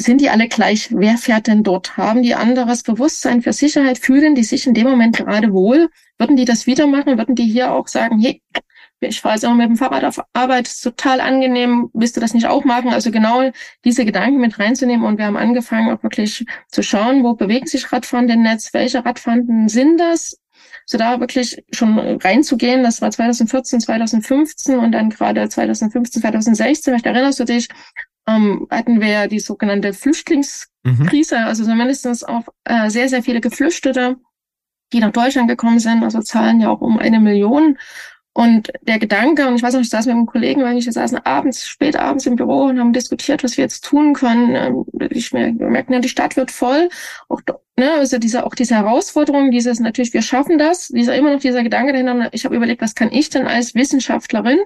sind 0.01 0.21
die 0.21 0.29
alle 0.29 0.47
gleich? 0.47 0.89
Wer 0.91 1.17
fährt 1.17 1.47
denn 1.47 1.63
dort? 1.63 1.97
Haben 1.97 2.23
die 2.23 2.35
anderes 2.35 2.83
Bewusstsein 2.83 3.41
für 3.41 3.53
Sicherheit? 3.53 3.99
Fühlen 3.99 4.35
die 4.35 4.43
sich 4.43 4.67
in 4.67 4.73
dem 4.73 4.87
Moment 4.87 5.17
gerade 5.17 5.53
wohl? 5.53 5.89
Würden 6.17 6.35
die 6.35 6.45
das 6.45 6.67
wieder 6.67 6.87
machen? 6.87 7.17
Würden 7.17 7.35
die 7.35 7.45
hier 7.45 7.71
auch 7.71 7.87
sagen, 7.87 8.19
hey, 8.19 8.41
ich 9.01 9.21
fahre 9.21 9.35
jetzt 9.35 9.45
auch 9.45 9.53
mit 9.53 9.67
dem 9.67 9.77
Fahrrad 9.77 10.03
auf 10.03 10.21
Arbeit, 10.33 10.67
ist 10.67 10.81
total 10.81 11.21
angenehm, 11.21 11.89
willst 11.93 12.15
du 12.15 12.21
das 12.21 12.33
nicht 12.33 12.45
auch 12.45 12.63
machen? 12.63 12.89
Also 12.89 13.11
genau 13.11 13.49
diese 13.83 14.05
Gedanken 14.05 14.39
mit 14.39 14.59
reinzunehmen 14.59 15.05
und 15.05 15.17
wir 15.17 15.25
haben 15.25 15.37
angefangen 15.37 15.91
auch 15.91 16.03
wirklich 16.03 16.45
zu 16.69 16.83
schauen, 16.83 17.23
wo 17.23 17.33
bewegen 17.33 17.65
sich 17.65 17.91
Radfahrende 17.91 18.33
im 18.33 18.43
Netz, 18.43 18.73
welche 18.73 19.03
Radfahrenden 19.03 19.69
sind 19.69 19.99
das? 19.99 20.37
So 20.85 20.97
da 20.97 21.19
wirklich 21.19 21.63
schon 21.71 21.97
reinzugehen, 21.97 22.83
das 22.83 23.01
war 23.01 23.09
2014, 23.09 23.79
2015 23.79 24.77
und 24.77 24.91
dann 24.91 25.09
gerade 25.09 25.47
2015, 25.49 26.21
2016, 26.21 26.91
vielleicht 26.91 27.05
erinnerst 27.05 27.39
du 27.39 27.45
dich, 27.45 27.67
ähm, 28.35 28.67
hatten 28.69 29.01
wir 29.01 29.07
ja 29.07 29.27
die 29.27 29.39
sogenannte 29.39 29.93
Flüchtlingskrise, 29.93 31.37
mhm. 31.37 31.45
also 31.45 31.63
so 31.63 31.73
mindestens 31.73 32.23
auch 32.23 32.43
äh, 32.63 32.89
sehr, 32.89 33.09
sehr 33.09 33.23
viele 33.23 33.41
Geflüchtete, 33.41 34.17
die 34.93 34.99
nach 34.99 35.11
Deutschland 35.11 35.47
gekommen 35.47 35.79
sind, 35.79 36.03
also 36.03 36.21
zahlen 36.21 36.61
ja 36.61 36.69
auch 36.69 36.81
um 36.81 36.99
eine 36.99 37.19
Million. 37.19 37.77
Und 38.33 38.71
der 38.83 38.97
Gedanke, 38.97 39.45
und 39.45 39.55
ich 39.55 39.63
weiß 39.63 39.73
noch, 39.73 39.81
ich 39.81 39.89
saß 39.89 40.05
mit 40.05 40.15
einem 40.15 40.25
Kollegen, 40.25 40.63
weil 40.63 40.75
wir 40.75 40.91
saßen 40.91 41.17
abends, 41.25 41.67
spät 41.67 41.97
abends 41.97 42.25
im 42.25 42.37
Büro 42.37 42.63
und 42.63 42.79
haben 42.79 42.93
diskutiert, 42.93 43.43
was 43.43 43.57
wir 43.57 43.65
jetzt 43.65 43.83
tun 43.83 44.13
können. 44.13 44.55
Ähm, 44.55 44.85
ich, 45.09 45.33
wir 45.33 45.51
merken 45.51 45.91
ja, 45.91 45.99
die 45.99 46.07
Stadt 46.07 46.37
wird 46.37 46.49
voll. 46.49 46.87
Auch, 47.27 47.41
ne, 47.75 47.91
also 47.91 48.19
diese, 48.19 48.45
auch 48.45 48.55
diese 48.55 48.75
Herausforderung, 48.75 49.51
dieses 49.51 49.81
natürlich, 49.81 50.13
wir 50.13 50.21
schaffen 50.21 50.57
das, 50.57 50.87
dieser 50.87 51.15
immer 51.17 51.33
noch 51.33 51.41
dieser 51.41 51.61
Gedanke 51.61 51.91
dahinter. 51.91 52.29
Ich 52.31 52.45
habe 52.45 52.55
überlegt, 52.55 52.81
was 52.81 52.95
kann 52.95 53.11
ich 53.11 53.29
denn 53.29 53.47
als 53.47 53.75
Wissenschaftlerin 53.75 54.59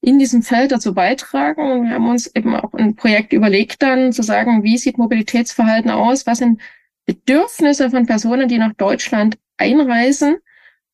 in 0.00 0.18
diesem 0.18 0.42
Feld 0.42 0.72
dazu 0.72 0.94
beitragen. 0.94 1.70
Und 1.70 1.88
wir 1.88 1.94
haben 1.94 2.08
uns 2.08 2.26
eben 2.34 2.54
auch 2.54 2.72
ein 2.74 2.96
Projekt 2.96 3.32
überlegt, 3.32 3.82
dann 3.82 4.12
zu 4.12 4.22
sagen, 4.22 4.62
wie 4.62 4.78
sieht 4.78 4.98
Mobilitätsverhalten 4.98 5.90
aus? 5.90 6.26
Was 6.26 6.38
sind 6.38 6.60
Bedürfnisse 7.06 7.90
von 7.90 8.06
Personen, 8.06 8.48
die 8.48 8.58
nach 8.58 8.74
Deutschland 8.74 9.38
einreisen? 9.56 10.38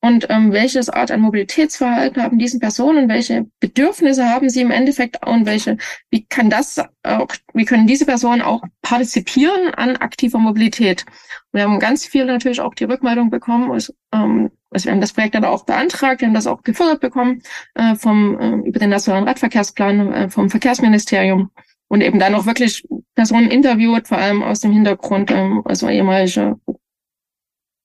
Und 0.07 0.27
ähm, 0.29 0.53
welches 0.53 0.89
Art 0.89 1.11
an 1.11 1.21
Mobilitätsverhalten 1.21 2.23
haben 2.23 2.39
diese 2.39 2.59
Personen? 2.59 3.09
Welche 3.09 3.47
Bedürfnisse 3.61 4.29
haben 4.29 4.49
sie 4.51 4.61
im 4.61 4.71
Endeffekt 4.71 5.27
und 5.27 5.47
welche? 5.47 5.79
Wie 6.11 6.25
kann 6.27 6.51
das 6.51 6.81
auch? 7.03 7.29
Wie 7.55 7.65
können 7.65 7.87
diese 7.87 8.05
Personen 8.05 8.43
auch 8.43 8.63
partizipieren 8.83 9.75
an 9.75 9.97
aktiver 9.97 10.39
Mobilität? 10.39 11.05
Wir 11.53 11.63
haben 11.63 11.81
ganz 11.81 12.05
viel 12.07 12.27
natürlich 12.27 12.61
auch 12.61 12.75
die 12.75 12.85
Rückmeldung 12.85 13.31
bekommen. 13.31 13.73
Also, 13.73 13.95
ähm, 14.13 14.51
also 14.77 14.85
wir 14.85 14.93
haben 14.93 15.01
das 15.01 15.15
Projekt 15.15 15.35
dann 15.35 15.47
auch 15.47 15.65
beantragt, 15.65 16.21
wir 16.21 16.29
haben 16.29 16.35
das 16.35 16.47
auch 16.47 16.63
gefördert 16.63 17.01
bekommen 17.01 17.41
äh, 17.75 17.95
vom 17.95 18.39
äh, 18.39 18.69
über 18.69 18.79
den 18.79 18.91
nationalen 18.91 19.27
Radverkehrsplan 19.27 20.13
äh, 20.13 20.29
vom 20.29 20.51
Verkehrsministerium 20.51 21.51
und 21.89 22.03
eben 22.03 22.19
dann 22.19 22.35
auch 22.35 22.45
wirklich 22.45 22.87
Personen 23.15 23.51
interviewt, 23.51 24.07
vor 24.07 24.19
allem 24.19 24.43
aus 24.43 24.61
dem 24.61 24.73
Hintergrund, 24.73 25.31
ähm, 25.31 25.63
also 25.65 25.89
ehemalige 25.89 26.57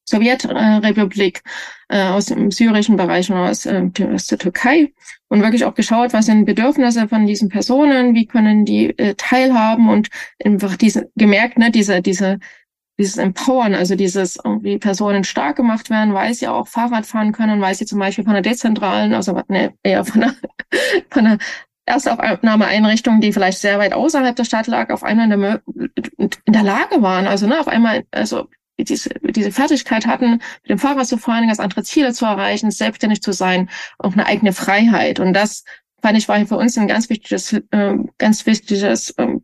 Sowjetrepublik, 0.04 1.44
äh, 1.88 2.04
aus 2.08 2.26
dem 2.26 2.52
syrischen 2.52 2.98
Bereich 2.98 3.32
und 3.32 3.38
aus, 3.38 3.66
äh, 3.66 3.90
aus 4.14 4.28
der 4.28 4.38
Türkei 4.38 4.92
und 5.30 5.42
wirklich 5.42 5.64
auch 5.64 5.76
geschaut, 5.76 6.12
was 6.12 6.26
sind 6.26 6.44
Bedürfnisse 6.44 7.08
von 7.08 7.26
diesen 7.26 7.48
Personen, 7.48 8.16
wie 8.16 8.26
können 8.26 8.66
die 8.66 8.90
äh, 9.00 9.16
teilhaben 9.16 9.90
und 9.90 10.10
einfach 10.44 10.76
diese 10.76 11.10
gemerkt, 11.16 11.58
ne, 11.58 11.72
diese 11.72 12.02
diese 12.02 12.40
dieses 12.98 13.18
Empowern, 13.18 13.74
also 13.74 13.96
dieses 13.96 14.38
irgendwie 14.44 14.78
Personen 14.78 15.24
stark 15.24 15.56
gemacht 15.56 15.90
werden, 15.90 16.14
weil 16.14 16.34
sie 16.34 16.48
auch 16.48 16.68
Fahrrad 16.68 17.06
fahren 17.06 17.32
können, 17.32 17.62
weil 17.62 17.76
sie 17.76 17.86
zum 17.86 18.00
Beispiel 18.00 18.24
von 18.24 18.34
der 18.34 18.42
dezentralen, 18.42 19.14
also 19.14 19.42
ne, 19.48 19.74
eher 19.84 20.06
von 20.06 20.22
der, 20.22 20.36
von 21.10 21.26
der 21.26 21.38
Erstaufnahmeeinrichtung, 21.86 23.22
die 23.22 23.34
vielleicht 23.34 23.60
sehr 23.60 23.80
weit 23.80 23.94
außerhalb 23.94 24.36
der 24.36 24.44
Stadt 24.44 24.68
lag, 24.68 24.92
auf 24.92 25.04
einmal 25.04 25.32
in 25.32 25.42
der, 25.42 25.62
in 26.16 26.54
der 26.54 26.64
Lage 26.64 27.02
waren, 27.02 27.28
also 27.28 27.48
ne, 27.48 27.60
auf 27.60 27.68
einmal, 27.68 28.04
also 28.12 28.48
diese, 28.78 29.10
diese 29.22 29.52
Fertigkeit 29.52 30.06
hatten, 30.08 30.34
mit 30.62 30.70
dem 30.70 30.80
Fahrrad 30.80 31.08
zu 31.08 31.18
fahren, 31.18 31.48
ganz 31.48 31.60
andere 31.60 31.84
Ziele 31.84 32.14
zu 32.14 32.26
erreichen, 32.26 32.72
selbstständig 32.72 33.22
zu 33.22 33.32
sein, 33.32 33.70
auch 34.00 34.14
eine 34.14 34.26
eigene 34.26 34.54
Freiheit. 34.54 35.20
Und 35.20 35.34
das 35.34 35.64
fand 36.02 36.18
ich 36.18 36.28
war 36.28 36.44
für 36.46 36.58
uns 36.58 36.78
ein 36.78 36.88
ganz 36.88 37.10
wichtiges, 37.10 37.54
äh, 37.54 37.96
ganz 38.18 38.46
wichtiges 38.46 39.14
ähm, 39.18 39.42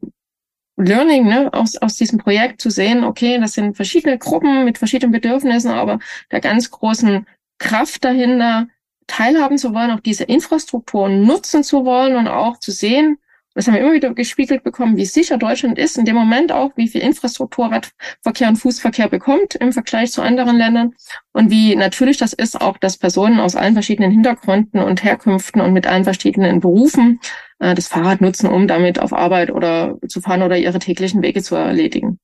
Learning 0.78 1.26
ne, 1.28 1.52
aus, 1.54 1.76
aus 1.78 1.96
diesem 1.96 2.20
Projekt 2.20 2.62
zu 2.62 2.70
sehen, 2.70 3.04
okay, 3.04 3.40
das 3.40 3.54
sind 3.54 3.76
verschiedene 3.76 4.18
Gruppen 4.18 4.64
mit 4.64 4.78
verschiedenen 4.78 5.12
Bedürfnissen, 5.12 5.72
aber 5.72 6.00
der 6.32 6.40
ganz 6.40 6.70
großen 6.70 7.26
Kraft 7.58 8.06
dahinter, 8.06 8.68
teilhaben 9.08 9.58
zu 9.58 9.74
wollen, 9.74 9.92
auch 9.92 10.02
diese 10.02 10.26
Infrastruktur 10.26 11.10
nutzen 11.10 11.64
zu 11.64 11.86
wollen 11.86 12.16
und 12.16 12.28
auch 12.28 12.60
zu 12.60 12.72
sehen, 12.72 13.18
das 13.56 13.66
haben 13.66 13.74
wir 13.74 13.82
immer 13.82 13.94
wieder 13.94 14.14
gespiegelt 14.14 14.64
bekommen, 14.64 14.98
wie 14.98 15.06
sicher 15.06 15.38
Deutschland 15.38 15.80
ist, 15.80 15.98
in 15.98 16.06
dem 16.06 16.16
Moment 16.16 16.52
auch, 16.52 16.74
wie 16.76 16.88
viel 16.88 17.02
Infrastruktur 17.02 17.72
Radverkehr 17.72 18.50
und 18.50 18.58
Fußverkehr 18.58 19.10
bekommt 19.10 19.56
im 19.56 19.74
Vergleich 19.74 20.12
zu 20.12 20.22
anderen 20.22 20.58
Ländern 20.58 20.94
und 21.34 21.50
wie 21.50 21.76
natürlich 21.76 22.18
das 22.18 22.34
ist 22.34 22.62
auch, 22.62 22.78
dass 22.78 23.00
Personen 23.00 23.40
aus 23.40 23.56
allen 23.56 23.74
verschiedenen 23.74 24.12
Hintergründen 24.12 24.80
und 24.80 25.04
Herkünften 25.04 25.60
und 25.60 25.74
mit 25.74 25.88
allen 25.88 26.04
verschiedenen 26.04 26.60
Berufen 26.60 27.20
äh, 27.60 27.76
das 27.76 27.88
Fahrrad 27.88 28.22
nutzen, 28.22 28.48
um 28.50 28.68
damit 28.68 29.00
auf 29.00 29.14
Arbeit 29.14 29.52
oder 29.52 29.96
zu 30.08 30.22
fahren 30.22 30.42
oder 30.42 30.58
ihre 30.58 30.80
täglichen 30.80 31.22
Wege 31.22 31.42
zu 31.42 31.56
erledigen. 31.56 32.20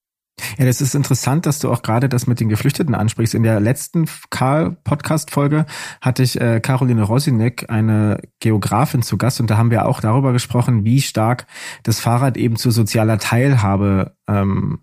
Ja, 0.57 0.65
das 0.65 0.81
ist 0.81 0.95
interessant, 0.95 1.45
dass 1.45 1.59
du 1.59 1.71
auch 1.71 1.83
gerade 1.83 2.09
das 2.09 2.27
mit 2.27 2.39
den 2.39 2.49
Geflüchteten 2.49 2.95
ansprichst. 2.95 3.35
In 3.35 3.43
der 3.43 3.59
letzten 3.59 4.07
Karl-Podcast-Folge 4.29 5.65
hatte 6.01 6.23
ich 6.23 6.41
äh, 6.41 6.59
Caroline 6.59 7.03
Rosinek, 7.03 7.69
eine 7.69 8.19
Geografin, 8.39 9.03
zu 9.03 9.17
Gast 9.17 9.39
und 9.39 9.49
da 9.49 9.57
haben 9.57 9.71
wir 9.71 9.85
auch 9.85 10.01
darüber 10.01 10.33
gesprochen, 10.33 10.85
wie 10.85 11.01
stark 11.01 11.45
das 11.83 11.99
Fahrrad 11.99 12.35
eben 12.37 12.55
zu 12.55 12.71
sozialer 12.71 13.19
Teilhabe 13.19 14.15
ähm, 14.27 14.79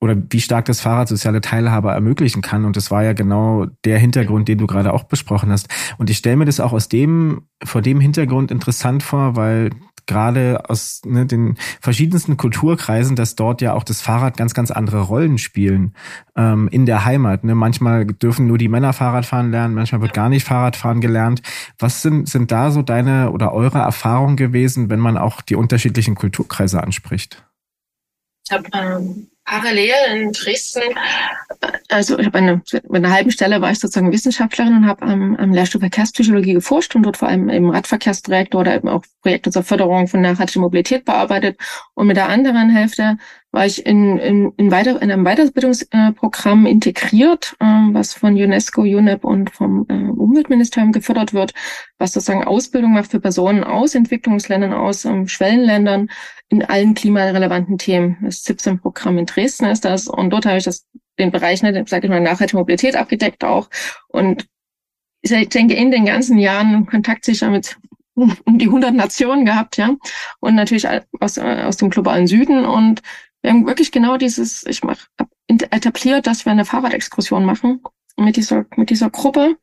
oder 0.00 0.16
wie 0.30 0.40
stark 0.40 0.64
das 0.64 0.80
Fahrrad 0.80 1.08
soziale 1.08 1.40
Teilhabe 1.40 1.90
ermöglichen 1.90 2.40
kann. 2.42 2.64
Und 2.64 2.76
das 2.76 2.90
war 2.90 3.04
ja 3.04 3.12
genau 3.12 3.66
der 3.84 3.98
Hintergrund, 3.98 4.48
den 4.48 4.58
du 4.58 4.66
gerade 4.66 4.92
auch 4.92 5.04
besprochen 5.04 5.50
hast. 5.50 5.68
Und 5.98 6.08
ich 6.08 6.18
stelle 6.18 6.36
mir 6.36 6.46
das 6.46 6.58
auch 6.58 6.72
aus 6.72 6.88
dem, 6.88 7.42
vor 7.62 7.82
dem 7.82 8.00
Hintergrund 8.00 8.50
interessant 8.50 9.02
vor, 9.02 9.36
weil 9.36 9.70
gerade 10.06 10.68
aus 10.68 11.02
ne, 11.04 11.24
den 11.24 11.56
verschiedensten 11.80 12.36
Kulturkreisen, 12.36 13.14
dass 13.14 13.36
dort 13.36 13.62
ja 13.62 13.74
auch 13.74 13.84
das 13.84 14.00
Fahrrad 14.00 14.36
ganz, 14.36 14.54
ganz 14.54 14.70
andere 14.70 15.02
Rollen 15.02 15.38
spielen 15.38 15.94
ähm, 16.34 16.68
in 16.72 16.84
der 16.84 17.04
Heimat. 17.04 17.44
Ne? 17.44 17.54
Manchmal 17.54 18.06
dürfen 18.06 18.46
nur 18.46 18.58
die 18.58 18.68
Männer 18.68 18.92
Fahrradfahren 18.92 19.52
lernen, 19.52 19.74
manchmal 19.74 20.00
wird 20.00 20.12
gar 20.12 20.28
nicht 20.28 20.44
Fahrradfahren 20.44 21.00
gelernt. 21.00 21.42
Was 21.78 22.02
sind, 22.02 22.28
sind 22.28 22.50
da 22.50 22.72
so 22.72 22.82
deine 22.82 23.30
oder 23.30 23.52
eure 23.52 23.78
Erfahrungen 23.78 24.36
gewesen, 24.36 24.90
wenn 24.90 24.98
man 24.98 25.16
auch 25.16 25.42
die 25.42 25.54
unterschiedlichen 25.54 26.16
Kulturkreise 26.16 26.82
anspricht? 26.82 27.46
Ich 28.46 28.52
habe 28.52 28.64
ähm, 28.72 29.29
parallel 29.50 29.92
in 30.12 30.32
Dresden, 30.32 30.82
also 31.88 32.18
ich 32.18 32.26
habe 32.26 32.38
eine, 32.38 32.62
mit 32.72 33.04
einer 33.04 33.10
halben 33.10 33.32
Stelle 33.32 33.60
war 33.60 33.72
ich 33.72 33.80
sozusagen 33.80 34.12
Wissenschaftlerin 34.12 34.76
und 34.76 34.86
habe 34.86 35.02
am, 35.02 35.36
am 35.36 35.52
Lehrstuhl 35.52 35.80
Verkehrspsychologie 35.80 36.54
geforscht 36.54 36.94
und 36.94 37.02
dort 37.02 37.16
vor 37.16 37.28
allem 37.28 37.48
eben 37.48 37.70
Radverkehrsprojekte 37.70 38.56
oder 38.56 38.76
eben 38.76 38.88
auch 38.88 39.02
Projekte 39.22 39.50
zur 39.50 39.64
Förderung 39.64 40.06
von 40.06 40.20
nachhaltiger 40.20 40.60
Mobilität 40.60 41.04
bearbeitet. 41.04 41.58
Und 41.94 42.06
mit 42.06 42.16
der 42.16 42.28
anderen 42.28 42.70
Hälfte 42.70 43.18
war 43.52 43.66
ich 43.66 43.84
in, 43.84 44.18
in, 44.18 44.52
in, 44.56 44.70
weiter, 44.70 45.02
in 45.02 45.10
einem 45.10 45.24
Weiterbildungsprogramm 45.24 46.66
integriert, 46.66 47.56
äh, 47.58 47.64
was 47.64 48.14
von 48.14 48.34
UNESCO, 48.34 48.82
UNEP 48.82 49.24
und 49.24 49.50
vom 49.50 49.86
äh, 49.88 49.94
Umweltministerium 49.94 50.92
gefördert 50.92 51.34
wird, 51.34 51.52
was 51.98 52.12
sozusagen 52.12 52.44
Ausbildung 52.44 52.92
macht 52.92 53.10
für 53.10 53.20
Personen 53.20 53.64
aus 53.64 53.94
Entwicklungsländern, 53.94 54.72
aus 54.72 55.04
ähm, 55.04 55.26
Schwellenländern 55.26 56.10
in 56.48 56.64
allen 56.64 56.94
klimarelevanten 56.94 57.78
Themen. 57.78 58.18
Das 58.22 58.44
17-Programm 58.44 59.18
in 59.18 59.26
Dresden 59.26 59.66
ist 59.66 59.84
das. 59.84 60.06
Und 60.06 60.30
dort 60.30 60.46
habe 60.46 60.58
ich 60.58 60.64
das 60.64 60.86
den 61.18 61.30
Bereich, 61.30 61.62
ne, 61.62 61.84
sage 61.86 62.06
ich 62.06 62.10
mal, 62.10 62.20
nachhaltige 62.20 62.56
Mobilität 62.56 62.96
abgedeckt 62.96 63.44
auch. 63.44 63.68
Und 64.08 64.46
ich 65.22 65.48
denke, 65.48 65.74
in 65.74 65.90
den 65.90 66.06
ganzen 66.06 66.38
Jahren 66.38 66.86
Kontakt 66.86 67.24
sicher 67.24 67.50
mit 67.50 67.76
um 68.14 68.58
die 68.58 68.66
100 68.66 68.94
Nationen 68.94 69.44
gehabt, 69.44 69.76
ja, 69.76 69.94
und 70.40 70.54
natürlich 70.54 70.86
aus, 71.20 71.36
äh, 71.36 71.62
aus 71.64 71.76
dem 71.76 71.90
globalen 71.90 72.26
Süden. 72.26 72.64
Und 72.64 73.02
wir 73.42 73.50
haben 73.50 73.66
wirklich 73.66 73.92
genau 73.92 74.16
dieses, 74.16 74.64
ich 74.66 74.82
mache 74.82 75.06
etabliert, 75.48 76.26
dass 76.26 76.44
wir 76.44 76.52
eine 76.52 76.64
Fahrradexkursion 76.64 77.44
machen 77.44 77.80
mit 78.16 78.36
dieser, 78.36 78.66
mit 78.76 78.90
dieser 78.90 79.10
Gruppe, 79.10 79.56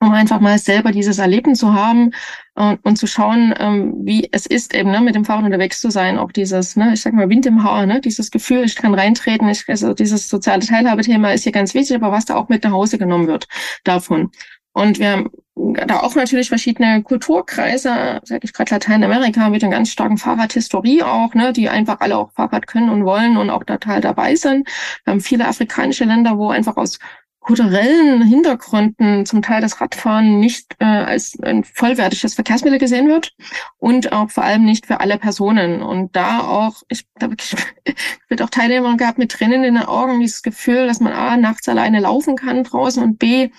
um 0.00 0.12
einfach 0.12 0.40
mal 0.40 0.58
selber 0.58 0.92
dieses 0.92 1.18
Erleben 1.18 1.54
zu 1.54 1.74
haben 1.74 2.12
und, 2.54 2.78
und 2.84 2.96
zu 2.96 3.06
schauen, 3.06 3.54
ähm, 3.58 3.94
wie 4.02 4.28
es 4.32 4.46
ist, 4.46 4.74
eben 4.74 4.90
ne, 4.90 5.00
mit 5.00 5.14
dem 5.14 5.24
Fahrrad 5.24 5.44
unterwegs 5.44 5.80
zu 5.80 5.90
sein. 5.90 6.18
Auch 6.18 6.32
dieses, 6.32 6.76
ne, 6.76 6.94
ich 6.94 7.02
sag 7.02 7.12
mal, 7.12 7.28
Wind 7.28 7.44
im 7.46 7.62
Haar, 7.62 7.84
ne, 7.84 8.00
dieses 8.00 8.30
Gefühl, 8.30 8.64
ich 8.64 8.76
kann 8.76 8.94
reintreten, 8.94 9.48
ich, 9.48 9.68
also 9.68 9.92
dieses 9.92 10.28
soziale 10.28 10.64
Teilhabethema 10.64 11.32
ist 11.32 11.42
hier 11.42 11.52
ganz 11.52 11.74
wichtig, 11.74 11.96
aber 11.96 12.12
was 12.12 12.24
da 12.24 12.36
auch 12.36 12.48
mit 12.48 12.64
nach 12.64 12.72
Hause 12.72 12.96
genommen 12.96 13.26
wird 13.26 13.46
davon. 13.84 14.30
Und 14.72 14.98
wir 14.98 15.10
haben 15.12 15.30
da 15.60 16.00
auch 16.00 16.14
natürlich 16.14 16.48
verschiedene 16.48 17.02
Kulturkreise, 17.02 18.20
sage 18.24 18.40
ich 18.44 18.52
gerade 18.52 18.74
Lateinamerika 18.74 19.48
mit 19.48 19.62
einer 19.62 19.72
ganz 19.72 19.90
starken 19.90 20.16
Fahrradhistorie 20.16 21.02
auch, 21.02 21.34
ne, 21.34 21.52
die 21.52 21.68
einfach 21.68 22.00
alle 22.00 22.16
auch 22.16 22.32
Fahrrad 22.32 22.66
können 22.66 22.88
und 22.88 23.04
wollen 23.04 23.36
und 23.36 23.50
auch 23.50 23.64
total 23.64 24.00
dabei 24.00 24.36
sind. 24.36 24.68
Wir 25.04 25.12
haben 25.12 25.20
viele 25.20 25.48
afrikanische 25.48 26.04
Länder, 26.04 26.38
wo 26.38 26.50
einfach 26.50 26.76
aus 26.76 26.98
kulturellen 27.40 28.22
Hintergründen 28.22 29.24
zum 29.24 29.40
Teil 29.40 29.62
das 29.62 29.80
Radfahren 29.80 30.38
nicht 30.40 30.76
äh, 30.78 30.84
als 30.84 31.38
ein 31.42 31.64
vollwertiges 31.64 32.34
Verkehrsmittel 32.34 32.78
gesehen 32.78 33.08
wird 33.08 33.32
und 33.78 34.12
auch 34.12 34.30
vor 34.30 34.44
allem 34.44 34.64
nicht 34.64 34.86
für 34.86 35.00
alle 35.00 35.18
Personen. 35.18 35.82
Und 35.82 36.14
da 36.14 36.40
auch, 36.40 36.82
ich 36.88 37.06
da 37.14 37.30
wirklich 37.30 37.56
wird 38.28 38.42
auch 38.42 38.50
Teilnehmer 38.50 38.96
gehabt 38.96 39.18
mit 39.18 39.32
Tränen 39.32 39.64
in 39.64 39.74
den 39.74 39.84
Augen, 39.84 40.20
dieses 40.20 40.42
Gefühl, 40.42 40.86
dass 40.86 41.00
man 41.00 41.14
A, 41.14 41.36
nachts 41.38 41.68
alleine 41.68 42.00
laufen 42.00 42.36
kann 42.36 42.62
draußen 42.62 43.02
und 43.02 43.18
B, 43.18 43.50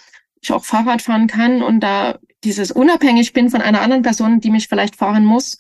ich 0.42 0.52
auch 0.52 0.64
Fahrrad 0.64 1.02
fahren 1.02 1.28
kann 1.28 1.62
und 1.62 1.82
da 1.82 2.20
dieses 2.44 2.72
unabhängig 2.72 3.34
bin 3.34 3.50
von 3.50 3.62
einer 3.62 3.82
anderen 3.82 4.02
Person, 4.02 4.40
die 4.40 4.50
mich 4.50 4.68
vielleicht 4.68 4.96
fahren 4.96 5.26
muss 5.26 5.58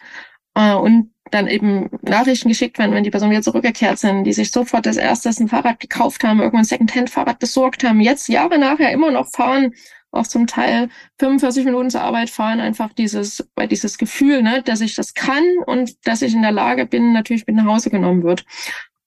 äh, 0.55 0.73
und 0.73 1.11
dann 1.29 1.47
eben 1.47 1.89
Nachrichten 2.01 2.49
geschickt 2.49 2.77
werden, 2.77 2.93
wenn 2.93 3.03
die 3.03 3.09
Personen 3.11 3.31
wieder 3.31 3.41
zurückgekehrt 3.41 3.97
sind, 3.99 4.25
die 4.25 4.33
sich 4.33 4.51
sofort 4.51 4.85
das 4.85 4.97
erste 4.97 5.29
ein 5.29 5.47
Fahrrad 5.47 5.79
gekauft 5.79 6.23
haben, 6.23 6.39
irgendwann 6.39 6.61
ein 6.61 6.65
Secondhand-Fahrrad 6.65 7.39
besorgt 7.39 7.83
haben, 7.83 8.01
jetzt 8.01 8.27
Jahre 8.27 8.57
nachher 8.57 8.91
immer 8.91 9.11
noch 9.11 9.29
fahren, 9.29 9.73
auch 10.11 10.27
zum 10.27 10.45
Teil 10.45 10.89
45 11.19 11.63
Minuten 11.63 11.89
zur 11.89 12.01
Arbeit 12.01 12.29
fahren, 12.29 12.59
einfach 12.59 12.91
dieses, 12.93 13.47
weil 13.55 13.69
dieses 13.69 13.97
Gefühl, 13.97 14.41
ne, 14.41 14.61
dass 14.61 14.81
ich 14.81 14.93
das 14.95 15.13
kann 15.13 15.43
und 15.65 16.05
dass 16.05 16.21
ich 16.21 16.33
in 16.33 16.41
der 16.41 16.51
Lage 16.51 16.85
bin, 16.85 17.13
natürlich 17.13 17.47
mit 17.47 17.55
nach 17.55 17.65
Hause 17.65 17.89
genommen 17.89 18.23
wird. 18.23 18.43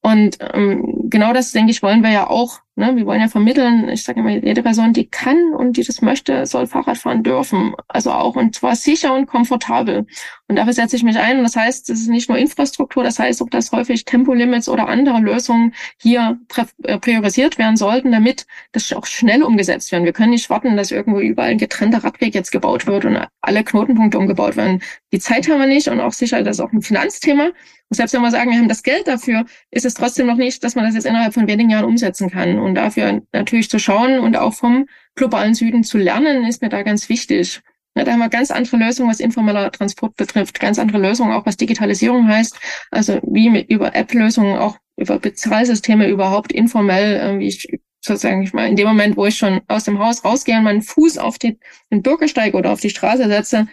Und 0.00 0.38
ähm, 0.40 1.08
genau 1.10 1.32
das, 1.32 1.52
denke 1.52 1.72
ich, 1.72 1.82
wollen 1.82 2.02
wir 2.02 2.10
ja 2.10 2.28
auch. 2.28 2.60
Ne? 2.76 2.96
Wir 2.96 3.06
wollen 3.06 3.20
ja 3.20 3.28
vermitteln, 3.28 3.88
ich 3.88 4.02
sage 4.02 4.18
immer, 4.18 4.30
jede 4.30 4.62
Person, 4.62 4.92
die 4.92 5.06
kann 5.06 5.54
und 5.54 5.76
die 5.76 5.84
das 5.84 6.02
möchte, 6.02 6.44
soll 6.44 6.66
Fahrrad 6.66 6.98
fahren 6.98 7.22
dürfen. 7.22 7.74
Also 7.86 8.10
auch 8.10 8.34
und 8.34 8.56
zwar 8.56 8.74
sicher 8.74 9.14
und 9.14 9.26
komfortabel. 9.26 10.06
Und 10.48 10.56
dafür 10.56 10.72
setze 10.72 10.96
ich 10.96 11.04
mich 11.04 11.16
ein. 11.16 11.38
Und 11.38 11.44
das 11.44 11.54
heißt, 11.54 11.88
es 11.90 12.00
ist 12.00 12.08
nicht 12.08 12.28
nur 12.28 12.36
Infrastruktur, 12.36 13.04
das 13.04 13.18
heißt 13.20 13.40
auch, 13.42 13.48
dass 13.48 13.70
häufig 13.70 14.04
Tempolimits 14.04 14.68
oder 14.68 14.88
andere 14.88 15.20
Lösungen 15.20 15.72
hier 16.02 16.38
äh, 16.82 16.98
priorisiert 16.98 17.58
werden 17.58 17.76
sollten, 17.76 18.10
damit 18.10 18.46
das 18.72 18.92
auch 18.92 19.06
schnell 19.06 19.44
umgesetzt 19.44 19.92
werden. 19.92 20.04
Wir 20.04 20.12
können 20.12 20.30
nicht 20.30 20.50
warten, 20.50 20.76
dass 20.76 20.90
irgendwo 20.90 21.20
überall 21.20 21.50
ein 21.50 21.58
getrennter 21.58 22.02
Radweg 22.02 22.34
jetzt 22.34 22.50
gebaut 22.50 22.86
wird 22.88 23.04
und 23.04 23.18
alle 23.40 23.62
Knotenpunkte 23.62 24.18
umgebaut 24.18 24.56
werden. 24.56 24.82
Die 25.12 25.20
Zeit 25.20 25.48
haben 25.48 25.60
wir 25.60 25.68
nicht 25.68 25.88
und 25.88 26.00
auch 26.00 26.12
sicher, 26.12 26.42
das 26.42 26.56
ist 26.56 26.60
auch 26.60 26.72
ein 26.72 26.82
Finanzthema. 26.82 27.52
Und 27.90 27.96
selbst 27.96 28.14
wenn 28.14 28.22
wir 28.22 28.30
sagen, 28.30 28.50
wir 28.50 28.58
haben 28.58 28.68
das 28.68 28.82
Geld 28.82 29.06
dafür, 29.06 29.44
ist 29.70 29.84
es 29.84 29.94
trotzdem 29.94 30.26
noch 30.26 30.36
nicht, 30.36 30.64
dass 30.64 30.74
man 30.74 30.84
das 30.84 30.94
jetzt 30.94 31.04
innerhalb 31.06 31.34
von 31.34 31.46
wenigen 31.46 31.70
Jahren 31.70 31.84
umsetzen 31.84 32.30
kann. 32.30 32.58
Und 32.64 32.74
dafür 32.74 33.22
natürlich 33.32 33.68
zu 33.70 33.78
schauen 33.78 34.18
und 34.18 34.36
auch 34.36 34.54
vom 34.54 34.86
globalen 35.14 35.54
Süden 35.54 35.84
zu 35.84 35.98
lernen, 35.98 36.44
ist 36.46 36.62
mir 36.62 36.68
da 36.68 36.82
ganz 36.82 37.08
wichtig. 37.08 37.60
Ja, 37.96 38.04
da 38.04 38.12
haben 38.12 38.18
wir 38.18 38.28
ganz 38.28 38.50
andere 38.50 38.76
Lösungen, 38.76 39.08
was 39.08 39.20
informeller 39.20 39.70
Transport 39.70 40.16
betrifft, 40.16 40.58
ganz 40.58 40.78
andere 40.78 40.98
Lösungen, 40.98 41.32
auch 41.32 41.46
was 41.46 41.56
Digitalisierung 41.56 42.26
heißt. 42.26 42.58
Also 42.90 43.20
wie 43.22 43.50
mit, 43.50 43.70
über 43.70 43.94
App-Lösungen, 43.94 44.58
auch 44.58 44.78
über 44.96 45.18
Bezahlsysteme 45.18 46.08
überhaupt 46.08 46.52
informell, 46.52 47.20
äh, 47.20 47.38
wie 47.38 47.48
ich 47.48 47.68
sozusagen 48.00 48.42
ich 48.42 48.52
mal 48.52 48.68
in 48.68 48.76
dem 48.76 48.88
Moment, 48.88 49.16
wo 49.16 49.26
ich 49.26 49.36
schon 49.36 49.60
aus 49.68 49.84
dem 49.84 49.98
Haus 49.98 50.24
rausgehe 50.24 50.58
und 50.58 50.64
meinen 50.64 50.82
Fuß 50.82 51.18
auf 51.18 51.38
die, 51.38 51.58
den 51.90 52.02
Bürgersteig 52.02 52.54
oder 52.54 52.72
auf 52.72 52.80
die 52.80 52.90
Straße 52.90 53.28
setze, 53.28 53.66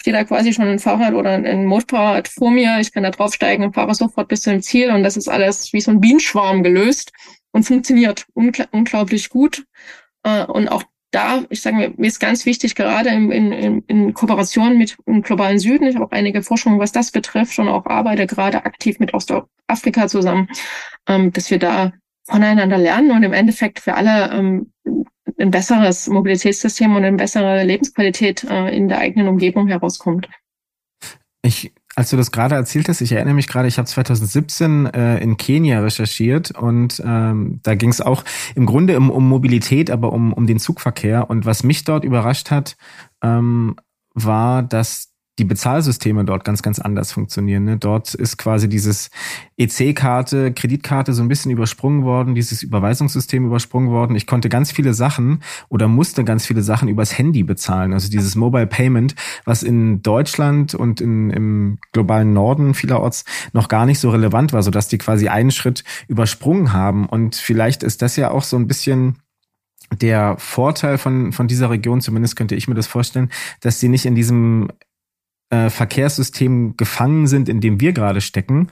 steht 0.00 0.14
da 0.14 0.24
quasi 0.24 0.52
schon 0.52 0.68
ein 0.68 0.78
Fahrrad 0.78 1.14
oder 1.14 1.30
ein 1.30 1.66
Motorrad 1.66 2.28
vor 2.28 2.50
mir. 2.50 2.78
Ich 2.80 2.92
kann 2.92 3.02
da 3.02 3.10
draufsteigen 3.10 3.64
und 3.64 3.74
fahre 3.74 3.94
sofort 3.94 4.28
bis 4.28 4.42
zum 4.42 4.62
Ziel. 4.62 4.90
Und 4.90 5.02
das 5.02 5.16
ist 5.16 5.28
alles 5.28 5.72
wie 5.72 5.80
so 5.80 5.90
ein 5.90 6.00
Bienenschwarm 6.00 6.62
gelöst 6.62 7.12
und 7.52 7.64
funktioniert 7.64 8.26
ungl 8.34 8.66
unglaublich 8.70 9.28
gut. 9.28 9.64
Äh, 10.24 10.44
und 10.44 10.68
auch 10.68 10.84
da, 11.12 11.44
ich 11.50 11.60
sage 11.60 11.76
mir, 11.76 11.92
mir 11.96 12.06
ist 12.06 12.20
ganz 12.20 12.46
wichtig, 12.46 12.74
gerade 12.74 13.10
in, 13.10 13.30
in, 13.30 13.82
in 13.86 14.14
Kooperation 14.14 14.78
mit 14.78 14.96
dem 15.06 15.22
globalen 15.22 15.58
Süden, 15.58 15.86
ich 15.86 15.94
habe 15.94 16.06
auch 16.06 16.10
einige 16.10 16.42
Forschungen, 16.42 16.78
was 16.78 16.90
das 16.90 17.10
betrifft, 17.10 17.58
und 17.58 17.68
auch 17.68 17.84
arbeite 17.86 18.26
gerade 18.26 18.64
aktiv 18.64 18.98
mit 18.98 19.12
Ostafrika 19.12 20.08
zusammen, 20.08 20.48
ähm, 21.06 21.30
dass 21.32 21.50
wir 21.50 21.58
da 21.58 21.92
voneinander 22.24 22.78
lernen 22.78 23.10
und 23.10 23.22
im 23.22 23.32
Endeffekt 23.32 23.80
für 23.80 23.94
alle 23.94 24.32
ähm, 24.32 24.72
ein 25.38 25.50
besseres 25.50 26.08
Mobilitätssystem 26.08 26.94
und 26.94 27.04
eine 27.04 27.16
bessere 27.16 27.64
Lebensqualität 27.64 28.44
äh, 28.44 28.74
in 28.74 28.88
der 28.88 28.98
eigenen 28.98 29.28
Umgebung 29.28 29.68
herauskommt. 29.68 30.28
Ich 31.44 31.72
als 31.94 32.10
du 32.10 32.16
das 32.16 32.32
gerade 32.32 32.54
erzählt 32.54 32.88
hast, 32.88 33.00
ich 33.00 33.12
erinnere 33.12 33.34
mich 33.34 33.48
gerade, 33.48 33.68
ich 33.68 33.78
habe 33.78 33.86
2017 33.86 34.86
äh, 34.86 35.18
in 35.18 35.36
Kenia 35.36 35.80
recherchiert 35.80 36.50
und 36.50 37.02
ähm, 37.04 37.60
da 37.62 37.74
ging 37.74 37.90
es 37.90 38.00
auch 38.00 38.24
im 38.54 38.66
Grunde 38.66 38.96
um, 38.96 39.10
um 39.10 39.28
Mobilität, 39.28 39.90
aber 39.90 40.12
um, 40.12 40.32
um 40.32 40.46
den 40.46 40.58
Zugverkehr. 40.58 41.28
Und 41.28 41.44
was 41.44 41.64
mich 41.64 41.84
dort 41.84 42.04
überrascht 42.04 42.50
hat, 42.50 42.76
ähm, 43.22 43.76
war, 44.14 44.62
dass 44.62 45.11
die 45.38 45.44
Bezahlsysteme 45.44 46.24
dort 46.24 46.44
ganz, 46.44 46.62
ganz 46.62 46.78
anders 46.78 47.12
funktionieren. 47.12 47.64
Ne? 47.64 47.78
Dort 47.78 48.12
ist 48.14 48.36
quasi 48.36 48.68
dieses 48.68 49.10
EC-Karte, 49.56 50.52
Kreditkarte 50.52 51.14
so 51.14 51.22
ein 51.22 51.28
bisschen 51.28 51.50
übersprungen 51.50 52.04
worden, 52.04 52.34
dieses 52.34 52.62
Überweisungssystem 52.62 53.46
übersprungen 53.46 53.90
worden. 53.90 54.14
Ich 54.14 54.26
konnte 54.26 54.50
ganz 54.50 54.72
viele 54.72 54.92
Sachen 54.92 55.42
oder 55.70 55.88
musste 55.88 56.24
ganz 56.24 56.46
viele 56.46 56.62
Sachen 56.62 56.88
übers 56.88 57.16
Handy 57.16 57.44
bezahlen. 57.44 57.94
Also 57.94 58.10
dieses 58.10 58.34
Mobile 58.34 58.66
Payment, 58.66 59.14
was 59.46 59.62
in 59.62 60.02
Deutschland 60.02 60.74
und 60.74 61.00
in, 61.00 61.30
im 61.30 61.78
globalen 61.92 62.34
Norden 62.34 62.74
vielerorts 62.74 63.24
noch 63.54 63.68
gar 63.68 63.86
nicht 63.86 64.00
so 64.00 64.10
relevant 64.10 64.52
war, 64.52 64.62
sodass 64.62 64.88
die 64.88 64.98
quasi 64.98 65.28
einen 65.28 65.50
Schritt 65.50 65.82
übersprungen 66.08 66.74
haben. 66.74 67.06
Und 67.06 67.36
vielleicht 67.36 67.82
ist 67.82 68.02
das 68.02 68.16
ja 68.16 68.30
auch 68.30 68.44
so 68.44 68.56
ein 68.58 68.66
bisschen 68.66 69.16
der 70.00 70.36
Vorteil 70.38 70.98
von, 70.98 71.32
von 71.32 71.48
dieser 71.48 71.70
Region, 71.70 72.00
zumindest 72.00 72.36
könnte 72.36 72.54
ich 72.54 72.68
mir 72.68 72.74
das 72.74 72.86
vorstellen, 72.86 73.30
dass 73.60 73.80
sie 73.80 73.88
nicht 73.88 74.06
in 74.06 74.14
diesem 74.14 74.68
äh, 75.52 75.68
Verkehrssystem 75.70 76.76
gefangen 76.76 77.26
sind, 77.26 77.48
in 77.48 77.60
dem 77.60 77.80
wir 77.80 77.92
gerade 77.92 78.22
stecken. 78.22 78.70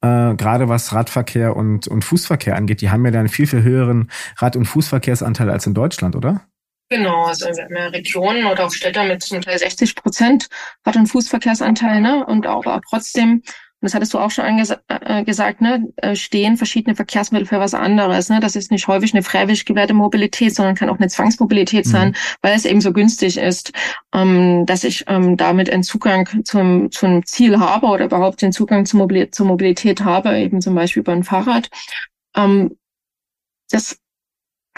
Äh, 0.00 0.34
gerade 0.34 0.68
was 0.68 0.92
Radverkehr 0.92 1.54
und, 1.54 1.86
und 1.86 2.04
Fußverkehr 2.04 2.56
angeht, 2.56 2.80
die 2.80 2.90
haben 2.90 3.04
ja 3.04 3.10
da 3.10 3.20
einen 3.20 3.28
viel, 3.28 3.46
viel 3.46 3.62
höheren 3.62 4.10
Rad- 4.38 4.56
und 4.56 4.64
Fußverkehrsanteil 4.64 5.50
als 5.50 5.66
in 5.66 5.74
Deutschland, 5.74 6.16
oder? 6.16 6.40
Genau, 6.88 7.24
also 7.26 7.46
wir 7.46 7.64
haben 7.64 7.76
ja 7.76 7.86
Regionen 7.88 8.46
oder 8.46 8.66
auch 8.66 8.72
Städte 8.72 9.04
mit 9.04 9.22
zum 9.22 9.40
Teil 9.40 9.58
60 9.58 9.94
Prozent 9.94 10.48
Rad- 10.84 10.96
und 10.96 11.06
Fußverkehrsanteil, 11.06 12.00
ne? 12.00 12.24
Und 12.26 12.46
auch, 12.46 12.64
aber 12.66 12.80
trotzdem 12.88 13.42
und 13.82 13.86
das 13.86 13.94
hattest 13.94 14.14
du 14.14 14.20
auch 14.20 14.30
schon 14.30 14.44
äh, 14.44 15.24
gesagt, 15.24 15.60
ne, 15.60 15.88
äh, 15.96 16.14
stehen 16.14 16.56
verschiedene 16.56 16.94
Verkehrsmittel 16.94 17.48
für 17.48 17.58
was 17.58 17.74
anderes. 17.74 18.28
Ne? 18.28 18.38
Das 18.38 18.54
ist 18.54 18.70
nicht 18.70 18.86
häufig 18.86 19.12
eine 19.12 19.24
freiwillig 19.24 19.64
gewährte 19.64 19.92
Mobilität, 19.92 20.54
sondern 20.54 20.76
kann 20.76 20.88
auch 20.88 21.00
eine 21.00 21.08
Zwangsmobilität 21.08 21.84
sein, 21.84 22.10
mhm. 22.10 22.14
weil 22.42 22.54
es 22.54 22.64
eben 22.64 22.80
so 22.80 22.92
günstig 22.92 23.38
ist, 23.38 23.72
ähm, 24.14 24.66
dass 24.66 24.84
ich 24.84 25.04
ähm, 25.08 25.36
damit 25.36 25.68
einen 25.68 25.82
Zugang 25.82 26.44
zum, 26.44 26.92
zum 26.92 27.26
Ziel 27.26 27.58
habe 27.58 27.88
oder 27.88 28.04
überhaupt 28.04 28.40
den 28.40 28.52
Zugang 28.52 28.86
zur 28.86 28.98
Mobilität, 29.00 29.34
zur 29.34 29.46
Mobilität 29.46 30.04
habe, 30.04 30.38
eben 30.38 30.60
zum 30.60 30.76
Beispiel 30.76 31.00
über 31.00 31.12
ein 31.12 31.24
Fahrrad. 31.24 31.68
Ähm, 32.36 32.76
das 33.68 33.98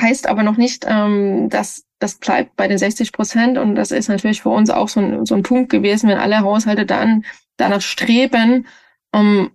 heißt 0.00 0.26
aber 0.28 0.42
noch 0.44 0.56
nicht, 0.56 0.86
ähm, 0.88 1.50
dass 1.50 1.84
das 1.98 2.14
bleibt 2.14 2.56
bei 2.56 2.68
den 2.68 2.78
60 2.78 3.12
Prozent. 3.12 3.58
Und 3.58 3.74
das 3.74 3.90
ist 3.90 4.08
natürlich 4.08 4.40
für 4.40 4.48
uns 4.48 4.70
auch 4.70 4.88
so 4.88 5.00
ein, 5.00 5.26
so 5.26 5.34
ein 5.34 5.42
Punkt 5.42 5.70
gewesen, 5.70 6.08
wenn 6.08 6.16
alle 6.16 6.40
Haushalte 6.40 6.86
dann 6.86 7.26
danach 7.58 7.82
streben, 7.82 8.66
um 9.14 9.50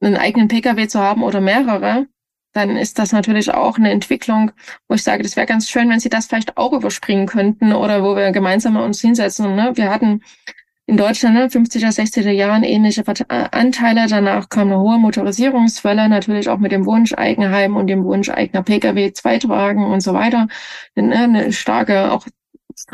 einen 0.00 0.16
eigenen 0.16 0.48
Pkw 0.48 0.88
zu 0.88 1.00
haben 1.00 1.22
oder 1.22 1.40
mehrere, 1.40 2.06
dann 2.52 2.76
ist 2.76 2.98
das 2.98 3.12
natürlich 3.12 3.52
auch 3.52 3.78
eine 3.78 3.90
Entwicklung, 3.90 4.52
wo 4.88 4.94
ich 4.94 5.02
sage, 5.02 5.22
das 5.22 5.36
wäre 5.36 5.46
ganz 5.46 5.68
schön, 5.68 5.90
wenn 5.90 6.00
Sie 6.00 6.08
das 6.08 6.26
vielleicht 6.26 6.56
auch 6.56 6.72
überspringen 6.72 7.26
könnten 7.26 7.72
oder 7.72 8.02
wo 8.04 8.16
wir 8.16 8.30
gemeinsam 8.30 8.76
uns 8.76 9.00
hinsetzen. 9.00 9.56
Ne? 9.56 9.72
Wir 9.74 9.90
hatten 9.90 10.22
in 10.86 10.96
Deutschland 10.96 11.34
ne, 11.34 11.46
50er, 11.46 11.92
60er 11.92 12.30
Jahren 12.30 12.62
ähnliche 12.62 13.02
äh, 13.02 13.48
Anteile. 13.50 14.06
Danach 14.06 14.48
kam 14.50 14.68
eine 14.68 14.78
hohe 14.78 14.98
Motorisierungswelle, 14.98 16.08
natürlich 16.08 16.48
auch 16.48 16.58
mit 16.58 16.72
dem 16.72 16.86
Wunsch 16.86 17.14
Eigenheim 17.14 17.74
und 17.74 17.86
dem 17.88 18.04
Wunsch 18.04 18.28
eigener 18.28 18.62
Pkw, 18.62 19.12
Zweitwagen 19.12 19.84
und 19.84 20.00
so 20.00 20.14
weiter. 20.14 20.46
Ne, 20.94 21.14
eine 21.16 21.52
starke 21.52 22.12
auch 22.12 22.26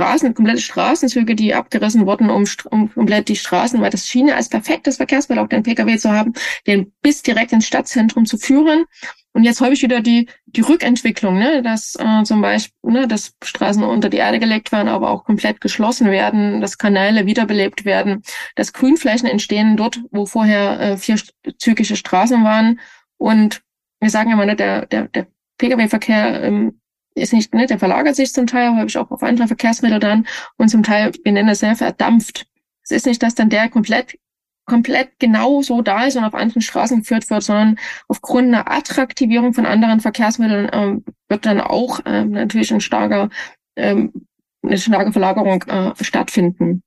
Straßen, 0.00 0.34
komplette 0.34 0.62
Straßenzüge, 0.62 1.34
die 1.34 1.54
abgerissen 1.54 2.06
wurden, 2.06 2.30
um, 2.30 2.44
um 2.70 2.92
komplett 2.92 3.28
die 3.28 3.36
Straßen, 3.36 3.80
weil 3.82 3.90
das 3.90 4.08
Schiene 4.08 4.34
als 4.34 4.48
perfektes 4.48 4.96
Verkehrsmittel 4.96 5.44
auch 5.44 5.48
den 5.48 5.62
Pkw 5.62 5.98
zu 5.98 6.10
haben, 6.10 6.32
den 6.66 6.92
bis 7.02 7.22
direkt 7.22 7.52
ins 7.52 7.66
Stadtzentrum 7.66 8.24
zu 8.24 8.38
führen. 8.38 8.86
Und 9.32 9.44
jetzt 9.44 9.60
häufig 9.60 9.82
wieder 9.82 10.00
die, 10.00 10.26
die 10.46 10.62
Rückentwicklung, 10.62 11.38
ne, 11.38 11.62
dass 11.62 11.96
äh, 11.96 12.22
zum 12.24 12.40
Beispiel, 12.40 12.72
ne, 12.82 13.06
dass 13.06 13.34
Straßen 13.44 13.82
unter 13.82 14.08
die 14.08 14.16
Erde 14.16 14.38
gelegt 14.38 14.72
werden, 14.72 14.88
aber 14.88 15.10
auch 15.10 15.24
komplett 15.24 15.60
geschlossen 15.60 16.10
werden, 16.10 16.62
dass 16.62 16.78
Kanäle 16.78 17.26
wiederbelebt 17.26 17.84
werden, 17.84 18.22
dass 18.56 18.72
Grünflächen 18.72 19.28
entstehen 19.28 19.76
dort, 19.76 20.00
wo 20.10 20.24
vorher 20.24 20.80
äh, 20.80 20.96
vierzügige 20.96 21.94
Straßen 21.94 22.42
waren. 22.42 22.80
Und 23.18 23.60
wir 24.00 24.10
sagen 24.10 24.32
immer, 24.32 24.46
ne, 24.46 24.56
der, 24.56 24.86
der, 24.86 25.08
der 25.08 25.26
Pkw-Verkehr 25.58 26.42
ähm, 26.42 26.79
ist 27.20 27.32
nicht, 27.32 27.54
ne, 27.54 27.66
der 27.66 27.78
verlagert 27.78 28.16
sich 28.16 28.32
zum 28.32 28.46
Teil 28.46 28.76
häufig 28.76 28.98
auch 28.98 29.10
auf 29.10 29.22
andere 29.22 29.46
Verkehrsmittel 29.46 30.00
dann 30.00 30.26
und 30.56 30.68
zum 30.68 30.82
Teil, 30.82 31.12
wir 31.24 31.32
nennen 31.32 31.48
es 31.48 31.60
sehr 31.60 31.76
verdampft. 31.76 32.46
Es 32.82 32.90
ist 32.90 33.06
nicht, 33.06 33.22
dass 33.22 33.34
dann 33.34 33.50
der 33.50 33.68
komplett 33.68 34.18
komplett 34.66 35.18
genau 35.18 35.62
so 35.62 35.82
da 35.82 36.04
ist 36.04 36.16
und 36.16 36.22
auf 36.24 36.34
anderen 36.34 36.62
Straßen 36.62 37.00
geführt 37.00 37.28
wird, 37.28 37.42
sondern 37.42 37.76
aufgrund 38.06 38.48
einer 38.48 38.70
Attraktivierung 38.70 39.52
von 39.52 39.66
anderen 39.66 39.98
Verkehrsmitteln 39.98 40.70
ähm, 40.72 41.04
wird 41.28 41.44
dann 41.44 41.60
auch 41.60 41.98
ähm, 42.04 42.30
natürlich 42.30 42.72
ein 42.72 42.80
starker 42.80 43.30
ähm, 43.76 44.26
eine 44.62 44.78
starke 44.78 45.12
Verlagerung 45.12 45.62
äh, 45.64 45.92
stattfinden. 46.04 46.82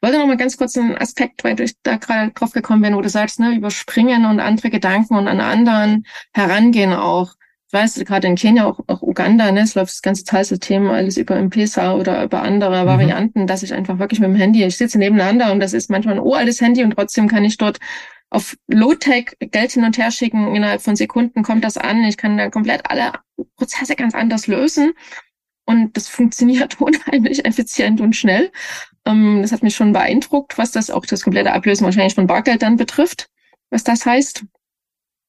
Ich 0.00 0.08
wollte 0.08 0.18
noch 0.18 0.26
mal 0.26 0.36
ganz 0.36 0.56
kurz 0.56 0.76
einen 0.76 0.96
Aspekt, 0.96 1.42
weil 1.44 1.60
ich 1.60 1.74
da 1.82 1.96
gerade 1.96 2.32
drauf 2.32 2.52
gekommen 2.52 2.82
bin, 2.82 2.94
wo 2.94 3.00
du 3.00 3.08
sagst, 3.08 3.40
ne, 3.40 3.54
überspringen 3.54 4.26
und 4.26 4.40
andere 4.40 4.70
Gedanken 4.70 5.16
und 5.16 5.28
an 5.28 5.40
anderen 5.40 6.06
herangehen 6.32 6.92
auch. 6.92 7.34
Ich 7.68 7.72
weiß, 7.72 7.94
gerade 8.04 8.28
in 8.28 8.36
Kenia, 8.36 8.66
auch, 8.66 8.78
auch 8.86 9.02
Uganda, 9.02 9.50
ne, 9.50 9.60
es 9.60 9.74
läuft 9.74 9.92
das 9.92 10.02
ganze 10.02 10.24
Teilsystem 10.24 10.88
alles 10.88 11.16
über 11.16 11.36
M-Pesa 11.36 11.94
oder 11.94 12.22
über 12.22 12.42
andere 12.42 12.82
mhm. 12.82 12.86
Varianten, 12.86 13.46
dass 13.46 13.64
ich 13.64 13.74
einfach 13.74 13.98
wirklich 13.98 14.20
mit 14.20 14.28
dem 14.28 14.36
Handy, 14.36 14.62
ich 14.62 14.76
sitze 14.76 14.98
nebeneinander 14.98 15.50
und 15.52 15.58
das 15.58 15.72
ist 15.72 15.90
manchmal 15.90 16.14
ein 16.14 16.20
uraltes 16.20 16.60
Handy 16.60 16.84
und 16.84 16.92
trotzdem 16.92 17.26
kann 17.26 17.44
ich 17.44 17.56
dort 17.56 17.78
auf 18.30 18.56
Low-Tech 18.68 19.36
Geld 19.40 19.72
hin 19.72 19.84
und 19.84 19.98
her 19.98 20.10
schicken. 20.10 20.54
Innerhalb 20.54 20.82
von 20.82 20.96
Sekunden 20.96 21.42
kommt 21.42 21.64
das 21.64 21.76
an. 21.76 22.04
Ich 22.04 22.16
kann 22.16 22.36
dann 22.36 22.50
komplett 22.50 22.90
alle 22.90 23.12
Prozesse 23.56 23.96
ganz 23.96 24.14
anders 24.14 24.46
lösen. 24.46 24.92
Und 25.64 25.96
das 25.96 26.08
funktioniert 26.08 26.80
unheimlich 26.80 27.44
effizient 27.44 28.00
und 28.00 28.14
schnell. 28.14 28.50
Ähm, 29.04 29.42
das 29.42 29.52
hat 29.52 29.62
mich 29.62 29.74
schon 29.74 29.92
beeindruckt, 29.92 30.58
was 30.58 30.72
das 30.72 30.90
auch 30.90 31.06
das 31.06 31.22
komplette 31.22 31.52
Ablösen 31.52 31.84
wahrscheinlich 31.84 32.14
von 32.14 32.26
Bargeld 32.26 32.62
dann 32.62 32.76
betrifft, 32.76 33.28
was 33.70 33.84
das 33.84 34.06
heißt. 34.06 34.44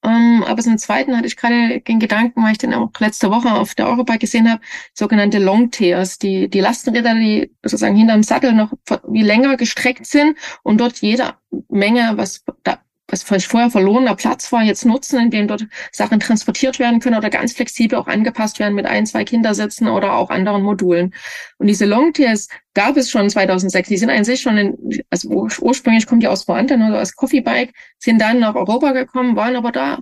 Ähm, 0.03 0.43
aber 0.45 0.61
so 0.61 0.69
einen 0.69 0.79
zweiten 0.79 1.15
hatte 1.17 1.27
ich 1.27 1.35
gerade 1.35 1.81
den 1.81 1.99
Gedanken, 1.99 2.43
weil 2.43 2.51
ich 2.51 2.57
den 2.57 2.73
auch 2.73 2.91
letzte 2.99 3.31
Woche 3.31 3.51
auf 3.51 3.75
der 3.75 3.87
Eurobike 3.87 4.19
gesehen 4.19 4.49
habe, 4.49 4.61
sogenannte 4.93 5.39
Longtears, 5.39 6.19
die, 6.19 6.49
die 6.49 6.59
Lastenräder, 6.59 7.15
die 7.15 7.51
sozusagen 7.63 7.95
hinterm 7.95 8.23
Sattel 8.23 8.53
noch 8.53 8.71
wie 9.07 9.23
länger 9.23 9.57
gestreckt 9.57 10.05
sind 10.05 10.37
und 10.63 10.79
dort 10.79 10.99
jede 10.99 11.33
Menge, 11.69 12.13
was 12.15 12.43
da 12.63 12.79
was 13.07 13.23
vielleicht 13.23 13.47
vorher 13.47 13.69
verlorener 13.69 14.15
Platz 14.15 14.51
war, 14.51 14.63
jetzt 14.63 14.85
nutzen, 14.85 15.19
indem 15.19 15.47
dort 15.47 15.65
Sachen 15.91 16.19
transportiert 16.19 16.77
werden 16.79 16.99
können 16.99 17.17
oder 17.17 17.29
ganz 17.29 17.53
flexibel 17.53 17.97
auch 17.97 18.07
angepasst 18.07 18.59
werden 18.59 18.75
mit 18.75 18.85
ein, 18.85 19.05
zwei 19.05 19.23
Kindersitzen 19.23 19.87
oder 19.87 20.13
auch 20.13 20.29
anderen 20.29 20.63
Modulen. 20.63 21.13
Und 21.57 21.67
diese 21.67 21.85
Longtiers 21.85 22.49
gab 22.73 22.97
es 22.97 23.09
schon 23.09 23.29
2006. 23.29 23.87
Die 23.89 23.97
sind 23.97 24.09
an 24.09 24.25
sich 24.25 24.41
schon, 24.41 24.57
in, 24.57 25.03
also 25.09 25.29
ursprünglich 25.29 26.05
kommt 26.05 26.23
die 26.23 26.27
aus 26.27 26.47
Ruanda, 26.47 26.75
also 26.75 26.97
als 26.97 27.15
Coffee 27.15 27.41
Bike, 27.41 27.73
sind 27.97 28.19
dann 28.19 28.39
nach 28.39 28.55
Europa 28.55 28.91
gekommen, 28.91 29.35
waren 29.35 29.55
aber 29.55 29.71
da 29.71 29.99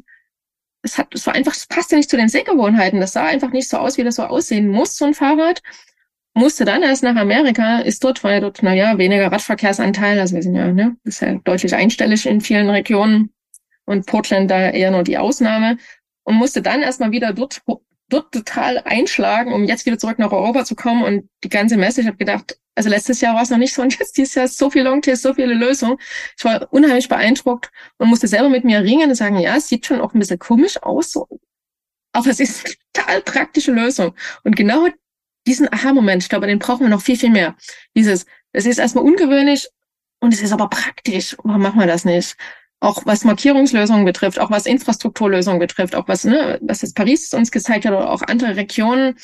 es 0.82 1.00
hat, 1.00 1.08
es 1.16 1.26
war 1.26 1.34
einfach, 1.34 1.54
es 1.54 1.66
passte 1.66 1.96
nicht 1.96 2.12
zu 2.12 2.16
den 2.16 2.30
Sehgewohnheiten. 2.30 3.00
Das 3.00 3.14
sah 3.14 3.26
einfach 3.26 3.50
nicht 3.50 3.68
so 3.68 3.78
aus, 3.78 3.98
wie 3.98 4.04
das 4.04 4.16
so 4.16 4.24
aussehen 4.24 4.68
muss, 4.68 4.96
so 4.96 5.06
ein 5.06 5.16
Fahrrad 5.16 5.62
musste 6.36 6.66
dann 6.66 6.84
erst 6.84 7.02
nach 7.02 7.16
Amerika, 7.16 7.80
ist 7.80 8.04
dort, 8.04 8.24
weil 8.24 8.42
dort, 8.42 8.62
naja, 8.62 8.98
weniger 8.98 9.32
Radverkehrsanteil, 9.32 10.20
also 10.20 10.36
wir 10.36 10.44
sind 10.44 10.56
ja, 10.56 10.72
ne, 10.72 10.98
ist 11.06 11.22
ja 11.22 11.36
deutlich 11.44 11.74
einstellig 11.74 12.26
in 12.26 12.42
vielen 12.42 12.70
Regionen 12.70 13.34
und 13.86 14.06
Portland 14.06 14.52
da 14.52 14.70
eher 14.70 14.92
nur 14.92 15.04
die 15.04 15.18
Ausnahme 15.18 15.78
und 16.24 16.36
musste 16.36 16.62
dann 16.62 16.82
erstmal 16.82 17.12
wieder 17.12 17.32
dort, 17.32 17.62
dort 18.10 18.34
total 18.34 18.80
einschlagen, 18.80 19.54
um 19.54 19.64
jetzt 19.64 19.86
wieder 19.86 19.98
zurück 19.98 20.20
nach 20.20 20.32
Europa 20.32 20.66
zu 20.66 20.76
kommen 20.76 21.04
und 21.04 21.30
die 21.44 21.50
ganze 21.50 21.78
Messe, 21.78 22.02
ich 22.02 22.08
habe 22.08 22.18
gedacht, 22.18 22.60
also 22.76 22.90
letztes 22.90 23.22
Jahr 23.22 23.36
war 23.36 23.44
es 23.44 23.50
noch 23.50 23.58
nicht 23.58 23.74
so 23.74 23.82
und 23.82 23.98
jetzt 23.98 24.18
dieses 24.18 24.36
Jahr 24.36 24.46
ist 24.46 24.58
so 24.58 24.70
viel 24.70 24.84
Longtail, 24.84 25.16
so 25.16 25.34
viele 25.34 25.54
Lösungen. 25.54 25.98
Ich 26.38 26.44
war 26.44 26.68
unheimlich 26.74 27.08
beeindruckt 27.08 27.72
und 27.98 28.10
musste 28.10 28.28
selber 28.28 28.50
mit 28.50 28.66
mir 28.66 28.82
ringen 28.82 29.10
und 29.10 29.16
sagen, 29.16 29.38
ja, 29.40 29.56
es 29.56 29.70
sieht 29.70 29.86
schon 29.86 30.02
auch 30.02 30.14
ein 30.14 30.20
bisschen 30.20 30.40
komisch 30.40 30.84
aus, 30.84 31.12
so. 31.12 31.28
aber 32.12 32.28
es 32.28 32.42
ist 32.42 32.66
eine 32.66 32.76
total 32.94 33.22
praktische 33.22 33.72
Lösung. 33.72 34.14
Und 34.44 34.58
genau 34.58 34.88
diesen 35.48 35.72
Aha-Moment, 35.72 36.24
ich 36.24 36.30
glaube, 36.30 36.48
den 36.48 36.60
brauchen 36.60 36.82
wir 36.82 36.90
noch 36.90 37.02
viel, 37.02 37.18
viel 37.18 37.30
mehr. 37.30 37.56
Dieses, 37.96 38.26
es 38.52 38.66
ist 38.66 38.80
erstmal 38.80 39.04
ungewöhnlich 39.04 39.70
und 40.20 40.34
es 40.34 40.42
ist 40.42 40.52
aber 40.52 40.70
praktisch. 40.70 41.36
Warum 41.44 41.62
machen 41.62 41.80
wir 41.80 41.88
das 41.88 42.06
nicht? 42.06 42.36
Auch 42.80 43.06
was 43.06 43.24
Markierungslösungen 43.24 44.06
betrifft, 44.06 44.40
auch 44.40 44.52
was 44.52 44.66
Infrastrukturlösungen 44.66 45.60
betrifft, 45.60 45.96
auch 45.96 46.08
was, 46.08 46.24
ne, 46.24 46.60
was 46.62 46.82
jetzt 46.82 46.96
Paris 46.96 47.34
uns 47.34 47.52
gezeigt 47.52 47.86
hat 47.86 47.94
oder 47.94 48.12
auch 48.12 48.22
andere 48.22 48.56
Regionen, 48.56 49.16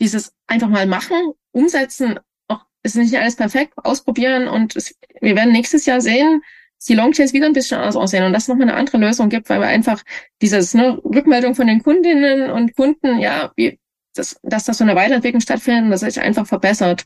dieses 0.00 0.32
einfach 0.46 0.68
mal 0.68 0.86
machen, 0.86 1.32
umsetzen, 1.52 2.18
auch 2.48 2.64
ist 2.82 2.96
nicht 2.96 3.14
alles 3.16 3.36
perfekt, 3.36 3.74
ausprobieren 3.76 4.48
und 4.48 4.76
es, 4.76 4.94
wir 5.20 5.36
werden 5.36 5.52
nächstes 5.52 5.86
Jahr 5.86 6.00
sehen, 6.00 6.42
die 6.88 6.94
Longchains 6.94 7.32
wieder 7.32 7.46
ein 7.46 7.52
bisschen 7.52 7.78
anders 7.78 7.96
aussehen 7.96 8.24
und 8.24 8.32
dass 8.32 8.44
es 8.44 8.48
nochmal 8.48 8.68
eine 8.68 8.76
andere 8.76 8.98
Lösung 8.98 9.28
gibt, 9.28 9.48
weil 9.48 9.60
wir 9.60 9.68
einfach 9.68 10.02
dieses 10.40 10.74
ne, 10.74 11.00
Rückmeldung 11.04 11.54
von 11.54 11.66
den 11.66 11.82
Kundinnen 11.82 12.50
und 12.50 12.74
Kunden, 12.74 13.18
ja, 13.18 13.52
wie, 13.56 13.78
dass, 14.14 14.38
dass 14.42 14.64
das 14.64 14.78
so 14.78 14.84
eine 14.84 14.94
Weiterentwicklung 14.94 15.40
stattfindet 15.40 15.84
und 15.84 15.90
dass 15.90 16.00
sich 16.00 16.20
einfach 16.20 16.46
verbessert. 16.46 17.04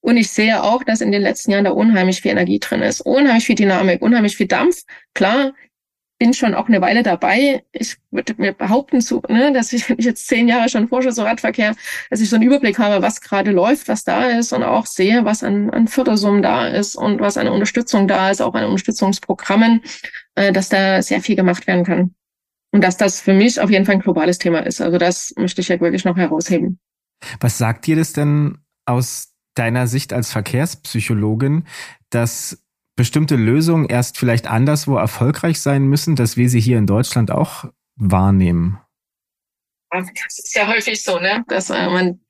Und 0.00 0.16
ich 0.16 0.30
sehe 0.30 0.62
auch, 0.62 0.82
dass 0.82 1.00
in 1.00 1.12
den 1.12 1.22
letzten 1.22 1.52
Jahren 1.52 1.64
da 1.64 1.70
unheimlich 1.70 2.20
viel 2.20 2.32
Energie 2.32 2.58
drin 2.58 2.82
ist, 2.82 3.00
unheimlich 3.02 3.46
viel 3.46 3.54
Dynamik, 3.54 4.02
unheimlich 4.02 4.36
viel 4.36 4.48
Dampf. 4.48 4.82
Klar, 5.14 5.52
bin 6.22 6.34
schon 6.34 6.54
auch 6.54 6.68
eine 6.68 6.80
Weile 6.80 7.02
dabei. 7.02 7.64
Ich 7.72 7.96
würde 8.12 8.34
mir 8.36 8.52
behaupten, 8.52 9.00
zu, 9.00 9.22
ne, 9.28 9.52
dass 9.52 9.72
ich, 9.72 9.88
wenn 9.88 9.98
ich 9.98 10.04
jetzt 10.04 10.28
zehn 10.28 10.46
Jahre 10.46 10.68
schon 10.68 10.86
forsche, 10.86 11.10
so 11.10 11.22
Radverkehr, 11.22 11.74
dass 12.10 12.20
ich 12.20 12.30
so 12.30 12.36
einen 12.36 12.44
Überblick 12.44 12.78
habe, 12.78 13.02
was 13.02 13.20
gerade 13.20 13.50
läuft, 13.50 13.88
was 13.88 14.04
da 14.04 14.26
ist 14.26 14.52
und 14.52 14.62
auch 14.62 14.86
sehe, 14.86 15.24
was 15.24 15.42
an, 15.42 15.70
an 15.70 15.88
Fördersummen 15.88 16.40
da 16.40 16.68
ist 16.68 16.94
und 16.94 17.20
was 17.20 17.36
an 17.36 17.48
Unterstützung 17.48 18.06
da 18.06 18.30
ist, 18.30 18.40
auch 18.40 18.54
an 18.54 18.64
Unterstützungsprogrammen, 18.66 19.82
äh, 20.36 20.52
dass 20.52 20.68
da 20.68 21.02
sehr 21.02 21.20
viel 21.20 21.34
gemacht 21.34 21.66
werden 21.66 21.84
kann. 21.84 22.14
Und 22.72 22.82
dass 22.82 22.96
das 22.96 23.20
für 23.20 23.34
mich 23.34 23.60
auf 23.60 23.70
jeden 23.70 23.84
Fall 23.84 23.96
ein 23.96 24.00
globales 24.00 24.38
Thema 24.38 24.60
ist. 24.60 24.80
Also 24.80 24.98
das 24.98 25.34
möchte 25.36 25.60
ich 25.60 25.68
ja 25.68 25.78
wirklich 25.78 26.04
noch 26.04 26.16
herausheben. 26.16 26.80
Was 27.40 27.58
sagt 27.58 27.86
dir 27.86 27.96
das 27.96 28.12
denn 28.12 28.58
aus 28.86 29.34
deiner 29.54 29.86
Sicht 29.86 30.12
als 30.12 30.32
Verkehrspsychologin, 30.32 31.66
dass 32.10 32.64
bestimmte 32.96 33.36
Lösungen 33.36 33.86
erst 33.86 34.18
vielleicht 34.18 34.46
anderswo 34.46 34.96
erfolgreich 34.96 35.60
sein 35.60 35.84
müssen, 35.84 36.16
dass 36.16 36.36
wir 36.36 36.48
sie 36.48 36.60
hier 36.60 36.78
in 36.78 36.86
Deutschland 36.86 37.30
auch 37.30 37.66
wahrnehmen? 37.96 38.78
Das 39.90 40.38
ist 40.38 40.54
ja 40.54 40.66
häufig 40.66 41.02
so, 41.02 41.18
ne? 41.18 41.44
Dass 41.48 41.68
äh, 41.68 41.86
man 41.86 42.20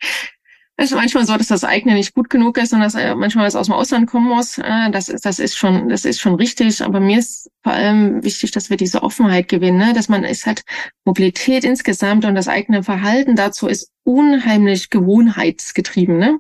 ist 0.91 0.95
manchmal 0.95 1.27
so, 1.27 1.37
dass 1.37 1.49
das 1.49 1.65
eigene 1.65 1.95
nicht 1.95 2.15
gut 2.15 2.29
genug 2.31 2.59
ist 2.59 2.73
und 2.73 2.81
dass 2.81 2.95
äh, 2.95 3.15
manchmal 3.15 3.47
was 3.47 3.57
aus 3.57 3.67
dem 3.67 3.75
Ausland 3.75 4.09
kommen 4.09 4.29
muss. 4.29 4.59
Äh, 4.59 4.91
das 4.91 5.09
ist, 5.09 5.25
das 5.25 5.39
ist 5.39 5.57
schon, 5.57 5.89
das 5.89 6.05
ist 6.05 6.21
schon 6.21 6.35
richtig. 6.35 6.83
Aber 6.83 7.01
mir 7.01 7.19
ist 7.19 7.51
vor 7.63 7.73
allem 7.73 8.23
wichtig, 8.23 8.51
dass 8.51 8.71
wir 8.71 8.77
diese 8.77 9.03
Offenheit 9.03 9.49
gewinnen, 9.49 9.79
ne? 9.79 9.93
dass 9.93 10.09
man 10.09 10.25
ist 10.25 10.47
halt 10.47 10.63
Mobilität 11.05 11.65
insgesamt 11.65 12.25
und 12.25 12.35
das 12.35 12.49
eigene 12.49 12.83
Verhalten 12.83 13.37
dazu 13.37 13.67
ist 13.67 13.91
unheimlich 14.05 14.91
gewohnheitsgetrieben. 14.91 16.19
Ne? 16.19 16.39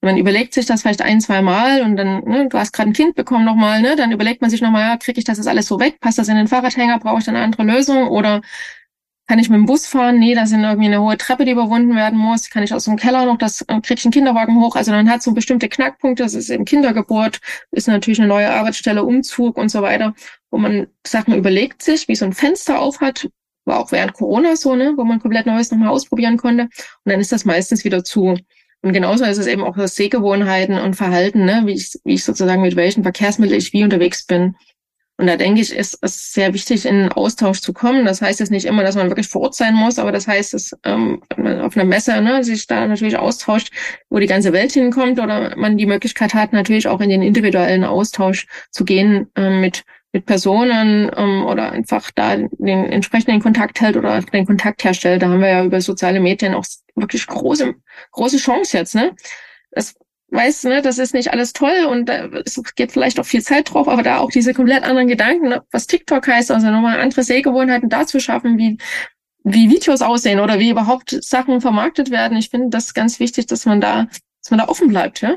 Man 0.00 0.16
überlegt 0.16 0.54
sich 0.54 0.66
das 0.66 0.82
vielleicht 0.82 1.02
ein, 1.02 1.20
zwei 1.20 1.42
Mal 1.42 1.82
und 1.82 1.96
dann, 1.96 2.22
ne, 2.24 2.48
du 2.48 2.58
hast 2.58 2.72
gerade 2.72 2.90
ein 2.90 2.92
Kind 2.92 3.14
bekommen 3.14 3.44
nochmal, 3.44 3.80
ne, 3.80 3.96
dann 3.96 4.12
überlegt 4.12 4.40
man 4.40 4.50
sich 4.50 4.60
nochmal, 4.60 4.82
ja, 4.82 4.96
kriege 4.98 5.18
ich 5.18 5.24
das 5.24 5.38
jetzt 5.38 5.48
alles 5.48 5.66
so 5.66 5.80
weg? 5.80 5.98
Passt 6.00 6.18
das 6.18 6.28
in 6.28 6.36
den 6.36 6.48
Fahrradhänger? 6.48 6.98
Brauche 6.98 7.18
ich 7.18 7.24
dann 7.24 7.34
eine 7.34 7.44
andere 7.44 7.64
Lösung? 7.64 8.08
Oder 8.08 8.42
kann 9.26 9.38
ich 9.38 9.50
mit 9.50 9.58
dem 9.58 9.66
Bus 9.66 9.86
fahren? 9.86 10.18
Nee, 10.18 10.34
da 10.34 10.46
sind 10.46 10.62
irgendwie 10.62 10.86
eine 10.86 11.02
hohe 11.02 11.16
Treppe, 11.16 11.44
die 11.44 11.50
überwunden 11.50 11.96
werden 11.96 12.18
muss. 12.18 12.48
Kann 12.48 12.62
ich 12.62 12.72
aus 12.72 12.84
dem 12.84 12.96
Keller 12.96 13.26
noch 13.26 13.38
das, 13.38 13.62
äh, 13.62 13.80
krieg 13.80 13.98
ich 13.98 14.04
einen 14.04 14.12
Kinderwagen 14.12 14.60
hoch? 14.60 14.76
Also 14.76 14.92
dann 14.92 15.10
hat 15.10 15.22
so 15.22 15.32
bestimmte 15.32 15.68
Knackpunkte. 15.68 16.22
Das 16.22 16.34
ist 16.34 16.48
eben 16.48 16.64
Kindergeburt, 16.64 17.40
ist 17.72 17.88
natürlich 17.88 18.20
eine 18.20 18.28
neue 18.28 18.50
Arbeitsstelle, 18.50 19.04
Umzug 19.04 19.56
und 19.56 19.68
so 19.68 19.82
weiter, 19.82 20.14
wo 20.50 20.58
man 20.58 20.86
Sachen 21.04 21.34
überlegt 21.34 21.82
sich, 21.82 22.06
wie 22.08 22.14
so 22.14 22.24
ein 22.24 22.32
Fenster 22.32 22.80
auf 22.80 23.00
hat. 23.00 23.28
War 23.64 23.80
auch 23.80 23.90
während 23.90 24.12
Corona 24.12 24.54
so, 24.54 24.76
ne, 24.76 24.94
wo 24.96 25.02
man 25.02 25.18
komplett 25.18 25.46
Neues 25.46 25.72
nochmal 25.72 25.88
ausprobieren 25.88 26.36
konnte. 26.36 26.64
Und 26.64 26.70
dann 27.12 27.20
ist 27.20 27.32
das 27.32 27.44
meistens 27.44 27.84
wieder 27.84 28.04
zu. 28.04 28.36
Und 28.82 28.92
genauso 28.92 29.24
ist 29.24 29.38
es 29.38 29.48
eben 29.48 29.64
auch 29.64 29.76
das 29.76 29.96
Sehgewohnheiten 29.96 30.78
und 30.78 30.94
Verhalten, 30.94 31.44
ne, 31.44 31.62
wie 31.64 31.72
ich, 31.72 31.98
wie 32.04 32.14
ich 32.14 32.22
sozusagen 32.22 32.62
mit 32.62 32.76
welchen 32.76 33.02
Verkehrsmitteln 33.02 33.58
ich 33.58 33.72
wie 33.72 33.82
unterwegs 33.82 34.24
bin. 34.24 34.54
Und 35.18 35.26
da 35.26 35.36
denke 35.36 35.62
ich, 35.62 35.74
ist 35.74 35.98
es 36.02 36.32
sehr 36.32 36.52
wichtig, 36.52 36.84
in 36.84 36.94
einen 36.96 37.12
Austausch 37.12 37.60
zu 37.60 37.72
kommen. 37.72 38.04
Das 38.04 38.20
heißt 38.20 38.40
jetzt 38.40 38.50
nicht 38.50 38.66
immer, 38.66 38.82
dass 38.82 38.96
man 38.96 39.08
wirklich 39.08 39.28
vor 39.28 39.42
Ort 39.42 39.54
sein 39.54 39.74
muss, 39.74 39.98
aber 39.98 40.12
das 40.12 40.28
heißt, 40.28 40.52
dass 40.52 40.72
ähm, 40.84 41.22
man 41.36 41.60
auf 41.62 41.74
einer 41.76 41.86
Messe 41.86 42.20
ne, 42.20 42.44
sich 42.44 42.66
da 42.66 42.86
natürlich 42.86 43.16
austauscht, 43.16 43.72
wo 44.10 44.18
die 44.18 44.26
ganze 44.26 44.52
Welt 44.52 44.72
hinkommt 44.72 45.18
oder 45.18 45.56
man 45.56 45.78
die 45.78 45.86
Möglichkeit 45.86 46.34
hat, 46.34 46.52
natürlich 46.52 46.86
auch 46.86 47.00
in 47.00 47.08
den 47.08 47.22
individuellen 47.22 47.84
Austausch 47.84 48.46
zu 48.70 48.84
gehen 48.84 49.28
ähm, 49.36 49.60
mit 49.60 49.84
mit 50.12 50.24
Personen 50.24 51.10
ähm, 51.14 51.44
oder 51.44 51.72
einfach 51.72 52.10
da 52.14 52.36
den 52.36 52.86
entsprechenden 52.86 53.42
Kontakt 53.42 53.82
hält 53.82 53.98
oder 53.98 54.22
den 54.22 54.46
Kontakt 54.46 54.82
herstellt. 54.82 55.20
Da 55.20 55.28
haben 55.28 55.40
wir 55.40 55.48
ja 55.48 55.64
über 55.64 55.80
soziale 55.82 56.20
Medien 56.20 56.54
auch 56.54 56.64
wirklich 56.94 57.26
große 57.26 57.74
große 58.12 58.38
Chance 58.38 58.78
jetzt. 58.78 58.94
Ne? 58.94 59.14
Das 59.72 59.94
weißt 60.30 60.64
du, 60.64 60.68
ne, 60.68 60.82
das 60.82 60.98
ist 60.98 61.14
nicht 61.14 61.32
alles 61.32 61.52
toll 61.52 61.86
und 61.88 62.10
äh, 62.10 62.42
es 62.44 62.60
geht 62.74 62.92
vielleicht 62.92 63.20
auch 63.20 63.26
viel 63.26 63.42
Zeit 63.42 63.72
drauf, 63.72 63.88
aber 63.88 64.02
da 64.02 64.18
auch 64.18 64.30
diese 64.30 64.54
komplett 64.54 64.82
anderen 64.82 65.08
Gedanken, 65.08 65.48
ne, 65.48 65.62
was 65.70 65.86
TikTok 65.86 66.26
heißt, 66.26 66.50
also 66.50 66.70
nochmal 66.70 67.00
andere 67.00 67.22
Sehgewohnheiten 67.22 67.88
da 67.88 68.06
zu 68.06 68.20
schaffen, 68.20 68.58
wie, 68.58 68.78
wie 69.44 69.70
Videos 69.70 70.02
aussehen 70.02 70.40
oder 70.40 70.58
wie 70.58 70.70
überhaupt 70.70 71.16
Sachen 71.22 71.60
vermarktet 71.60 72.10
werden. 72.10 72.36
Ich 72.36 72.50
finde 72.50 72.70
das 72.70 72.94
ganz 72.94 73.20
wichtig, 73.20 73.46
dass 73.46 73.66
man 73.66 73.80
da, 73.80 74.08
dass 74.42 74.50
man 74.50 74.58
da 74.58 74.68
offen 74.68 74.88
bleibt, 74.88 75.20
ja. 75.20 75.36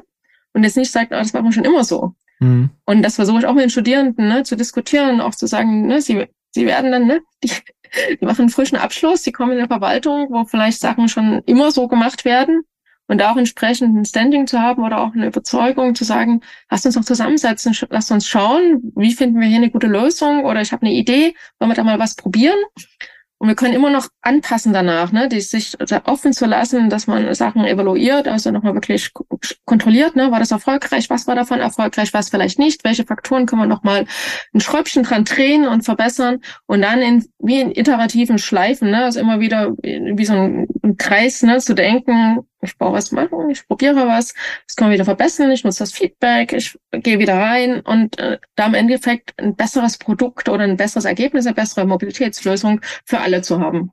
Und 0.53 0.63
jetzt 0.63 0.77
nicht 0.77 0.91
sagt, 0.91 1.11
oh, 1.11 1.15
das 1.15 1.33
machen 1.33 1.45
wir 1.45 1.51
schon 1.51 1.65
immer 1.65 1.83
so. 1.83 2.15
Mhm. 2.39 2.71
Und 2.85 3.03
das 3.03 3.15
versuche 3.15 3.39
ich 3.39 3.45
auch 3.45 3.53
mit 3.53 3.63
den 3.63 3.69
Studierenden 3.69 4.27
ne, 4.27 4.43
zu 4.43 4.55
diskutieren, 4.55 5.21
auch 5.21 5.35
zu 5.35 5.45
sagen, 5.45 5.85
ne, 5.85 6.01
sie, 6.01 6.25
sie 6.49 6.65
werden 6.65 6.91
dann, 6.91 7.05
ne, 7.05 7.21
die, 7.43 7.51
die 8.19 8.25
machen 8.25 8.41
einen 8.41 8.49
frischen 8.49 8.77
Abschluss, 8.77 9.23
sie 9.23 9.31
kommen 9.31 9.51
in 9.51 9.59
der 9.59 9.67
Verwaltung, 9.67 10.27
wo 10.31 10.45
vielleicht 10.45 10.79
Sachen 10.79 11.07
schon 11.07 11.43
immer 11.45 11.69
so 11.69 11.87
gemacht 11.87 12.25
werden 12.25 12.63
und 13.10 13.24
auch 13.24 13.36
entsprechend 13.36 13.97
ein 13.97 14.05
Standing 14.05 14.47
zu 14.47 14.60
haben 14.60 14.84
oder 14.84 15.01
auch 15.01 15.14
eine 15.14 15.28
Überzeugung 15.28 15.95
zu 15.95 16.03
sagen, 16.05 16.41
lasst 16.70 16.86
uns 16.86 16.95
doch 16.95 17.03
zusammensetzen, 17.03 17.76
lasst 17.89 18.12
uns 18.12 18.28
schauen, 18.28 18.93
wie 18.95 19.14
finden 19.14 19.41
wir 19.41 19.47
hier 19.47 19.57
eine 19.57 19.72
gute 19.72 19.88
Lösung 19.88 20.45
oder 20.45 20.62
ich 20.62 20.72
habe 20.72 20.86
eine 20.86 20.93
Idee, 20.93 21.34
wollen 21.60 21.72
wir 21.72 21.76
da 21.76 21.84
mal 21.84 21.99
was 21.99 22.16
probieren? 22.16 22.57
Und 23.41 23.47
wir 23.47 23.55
können 23.55 23.74
immer 23.74 23.89
noch 23.89 24.10
anpassen 24.22 24.74
danach, 24.74 25.14
ne, 25.14 25.30
die 25.30 25.39
sich 25.39 25.78
offen 26.03 26.34
zu 26.34 26.45
lassen, 26.45 26.89
dass 26.89 27.07
man 27.07 27.34
Sachen 27.34 27.64
evaluiert, 27.64 28.28
also 28.28 28.51
nochmal 28.51 28.74
wirklich 28.74 29.12
kontrolliert, 29.64 30.18
ne, 30.18 30.30
war 30.30 30.39
das 30.39 30.51
erfolgreich, 30.51 31.10
was 31.10 31.26
war 31.26 31.36
davon 31.36 31.62
erfolgreich, 31.62 32.14
was 32.14 32.30
vielleicht 32.30 32.60
nicht, 32.60 32.84
welche 32.84 33.05
Faktoren 33.05 33.45
können 33.45 33.62
wir 33.62 33.68
nochmal 33.68 34.05
ein 34.53 34.60
Schräubchen 34.60 35.03
dran 35.03 35.24
drehen 35.24 35.66
und 35.66 35.84
verbessern 35.84 36.41
und 36.68 36.82
dann 36.82 36.99
in, 36.99 37.26
wie 37.39 37.62
in 37.62 37.72
iterativen 37.72 38.39
Schleifen, 38.39 38.91
ne, 38.91 39.05
also 39.05 39.22
immer 39.22 39.39
wieder 39.39 39.72
wie 39.82 40.26
so 40.26 40.34
ein, 40.34 40.68
ein 40.84 40.97
Kreis, 40.97 41.41
ne, 41.41 41.60
zu 41.60 41.74
denken, 41.74 42.39
ich 42.62 42.78
baue 42.78 42.93
was 42.93 43.12
machen, 43.12 43.49
ich 43.49 43.68
probiere 43.68 44.07
was, 44.07 44.34
das 44.68 44.76
kann 44.76 44.88
man 44.88 44.93
wieder 44.93 45.05
verbessern, 45.05 45.51
ich 45.51 45.64
nutze 45.64 45.80
das 45.80 45.91
Feedback, 45.91 46.53
ich 46.53 46.78
gehe 46.91 47.20
wieder 47.20 47.38
rein 47.38 47.82
und 47.82 48.20
äh, 48.20 48.39
da 48.55 48.68
im 48.68 48.74
Endeffekt 48.74 49.34
ein 49.38 49.55
besseres 49.55 49.97
Produkt 49.97 50.49
oder 50.49 50.64
ein 50.64 50.78
besseres 50.78 51.05
Ergebnis, 51.05 51.45
eine 51.45 51.55
bessere 51.55 51.86
Mobilitätslösung 51.86 52.82
für 53.05 53.20
alle 53.20 53.41
zu 53.41 53.60
haben. 53.60 53.91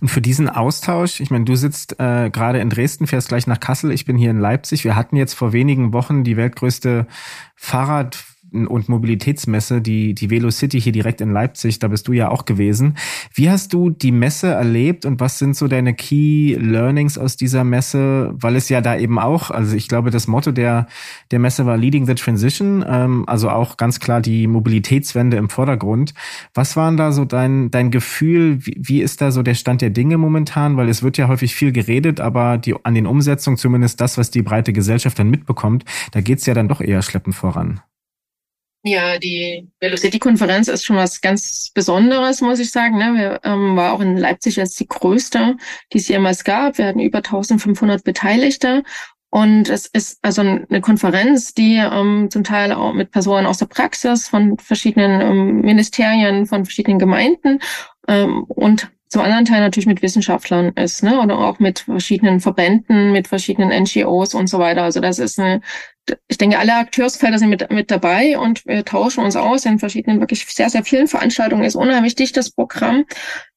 Und 0.00 0.08
für 0.08 0.20
diesen 0.20 0.48
Austausch, 0.48 1.20
ich 1.20 1.30
meine, 1.30 1.44
du 1.44 1.54
sitzt 1.54 2.00
äh, 2.00 2.30
gerade 2.30 2.60
in 2.60 2.70
Dresden, 2.70 3.06
fährst 3.06 3.28
gleich 3.28 3.46
nach 3.46 3.60
Kassel, 3.60 3.92
ich 3.92 4.04
bin 4.04 4.16
hier 4.16 4.30
in 4.30 4.40
Leipzig. 4.40 4.84
Wir 4.84 4.96
hatten 4.96 5.16
jetzt 5.16 5.34
vor 5.34 5.52
wenigen 5.52 5.92
Wochen 5.92 6.24
die 6.24 6.36
weltgrößte 6.36 7.06
Fahrrad 7.54 8.24
und 8.52 8.88
Mobilitätsmesse, 8.88 9.80
die, 9.80 10.14
die 10.14 10.30
Velo 10.30 10.50
City 10.50 10.80
hier 10.80 10.92
direkt 10.92 11.20
in 11.20 11.32
Leipzig, 11.32 11.78
da 11.78 11.88
bist 11.88 12.08
du 12.08 12.12
ja 12.12 12.30
auch 12.30 12.44
gewesen. 12.44 12.96
Wie 13.34 13.50
hast 13.50 13.72
du 13.72 13.90
die 13.90 14.12
Messe 14.12 14.48
erlebt 14.48 15.04
und 15.04 15.20
was 15.20 15.38
sind 15.38 15.56
so 15.56 15.68
deine 15.68 15.94
Key 15.94 16.54
Learnings 16.54 17.18
aus 17.18 17.36
dieser 17.36 17.64
Messe? 17.64 18.32
Weil 18.34 18.56
es 18.56 18.68
ja 18.68 18.80
da 18.80 18.96
eben 18.96 19.18
auch, 19.18 19.50
also 19.50 19.76
ich 19.76 19.88
glaube, 19.88 20.10
das 20.10 20.26
Motto 20.26 20.52
der, 20.52 20.86
der 21.30 21.38
Messe 21.38 21.66
war 21.66 21.76
Leading 21.76 22.06
the 22.06 22.14
Transition, 22.14 22.84
ähm, 22.88 23.24
also 23.26 23.50
auch 23.50 23.76
ganz 23.76 24.00
klar 24.00 24.20
die 24.20 24.46
Mobilitätswende 24.46 25.36
im 25.36 25.48
Vordergrund. 25.48 26.14
Was 26.54 26.76
waren 26.76 26.96
da 26.96 27.12
so 27.12 27.24
dein, 27.24 27.70
dein 27.70 27.90
Gefühl? 27.90 28.64
Wie, 28.64 28.76
wie 28.78 29.02
ist 29.02 29.20
da 29.20 29.30
so 29.30 29.42
der 29.42 29.54
Stand 29.54 29.82
der 29.82 29.90
Dinge 29.90 30.18
momentan? 30.18 30.76
Weil 30.76 30.88
es 30.88 31.02
wird 31.02 31.18
ja 31.18 31.28
häufig 31.28 31.54
viel 31.54 31.72
geredet, 31.72 32.20
aber 32.20 32.58
die, 32.58 32.74
an 32.84 32.94
den 32.94 33.06
Umsetzungen, 33.06 33.56
zumindest 33.56 34.00
das, 34.00 34.18
was 34.18 34.30
die 34.30 34.42
breite 34.42 34.72
Gesellschaft 34.72 35.18
dann 35.18 35.30
mitbekommt, 35.30 35.84
da 36.12 36.20
geht's 36.20 36.46
ja 36.46 36.54
dann 36.54 36.68
doch 36.68 36.80
eher 36.80 37.02
schleppend 37.02 37.34
voran. 37.34 37.80
Ja, 38.84 39.18
die 39.18 39.68
Velocity-Konferenz 39.80 40.68
ist 40.68 40.84
schon 40.84 40.96
was 40.96 41.20
ganz 41.20 41.70
Besonderes, 41.74 42.40
muss 42.40 42.60
ich 42.60 42.70
sagen. 42.70 42.98
Ne? 42.98 43.14
Wir 43.14 43.40
ähm, 43.42 43.74
war 43.76 43.92
auch 43.92 44.00
in 44.00 44.16
Leipzig 44.16 44.56
jetzt 44.56 44.78
die 44.78 44.86
größte, 44.86 45.56
die 45.92 45.98
es 45.98 46.06
jemals 46.06 46.44
gab. 46.44 46.78
Wir 46.78 46.86
hatten 46.86 47.00
über 47.00 47.18
1500 47.18 48.04
Beteiligte. 48.04 48.84
Und 49.30 49.68
es 49.68 49.86
ist 49.86 50.18
also 50.22 50.40
eine 50.40 50.80
Konferenz, 50.80 51.52
die 51.52 51.76
ähm, 51.76 52.28
zum 52.30 52.44
Teil 52.44 52.72
auch 52.72 52.92
mit 52.92 53.10
Personen 53.10 53.46
aus 53.46 53.58
der 53.58 53.66
Praxis 53.66 54.28
von 54.28 54.56
verschiedenen 54.58 55.20
ähm, 55.20 55.60
Ministerien, 55.62 56.46
von 56.46 56.64
verschiedenen 56.64 56.98
Gemeinden 56.98 57.58
ähm, 58.08 58.44
und 58.44 58.88
zum 59.08 59.22
anderen 59.22 59.44
Teil 59.44 59.60
natürlich 59.60 59.86
mit 59.86 60.02
Wissenschaftlern 60.02 60.72
ist, 60.74 61.02
ne? 61.02 61.20
Oder 61.20 61.38
auch 61.38 61.58
mit 61.58 61.80
verschiedenen 61.80 62.40
Verbänden, 62.40 63.12
mit 63.12 63.28
verschiedenen 63.28 63.70
NGOs 63.82 64.34
und 64.34 64.48
so 64.48 64.58
weiter. 64.58 64.82
Also 64.82 65.00
das 65.00 65.18
ist 65.18 65.38
eine, 65.38 65.60
ich 66.28 66.38
denke, 66.38 66.58
alle 66.58 66.74
Akteursfelder 66.74 67.38
sind 67.38 67.50
mit, 67.50 67.70
mit 67.70 67.90
dabei 67.90 68.36
und 68.38 68.66
wir 68.66 68.84
tauschen 68.84 69.24
uns 69.24 69.36
aus 69.36 69.64
in 69.64 69.78
verschiedenen, 69.78 70.20
wirklich 70.20 70.44
sehr, 70.46 70.70
sehr 70.70 70.84
vielen 70.84 71.06
Veranstaltungen. 71.06 71.64
Ist 71.64 71.76
unheimlich 71.76 72.16
dichtes 72.16 72.50
Programm 72.50 73.04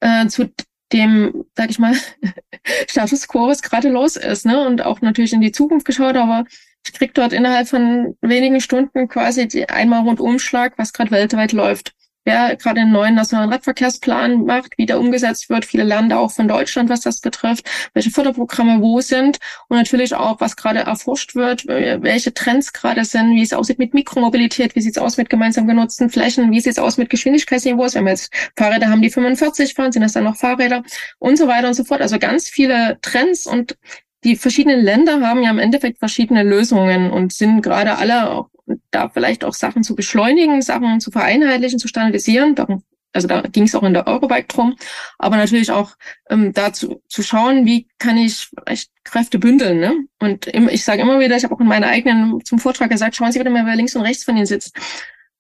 äh, 0.02 0.28
zu 0.28 0.52
dem, 0.94 1.46
sag 1.56 1.72
ich 1.72 1.80
mal, 1.80 1.96
Status 2.88 3.28
quo, 3.28 3.48
was 3.48 3.64
gerade 3.64 3.90
los 3.90 4.18
ist, 4.18 4.46
ne? 4.46 4.66
Und 4.66 4.86
auch 4.86 5.02
natürlich 5.02 5.34
in 5.34 5.42
die 5.42 5.52
Zukunft 5.52 5.86
geschaut, 5.86 6.16
aber 6.16 6.46
ich 6.86 6.94
krieg 6.94 7.14
dort 7.14 7.34
innerhalb 7.34 7.68
von 7.68 8.16
wenigen 8.22 8.62
Stunden 8.62 9.08
quasi 9.08 9.48
die 9.48 9.68
einmal 9.68 10.02
Rundumschlag, 10.02 10.74
was 10.78 10.94
gerade 10.94 11.12
weltweit 11.12 11.54
läuft 11.54 11.94
wer 12.30 12.56
gerade 12.56 12.82
einen 12.82 12.92
neuen 12.92 13.16
nationalen 13.16 13.52
Radverkehrsplan 13.52 14.46
macht, 14.46 14.78
wie 14.78 14.86
der 14.86 15.00
umgesetzt 15.00 15.50
wird. 15.50 15.66
Viele 15.66 15.86
da 15.86 16.18
auch 16.18 16.32
von 16.32 16.48
Deutschland, 16.48 16.88
was 16.90 17.02
das 17.02 17.22
betrifft, 17.22 17.68
welche 17.96 18.12
Förderprogramme 18.12 18.82
wo 18.82 19.02
sind 19.02 19.40
und 19.68 19.78
natürlich 19.78 20.14
auch, 20.14 20.40
was 20.40 20.56
gerade 20.56 20.82
erforscht 20.82 21.34
wird, 21.34 21.66
welche 21.66 22.34
Trends 22.34 22.72
gerade 22.72 23.04
sind, 23.04 23.32
wie 23.32 23.42
es 23.42 23.52
aussieht 23.52 23.80
mit 23.80 23.96
Mikromobilität, 23.96 24.76
wie 24.76 24.82
sieht 24.82 24.96
es 24.96 25.02
aus 25.02 25.18
mit 25.18 25.30
gemeinsam 25.30 25.68
genutzten 25.68 26.12
Flächen, 26.12 26.52
wie 26.52 26.62
sieht 26.62 26.74
es 26.74 26.80
aus 26.80 26.98
mit 26.98 27.10
Geschwindigkeitsniveaus, 27.10 27.96
wenn 27.96 28.06
wir 28.06 28.12
jetzt 28.12 28.32
Fahrräder 28.56 28.90
haben, 28.90 29.02
die 29.02 29.10
45 29.10 29.74
fahren, 29.74 29.92
sind 29.92 30.04
das 30.04 30.14
dann 30.14 30.26
noch 30.26 30.36
Fahrräder 30.36 30.84
und 31.18 31.36
so 31.38 31.48
weiter 31.48 31.68
und 31.68 31.74
so 31.74 31.84
fort. 31.84 32.02
Also 32.02 32.20
ganz 32.20 32.48
viele 32.48 33.00
Trends 33.02 33.48
und 33.48 33.76
die 34.24 34.36
verschiedenen 34.36 34.82
Länder 34.82 35.22
haben 35.22 35.42
ja 35.42 35.50
im 35.50 35.60
Endeffekt 35.60 35.98
verschiedene 35.98 36.44
Lösungen 36.44 37.10
und 37.10 37.34
sind 37.34 37.62
gerade 37.62 37.98
alle 37.98 38.46
da 38.92 39.10
vielleicht 39.10 39.44
auch 39.44 39.54
Sachen 39.54 39.84
zu 39.84 39.96
beschleunigen, 39.96 40.62
Sachen 40.62 41.00
zu 41.00 41.12
vereinheitlichen, 41.12 41.80
zu 41.80 41.88
standardisieren. 41.88 42.56
Darum, 42.56 42.84
also 43.14 43.28
da 43.28 43.42
ging 43.42 43.64
es 43.64 43.76
auch 43.76 43.84
in 43.84 43.94
der 43.94 44.08
Eurobike 44.08 44.48
drum, 44.48 44.76
aber 45.18 45.38
natürlich 45.38 45.72
auch 45.72 45.96
ähm, 46.30 46.54
dazu 46.54 47.02
zu 47.08 47.24
schauen, 47.24 47.66
wie 47.66 47.88
kann 47.98 48.18
ich 48.18 48.48
vielleicht 48.48 48.92
Kräfte 49.04 49.40
bündeln. 49.40 49.80
Ne? 49.80 49.94
Und 50.20 50.48
im, 50.48 50.70
ich 50.70 50.84
sage 50.84 51.02
immer 51.02 51.20
wieder, 51.20 51.36
ich 51.36 51.44
habe 51.44 51.56
auch 51.56 51.60
in 51.60 51.68
meiner 51.68 51.88
eigenen 51.88 52.44
zum 52.46 52.60
Vortrag 52.60 52.90
gesagt, 52.90 53.16
schauen 53.16 53.32
Sie 53.32 53.40
bitte 53.40 53.52
mal, 53.52 53.66
wer 53.66 53.76
links 53.76 53.96
und 53.96 54.04
rechts 54.04 54.24
von 54.24 54.38
Ihnen 54.38 54.46
sitzt. 54.46 54.78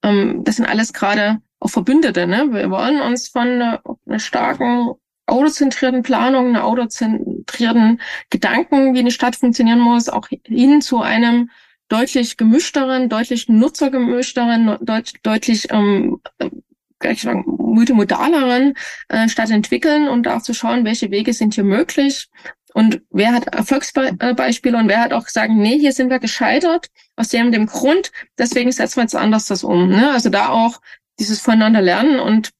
Ähm, 0.03 0.43
das 0.43 0.55
sind 0.55 0.65
alles 0.65 0.93
gerade 0.93 1.41
auch 1.59 1.69
Verbündete. 1.69 2.25
Ne? 2.25 2.47
Wir 2.51 2.69
wollen 2.71 3.01
uns 3.01 3.27
von 3.27 3.47
einer, 3.47 3.81
einer 4.05 4.19
starken 4.19 4.93
autozentrierten 5.27 6.01
Planung, 6.01 6.47
einer 6.47 6.65
autozentrierten 6.65 8.01
Gedanken, 8.29 8.95
wie 8.95 8.99
eine 8.99 9.11
Stadt 9.11 9.35
funktionieren 9.35 9.79
muss, 9.79 10.09
auch 10.09 10.27
hin 10.27 10.81
zu 10.81 11.01
einem 11.01 11.49
deutlich 11.89 12.37
gemischteren, 12.37 13.09
deutlich 13.09 13.49
nutzergemischteren, 13.49 14.77
deut 14.81 15.13
deutlich 15.23 15.67
ähm, 15.71 16.21
gleich 16.99 17.21
sagen, 17.21 17.43
multimodaleren 17.47 18.75
äh, 19.07 19.27
Stadt 19.29 19.49
entwickeln 19.49 20.07
und 20.07 20.27
auch 20.27 20.41
zu 20.41 20.53
schauen, 20.53 20.85
welche 20.85 21.11
Wege 21.11 21.33
sind 21.33 21.55
hier 21.55 21.63
möglich 21.63 22.29
und 22.73 23.01
wer 23.09 23.33
hat 23.33 23.47
Erfolgsbeispiele 23.47 24.77
und 24.77 24.87
wer 24.87 25.01
hat 25.01 25.13
auch 25.13 25.25
gesagt, 25.25 25.51
nee, 25.51 25.79
hier 25.79 25.93
sind 25.93 26.09
wir 26.09 26.19
gescheitert 26.19 26.87
aus 27.15 27.29
dem 27.29 27.51
dem 27.51 27.65
Grund, 27.65 28.11
deswegen 28.37 28.71
setzen 28.71 28.97
wir 28.97 29.03
jetzt 29.03 29.15
anders 29.15 29.45
das 29.45 29.63
um. 29.63 29.89
Ne? 29.89 30.11
Also 30.11 30.29
da 30.29 30.49
auch 30.49 30.79
dieses 31.19 31.39
voneinander 31.39 31.81
lernen 31.81 32.19
und 32.19 32.51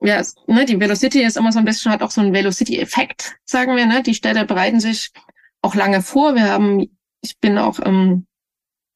ja, 0.00 0.22
ne, 0.46 0.66
die 0.66 0.78
Velocity 0.78 1.22
ist 1.22 1.36
immer 1.36 1.52
so 1.52 1.58
ein 1.58 1.64
bisschen, 1.64 1.90
hat 1.90 2.02
auch 2.02 2.10
so 2.10 2.20
einen 2.20 2.34
Velocity-Effekt, 2.34 3.36
sagen 3.44 3.76
wir. 3.76 3.86
Ne? 3.86 4.02
Die 4.02 4.14
Städte 4.14 4.44
bereiten 4.44 4.78
sich 4.78 5.10
auch 5.62 5.74
lange 5.74 6.02
vor. 6.02 6.34
Wir 6.34 6.50
haben, 6.50 6.86
ich 7.22 7.38
bin 7.40 7.56
auch 7.56 7.80
ähm, 7.82 8.26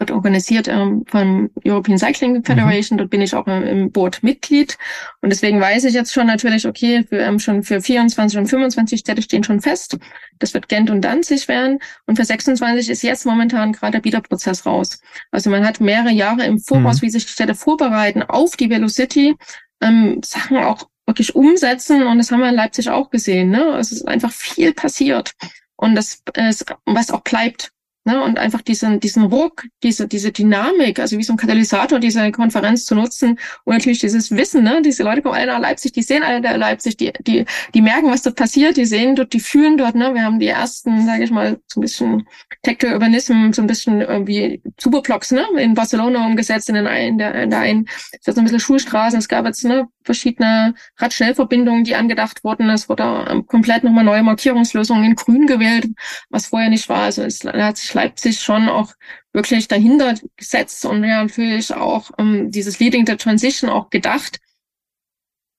wird 0.01 0.11
organisiert 0.11 0.67
ähm, 0.67 1.05
vom 1.07 1.51
European 1.65 1.99
Cycling 1.99 2.43
Federation. 2.43 2.97
Mhm. 2.97 2.99
Dort 2.99 3.11
bin 3.11 3.21
ich 3.21 3.35
auch 3.35 3.47
im, 3.47 3.63
im 3.63 3.93
Board 3.93 4.23
Mitglied. 4.23 4.77
Und 5.21 5.31
deswegen 5.31 5.61
weiß 5.61 5.85
ich 5.85 5.95
jetzt 5.95 6.13
schon 6.13 6.27
natürlich, 6.27 6.67
okay, 6.67 7.05
wir 7.11 7.27
haben 7.27 7.39
schon 7.39 7.63
für 7.63 7.81
24 7.81 8.39
und 8.39 8.47
25 8.47 8.99
Städte 8.99 9.23
stehen 9.23 9.45
schon 9.45 9.61
fest. 9.61 9.99
Das 10.39 10.55
wird 10.55 10.69
Gent 10.69 10.91
und 10.91 11.03
Danzig 11.03 11.47
werden. 11.49 11.79
Und 12.07 12.17
für 12.17 12.25
26 12.25 12.89
ist 12.89 13.03
jetzt 13.03 13.27
momentan 13.27 13.73
gerade 13.73 13.93
der 13.93 14.01
Biederprozess 14.01 14.65
raus. 14.65 15.01
Also 15.31 15.51
man 15.51 15.67
hat 15.67 15.81
mehrere 15.81 16.11
Jahre 16.11 16.45
im 16.45 16.59
Voraus, 16.59 17.01
mhm. 17.01 17.07
wie 17.07 17.11
sich 17.11 17.27
die 17.27 17.33
Städte 17.33 17.55
vorbereiten 17.55 18.23
auf 18.23 18.57
die 18.57 18.71
Velocity, 18.71 19.37
ähm, 19.83 20.23
Sachen 20.25 20.57
auch 20.57 20.89
wirklich 21.07 21.35
umsetzen. 21.35 22.07
Und 22.07 22.19
das 22.19 22.31
haben 22.31 22.41
wir 22.41 22.49
in 22.49 22.55
Leipzig 22.55 22.89
auch 22.89 23.11
gesehen. 23.11 23.51
Ne? 23.51 23.77
Es 23.79 23.93
ist 23.93 24.09
einfach 24.09 24.33
viel 24.33 24.73
passiert. 24.73 25.35
Und 25.77 25.95
das 25.95 26.23
ist, 26.37 26.65
was 26.87 27.11
auch 27.11 27.23
bleibt. 27.23 27.73
Ne, 28.05 28.23
und 28.25 28.39
einfach 28.39 28.63
diesen, 28.63 28.99
diesen 28.99 29.25
Ruck, 29.25 29.67
diese, 29.83 30.09
diese 30.09 30.33
Dynamik, 30.33 30.99
also 30.99 31.19
wie 31.19 31.23
so 31.23 31.35
ein 31.35 31.37
Katalysator, 31.37 31.99
diese 31.99 32.33
Konferenz 32.33 32.87
zu 32.87 32.95
nutzen 32.95 33.39
und 33.65 33.75
natürlich 33.75 33.99
dieses 33.99 34.31
Wissen, 34.31 34.65
ne, 34.65 34.81
diese 34.81 35.03
Leute 35.03 35.21
kommen 35.21 35.35
alle 35.35 35.49
nach 35.49 35.59
Leipzig, 35.59 35.93
die 35.93 36.01
sehen 36.01 36.23
alle 36.23 36.41
der 36.41 36.57
Leipzig, 36.57 36.97
die, 36.97 37.13
die, 37.21 37.45
die 37.75 37.83
merken, 37.83 38.11
was 38.11 38.23
dort 38.23 38.37
passiert, 38.37 38.79
die 38.79 38.87
sehen 38.87 39.17
dort, 39.17 39.35
die 39.35 39.41
fühlen 39.41 39.77
dort, 39.77 39.97
ne, 39.97 40.15
wir 40.15 40.23
haben 40.23 40.39
die 40.39 40.47
ersten, 40.47 41.05
sage 41.05 41.25
ich 41.25 41.31
mal, 41.31 41.61
so 41.67 41.79
ein 41.79 41.83
bisschen 41.83 42.27
Tactile 42.63 42.95
Urbanism, 42.95 43.53
so 43.53 43.61
ein 43.61 43.67
bisschen 43.67 44.01
irgendwie 44.01 44.63
Superblocks, 44.81 45.33
ne, 45.33 45.45
in 45.59 45.75
Barcelona 45.75 46.25
umgesetzt, 46.25 46.71
in, 46.71 46.77
den, 46.77 46.87
in 46.87 47.19
der, 47.19 47.35
in 47.35 47.51
der 47.51 47.59
einen, 47.59 47.87
so 48.23 48.33
ein 48.33 48.45
bisschen 48.45 48.61
Schulstraßen, 48.61 49.19
es 49.19 49.29
gab 49.29 49.45
jetzt, 49.45 49.63
ne, 49.67 49.89
verschiedene 50.05 50.75
Radschnellverbindungen, 50.97 51.85
die 51.85 51.97
angedacht 51.97 52.43
wurden, 52.45 52.71
es 52.71 52.89
wurde 52.89 53.45
komplett 53.47 53.85
nochmal 53.85 54.05
neue 54.05 54.23
Markierungslösungen 54.23 55.05
in 55.05 55.15
grün 55.17 55.47
gewählt, 55.47 55.87
was 56.31 56.47
vorher 56.47 56.71
nicht 56.71 56.89
war, 56.89 57.03
also 57.03 57.23
es 57.25 57.45
hat 57.45 57.77
sich 57.77 57.90
Leipzig 57.95 58.41
schon 58.41 58.69
auch 58.69 58.95
wirklich 59.33 59.69
dahinter 59.69 60.15
gesetzt 60.37 60.85
und 60.85 61.05
ja 61.05 61.23
natürlich 61.23 61.73
auch 61.75 62.11
um, 62.19 62.51
dieses 62.51 62.79
Leading 62.79 63.07
the 63.07 63.17
Transition 63.17 63.71
auch 63.71 63.91
gedacht. 63.91 64.41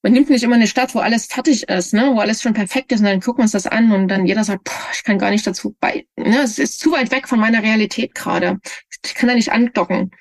Man 0.03 0.13
nimmt 0.13 0.29
nicht 0.29 0.43
immer 0.43 0.55
eine 0.55 0.67
Stadt, 0.67 0.95
wo 0.95 0.99
alles 0.99 1.27
fertig 1.27 1.69
ist, 1.69 1.93
ne, 1.93 2.11
wo 2.13 2.19
alles 2.19 2.41
schon 2.41 2.53
perfekt 2.53 2.91
ist 2.91 2.99
und 2.99 3.05
dann 3.05 3.21
gucken 3.21 3.39
wir 3.39 3.43
uns 3.43 3.51
das 3.51 3.67
an 3.67 3.91
und 3.91 4.07
dann 4.07 4.25
jeder 4.25 4.43
sagt, 4.43 4.63
boah, 4.63 4.89
ich 4.93 5.03
kann 5.03 5.19
gar 5.19 5.29
nicht 5.29 5.45
dazu 5.45 5.75
bei, 5.79 6.07
ne, 6.17 6.41
es 6.41 6.57
ist 6.57 6.79
zu 6.79 6.91
weit 6.91 7.11
weg 7.11 7.27
von 7.27 7.39
meiner 7.39 7.61
Realität 7.61 8.15
gerade. 8.15 8.59
Ich 9.05 9.13
kann 9.13 9.29
da 9.29 9.35
nicht 9.35 9.51
andocken. 9.51 10.11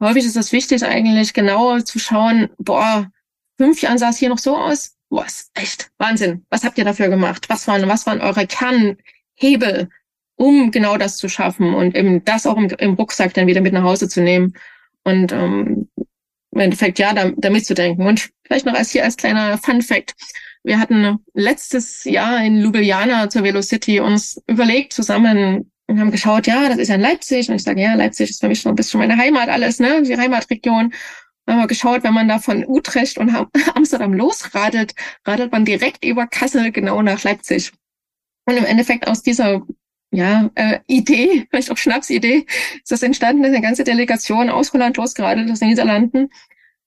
Häufig 0.00 0.24
ist 0.24 0.36
es 0.36 0.52
wichtig 0.52 0.84
eigentlich 0.84 1.32
genauer 1.32 1.84
zu 1.84 1.98
schauen, 1.98 2.50
boah, 2.58 3.10
fünf 3.58 3.80
Jahren 3.82 3.98
sah 3.98 4.10
es 4.10 4.18
hier 4.18 4.28
noch 4.28 4.38
so 4.38 4.56
aus. 4.56 4.96
Boah, 5.08 5.24
ist 5.24 5.50
echt 5.54 5.90
Wahnsinn. 5.98 6.44
Was 6.50 6.64
habt 6.64 6.78
ihr 6.78 6.84
dafür 6.84 7.08
gemacht? 7.08 7.48
Was 7.48 7.66
waren, 7.68 7.88
was 7.88 8.06
waren 8.06 8.20
eure 8.20 8.46
Kernhebel? 8.46 9.88
Um 10.36 10.70
genau 10.70 10.96
das 10.96 11.16
zu 11.16 11.28
schaffen 11.28 11.74
und 11.74 11.96
eben 11.96 12.24
das 12.24 12.46
auch 12.46 12.56
im, 12.56 12.68
im 12.78 12.94
Rucksack 12.94 13.34
dann 13.34 13.46
wieder 13.46 13.60
mit 13.60 13.72
nach 13.72 13.82
Hause 13.82 14.08
zu 14.08 14.20
nehmen 14.20 14.54
und 15.04 15.32
ähm, 15.32 15.88
im 16.56 16.60
Endeffekt 16.60 16.98
ja 16.98 17.12
da, 17.12 17.30
da 17.36 17.50
mitzudenken. 17.50 18.06
Und 18.06 18.30
vielleicht 18.44 18.66
noch 18.66 18.74
als 18.74 18.90
hier 18.90 19.04
als 19.04 19.16
kleiner 19.16 19.58
Fun 19.58 19.82
Fact. 19.82 20.14
wir 20.64 20.80
hatten 20.80 21.18
letztes 21.34 22.04
Jahr 22.04 22.42
in 22.42 22.60
Ljubljana 22.60 23.28
zur 23.28 23.44
Velocity 23.44 24.00
uns 24.00 24.42
überlegt 24.46 24.92
zusammen 24.92 25.70
und 25.86 26.00
haben 26.00 26.10
geschaut, 26.10 26.46
ja, 26.46 26.68
das 26.68 26.78
ist 26.78 26.88
ja 26.88 26.96
in 26.96 27.02
Leipzig. 27.02 27.48
Und 27.48 27.56
ich 27.56 27.62
sage, 27.62 27.80
ja, 27.80 27.94
Leipzig 27.94 28.30
ist 28.30 28.40
für 28.40 28.48
mich 28.48 28.60
schon 28.60 28.72
ein 28.72 28.76
bisschen 28.76 29.00
meine 29.00 29.16
Heimat 29.16 29.48
alles, 29.48 29.78
ne, 29.78 30.02
die 30.02 30.16
Heimatregion. 30.16 30.92
Dann 31.44 31.56
haben 31.56 31.62
wir 31.62 31.68
geschaut, 31.68 32.02
wenn 32.02 32.14
man 32.14 32.26
da 32.26 32.40
von 32.40 32.64
Utrecht 32.66 33.18
und 33.18 33.30
Amsterdam 33.74 34.14
losradelt, 34.14 34.94
radelt 35.24 35.52
man 35.52 35.64
direkt 35.64 36.04
über 36.04 36.26
Kassel 36.26 36.72
genau 36.72 37.02
nach 37.02 37.22
Leipzig. 37.22 37.72
Und 38.46 38.56
im 38.56 38.64
Endeffekt 38.64 39.06
aus 39.06 39.22
dieser 39.22 39.62
ja, 40.16 40.50
äh, 40.54 40.80
Idee, 40.86 41.46
vielleicht 41.50 41.70
auch 41.70 41.76
Schnapsidee, 41.76 42.46
ist 42.82 42.90
das 42.90 43.02
entstanden, 43.02 43.42
dass 43.42 43.52
eine 43.52 43.62
ganze 43.62 43.84
Delegation 43.84 44.50
aus 44.50 44.72
Holland 44.72 44.96
losgeradelt 44.96 45.50
aus 45.50 45.60
den 45.60 45.68
Niederlanden 45.68 46.30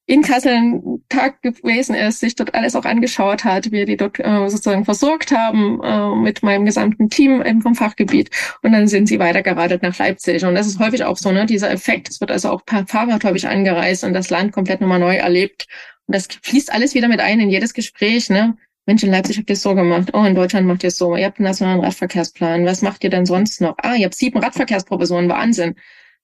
in 0.09 0.23
Kassel 0.23 0.53
einen 0.53 1.05
Tag 1.07 1.43
gewesen 1.43 1.93
ist, 1.93 2.19
sich 2.19 2.35
dort 2.35 2.55
alles 2.55 2.75
auch 2.75 2.85
angeschaut 2.85 3.43
hat, 3.43 3.71
wir 3.71 3.85
die 3.85 3.95
dort 3.95 4.19
äh, 4.19 4.49
sozusagen 4.49 4.83
versorgt 4.83 5.31
haben 5.31 5.79
äh, 5.83 6.15
mit 6.15 6.41
meinem 6.41 6.65
gesamten 6.65 7.11
Team 7.11 7.43
eben 7.45 7.61
vom 7.61 7.75
Fachgebiet. 7.75 8.31
Und 8.63 8.71
dann 8.71 8.87
sind 8.87 9.05
sie 9.05 9.19
weitergeradelt 9.19 9.83
nach 9.83 9.95
Leipzig. 9.99 10.43
Und 10.43 10.55
das 10.55 10.65
ist 10.65 10.79
häufig 10.79 11.03
auch 11.03 11.17
so, 11.17 11.31
ne, 11.31 11.45
dieser 11.45 11.69
Effekt. 11.69 12.09
Es 12.09 12.19
wird 12.21 12.31
also 12.31 12.49
auch 12.49 12.65
per 12.65 12.87
Fahrrad 12.87 13.23
häufig 13.23 13.47
angereist 13.47 14.03
und 14.03 14.13
das 14.13 14.31
Land 14.31 14.51
komplett 14.51 14.81
nochmal 14.81 14.99
neu 14.99 15.15
erlebt. 15.15 15.67
Und 16.07 16.15
das 16.15 16.27
fließt 16.41 16.73
alles 16.73 16.95
wieder 16.95 17.07
mit 17.07 17.19
ein 17.19 17.39
in 17.39 17.51
jedes 17.51 17.75
Gespräch, 17.75 18.31
ne? 18.31 18.57
Mensch, 18.89 19.03
in 19.03 19.11
Leipzig 19.11 19.37
habt 19.37 19.51
ihr 19.51 19.53
es 19.53 19.61
so 19.61 19.75
gemacht. 19.75 20.09
Oh, 20.13 20.23
in 20.23 20.33
Deutschland 20.33 20.65
macht 20.65 20.81
ihr 20.81 20.87
es 20.87 20.97
so. 20.97 21.15
Ihr 21.15 21.27
habt 21.27 21.37
einen 21.37 21.45
nationalen 21.45 21.79
Radverkehrsplan. 21.79 22.65
Was 22.65 22.81
macht 22.81 23.03
ihr 23.03 23.11
denn 23.11 23.27
sonst 23.27 23.61
noch? 23.61 23.75
Ah, 23.77 23.93
ihr 23.93 24.05
habt 24.05 24.15
sieben 24.15 24.39
Radverkehrsprofessoren. 24.39 25.29
Wahnsinn. 25.29 25.75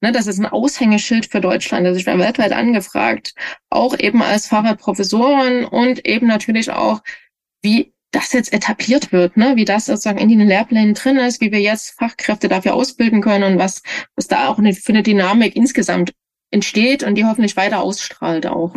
Ne, 0.01 0.11
das 0.11 0.25
ist 0.25 0.39
ein 0.39 0.47
Aushängeschild 0.47 1.27
für 1.27 1.41
Deutschland. 1.41 1.85
Also 1.85 1.99
ich 1.99 2.07
werde 2.07 2.21
weltweit 2.21 2.53
angefragt, 2.53 3.35
auch 3.69 3.95
eben 3.99 4.23
als 4.23 4.47
Fahrradprofessoren 4.47 5.65
und 5.65 6.07
eben 6.07 6.25
natürlich 6.25 6.71
auch, 6.71 7.03
wie 7.61 7.93
das 8.09 8.33
jetzt 8.33 8.51
etabliert 8.51 9.11
wird, 9.11 9.37
ne? 9.37 9.55
wie 9.57 9.65
das 9.65 9.85
sozusagen 9.85 10.17
in 10.17 10.29
den 10.29 10.47
Lehrplänen 10.47 10.95
drin 10.95 11.17
ist, 11.17 11.41
wie 11.41 11.51
wir 11.51 11.61
jetzt 11.61 11.91
Fachkräfte 11.99 12.47
dafür 12.47 12.73
ausbilden 12.73 13.21
können 13.21 13.43
und 13.43 13.59
was, 13.59 13.83
was 14.15 14.27
da 14.27 14.47
auch 14.47 14.55
für 14.55 14.91
eine 14.91 15.03
Dynamik 15.03 15.55
insgesamt 15.55 16.13
entsteht 16.49 17.03
und 17.03 17.13
die 17.13 17.25
hoffentlich 17.25 17.55
weiter 17.57 17.81
ausstrahlt 17.81 18.47
auch. 18.47 18.75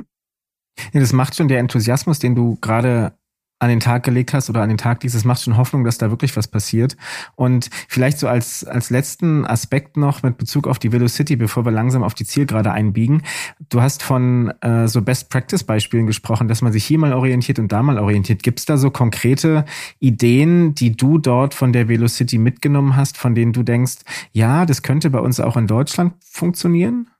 Ja, 0.92 1.00
das 1.00 1.14
macht 1.14 1.36
schon 1.36 1.48
der 1.48 1.60
Enthusiasmus, 1.60 2.18
den 2.18 2.34
du 2.34 2.58
gerade 2.60 3.17
an 3.60 3.68
den 3.68 3.80
Tag 3.80 4.04
gelegt 4.04 4.32
hast 4.32 4.48
oder 4.48 4.62
an 4.62 4.68
den 4.68 4.78
Tag 4.78 5.00
dieses 5.00 5.24
macht 5.24 5.42
schon 5.42 5.56
Hoffnung, 5.56 5.84
dass 5.84 5.98
da 5.98 6.10
wirklich 6.10 6.36
was 6.36 6.46
passiert. 6.46 6.96
Und 7.34 7.70
vielleicht 7.88 8.18
so 8.18 8.28
als, 8.28 8.64
als 8.64 8.90
letzten 8.90 9.44
Aspekt 9.44 9.96
noch 9.96 10.22
mit 10.22 10.38
Bezug 10.38 10.68
auf 10.68 10.78
die 10.78 10.92
Velocity, 10.92 11.36
bevor 11.36 11.64
wir 11.64 11.72
langsam 11.72 12.02
auf 12.02 12.14
die 12.14 12.24
Zielgerade 12.24 12.70
einbiegen. 12.70 13.22
Du 13.68 13.82
hast 13.82 14.02
von 14.02 14.52
äh, 14.60 14.86
so 14.86 15.02
Best-Practice-Beispielen 15.02 16.06
gesprochen, 16.06 16.46
dass 16.46 16.62
man 16.62 16.72
sich 16.72 16.84
hier 16.84 16.98
mal 16.98 17.12
orientiert 17.12 17.58
und 17.58 17.72
da 17.72 17.82
mal 17.82 17.98
orientiert. 17.98 18.42
Gibt 18.42 18.60
es 18.60 18.64
da 18.64 18.76
so 18.76 18.90
konkrete 18.90 19.64
Ideen, 19.98 20.74
die 20.74 20.96
du 20.96 21.18
dort 21.18 21.54
von 21.54 21.72
der 21.72 21.88
Velocity 21.88 22.38
mitgenommen 22.38 22.96
hast, 22.96 23.16
von 23.16 23.34
denen 23.34 23.52
du 23.52 23.64
denkst, 23.64 23.98
ja, 24.32 24.66
das 24.66 24.82
könnte 24.82 25.10
bei 25.10 25.18
uns 25.18 25.40
auch 25.40 25.56
in 25.56 25.66
Deutschland 25.66 26.14
funktionieren? 26.24 27.10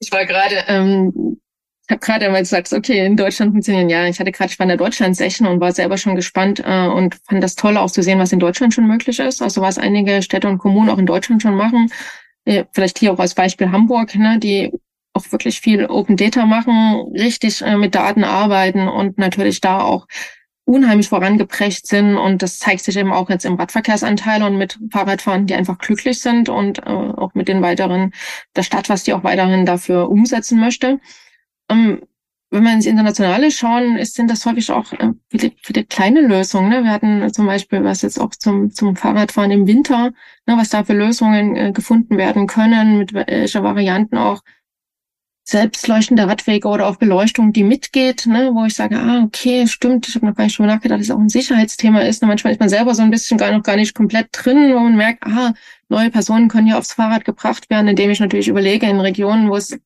Ich 0.00 0.12
war 0.12 0.24
gerade 0.26 0.64
ähm, 0.68 1.38
habe 1.90 2.00
gerade 2.00 2.26
einmal 2.26 2.42
gesagt, 2.42 2.72
okay, 2.72 3.04
in 3.04 3.16
Deutschland 3.16 3.52
funktionieren. 3.52 3.88
Ja, 3.88 4.06
ich 4.06 4.20
hatte 4.20 4.32
gerade 4.32 4.52
spannende 4.52 4.82
Deutschland-Session 4.82 5.46
und 5.46 5.60
war 5.60 5.72
selber 5.72 5.96
schon 5.96 6.16
gespannt 6.16 6.62
äh, 6.64 6.86
und 6.86 7.16
fand 7.26 7.42
das 7.42 7.54
toll 7.54 7.76
auch 7.76 7.90
zu 7.90 8.02
sehen, 8.02 8.18
was 8.18 8.32
in 8.32 8.40
Deutschland 8.40 8.74
schon 8.74 8.86
möglich 8.86 9.18
ist. 9.18 9.42
Also 9.42 9.62
was 9.62 9.78
einige 9.78 10.22
Städte 10.22 10.48
und 10.48 10.58
Kommunen 10.58 10.90
auch 10.90 10.98
in 10.98 11.06
Deutschland 11.06 11.42
schon 11.42 11.54
machen. 11.54 11.90
Äh, 12.44 12.64
vielleicht 12.72 12.98
hier 12.98 13.12
auch 13.12 13.18
als 13.18 13.34
Beispiel 13.34 13.70
Hamburg, 13.70 14.14
ne, 14.14 14.38
die 14.38 14.72
auch 15.14 15.32
wirklich 15.32 15.60
viel 15.60 15.86
Open 15.86 16.16
Data 16.16 16.46
machen, 16.46 17.12
richtig 17.14 17.62
äh, 17.62 17.76
mit 17.76 17.94
Daten 17.94 18.24
arbeiten 18.24 18.88
und 18.88 19.18
natürlich 19.18 19.60
da 19.60 19.80
auch 19.80 20.06
unheimlich 20.64 21.08
vorangeprescht 21.08 21.86
sind. 21.86 22.16
Und 22.16 22.42
das 22.42 22.58
zeigt 22.58 22.84
sich 22.84 22.96
eben 22.96 23.12
auch 23.12 23.30
jetzt 23.30 23.46
im 23.46 23.54
Radverkehrsanteil 23.54 24.42
und 24.42 24.58
mit 24.58 24.78
Fahrradfahren, 24.92 25.46
die 25.46 25.54
einfach 25.54 25.78
glücklich 25.78 26.20
sind 26.20 26.50
und 26.50 26.78
äh, 26.80 26.90
auch 26.90 27.32
mit 27.34 27.48
den 27.48 27.62
weiteren, 27.62 28.12
der 28.54 28.62
Stadt, 28.62 28.88
was 28.90 29.04
die 29.04 29.14
auch 29.14 29.24
weiterhin 29.24 29.64
dafür 29.64 30.10
umsetzen 30.10 30.60
möchte. 30.60 31.00
Um, 31.70 32.00
wenn 32.50 32.64
wir 32.64 32.72
ins 32.72 32.86
Internationale 32.86 33.50
schauen, 33.50 33.98
ist, 33.98 34.14
sind 34.14 34.30
das 34.30 34.46
häufig 34.46 34.70
auch 34.70 34.92
äh, 34.94 35.12
viele, 35.30 35.52
viele 35.62 35.84
kleine 35.84 36.22
Lösungen. 36.22 36.70
Ne? 36.70 36.82
Wir 36.82 36.90
hatten 36.90 37.30
zum 37.32 37.46
Beispiel 37.46 37.84
was 37.84 38.00
jetzt 38.02 38.18
auch 38.18 38.30
zum, 38.30 38.70
zum 38.70 38.96
Fahrradfahren 38.96 39.50
im 39.50 39.66
Winter, 39.66 40.12
ne, 40.46 40.56
was 40.56 40.70
da 40.70 40.82
für 40.82 40.94
Lösungen 40.94 41.56
äh, 41.56 41.72
gefunden 41.72 42.16
werden 42.16 42.46
können, 42.46 42.98
mit 42.98 43.12
welcher 43.12 43.62
Varianten 43.62 44.16
auch 44.16 44.40
selbstleuchtende 45.48 46.26
Radwege 46.26 46.68
oder 46.68 46.86
auch 46.88 46.96
Beleuchtung, 46.96 47.52
die 47.52 47.64
mitgeht, 47.64 48.26
ne, 48.26 48.50
wo 48.54 48.64
ich 48.66 48.74
sage, 48.74 48.98
ah, 48.98 49.22
okay, 49.24 49.66
stimmt, 49.66 50.08
ich 50.08 50.14
habe 50.14 50.26
noch 50.26 50.34
gar 50.34 50.44
nicht 50.44 50.58
drüber 50.58 50.68
nachgedacht, 50.68 51.00
dass 51.00 51.06
es 51.08 51.14
auch 51.14 51.18
ein 51.18 51.30
Sicherheitsthema 51.30 52.00
ist. 52.00 52.22
Ne? 52.22 52.28
Manchmal 52.28 52.52
ist 52.52 52.60
man 52.60 52.68
selber 52.68 52.94
so 52.94 53.02
ein 53.02 53.10
bisschen 53.10 53.38
gar 53.38 53.52
noch 53.52 53.62
gar 53.62 53.76
nicht 53.76 53.94
komplett 53.94 54.28
drin, 54.32 54.74
wo 54.74 54.78
man 54.78 54.96
merkt, 54.96 55.26
ah, 55.26 55.54
neue 55.88 56.10
Personen 56.10 56.48
können 56.48 56.66
ja 56.66 56.78
aufs 56.78 56.92
Fahrrad 56.92 57.24
gebracht 57.24 57.68
werden, 57.70 57.88
indem 57.88 58.10
ich 58.10 58.20
natürlich 58.20 58.48
überlege, 58.48 58.86
in 58.86 59.00
Regionen, 59.00 59.48
wo 59.48 59.56
es 59.56 59.78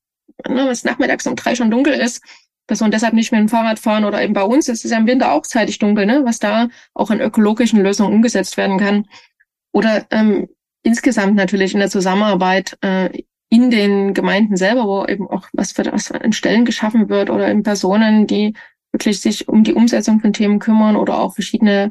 ne, 0.48 0.56
wenn 0.64 0.68
es 0.68 0.84
nachmittags 0.84 1.26
um 1.26 1.36
drei 1.36 1.54
schon 1.54 1.70
dunkel 1.70 1.94
ist, 1.94 2.22
Personen 2.66 2.92
deshalb 2.92 3.14
nicht 3.14 3.32
mehr 3.32 3.40
mit 3.40 3.50
dem 3.50 3.52
Fahrrad 3.52 3.78
fahren 3.78 4.04
oder 4.04 4.22
eben 4.22 4.34
bei 4.34 4.42
uns 4.42 4.68
ist 4.68 4.84
es 4.84 4.90
ja 4.90 4.98
im 4.98 5.06
Winter 5.06 5.32
auch 5.32 5.42
zeitig 5.42 5.78
dunkel, 5.78 6.06
ne, 6.06 6.22
was 6.24 6.38
da 6.38 6.68
auch 6.94 7.10
an 7.10 7.20
ökologischen 7.20 7.82
Lösungen 7.82 8.14
umgesetzt 8.14 8.56
werden 8.56 8.78
kann. 8.78 9.06
Oder 9.72 10.06
ähm, 10.10 10.48
insgesamt 10.82 11.34
natürlich 11.34 11.74
in 11.74 11.80
der 11.80 11.90
Zusammenarbeit 11.90 12.78
äh, 12.82 13.10
in 13.48 13.70
den 13.70 14.14
Gemeinden 14.14 14.56
selber, 14.56 14.86
wo 14.86 15.04
eben 15.04 15.28
auch 15.28 15.48
was 15.52 15.72
für 15.72 15.84
was 15.92 16.10
an 16.10 16.32
Stellen 16.32 16.64
geschaffen 16.64 17.08
wird 17.08 17.28
oder 17.28 17.48
in 17.48 17.62
Personen, 17.62 18.26
die 18.26 18.54
wirklich 18.92 19.20
sich 19.20 19.48
um 19.48 19.64
die 19.64 19.74
Umsetzung 19.74 20.20
von 20.20 20.32
Themen 20.32 20.58
kümmern 20.58 20.96
oder 20.96 21.18
auch 21.18 21.34
verschiedene 21.34 21.90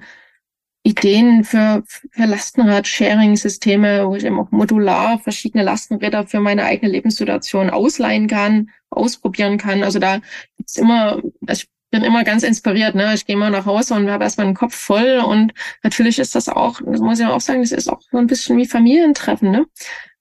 Ideen 0.84 1.44
für, 1.44 1.84
für 1.86 2.26
Lastenrad-Sharing-Systeme, 2.26 4.08
wo 4.08 4.16
ich 4.16 4.26
eben 4.26 4.40
auch 4.40 4.50
modular 4.52 5.20
verschiedene 5.20 5.64
Lastenräder 5.64 6.26
für 6.26 6.40
meine 6.40 6.64
eigene 6.64 6.92
Lebenssituation 6.92 7.70
ausleihen 7.70 8.28
kann, 8.28 8.72
ausprobieren 8.90 9.58
kann. 9.58 9.84
Also 9.84 10.00
da 10.00 10.22
gibt's 10.58 10.78
immer, 10.78 11.22
also 11.46 11.64
ich 11.64 11.70
bin 11.92 12.04
immer 12.04 12.24
ganz 12.24 12.42
inspiriert. 12.42 12.96
Ne? 12.96 13.14
Ich 13.14 13.26
gehe 13.26 13.38
mal 13.38 13.52
nach 13.52 13.66
Hause 13.66 13.94
und 13.94 14.10
habe 14.10 14.24
erstmal 14.24 14.48
den 14.48 14.56
Kopf 14.56 14.74
voll. 14.74 15.20
Und 15.20 15.54
natürlich 15.84 16.18
ist 16.18 16.34
das 16.34 16.50
auch, 16.50 16.82
das 16.84 17.00
muss 17.00 17.20
ich 17.20 17.26
auch 17.26 17.42
sagen, 17.42 17.62
das 17.62 17.72
ist 17.72 17.88
auch 17.88 18.02
so 18.02 18.18
ein 18.18 18.28
bisschen 18.28 18.58
wie 18.58 18.66
Familientreffen. 18.66 19.52
Ne? 19.52 19.66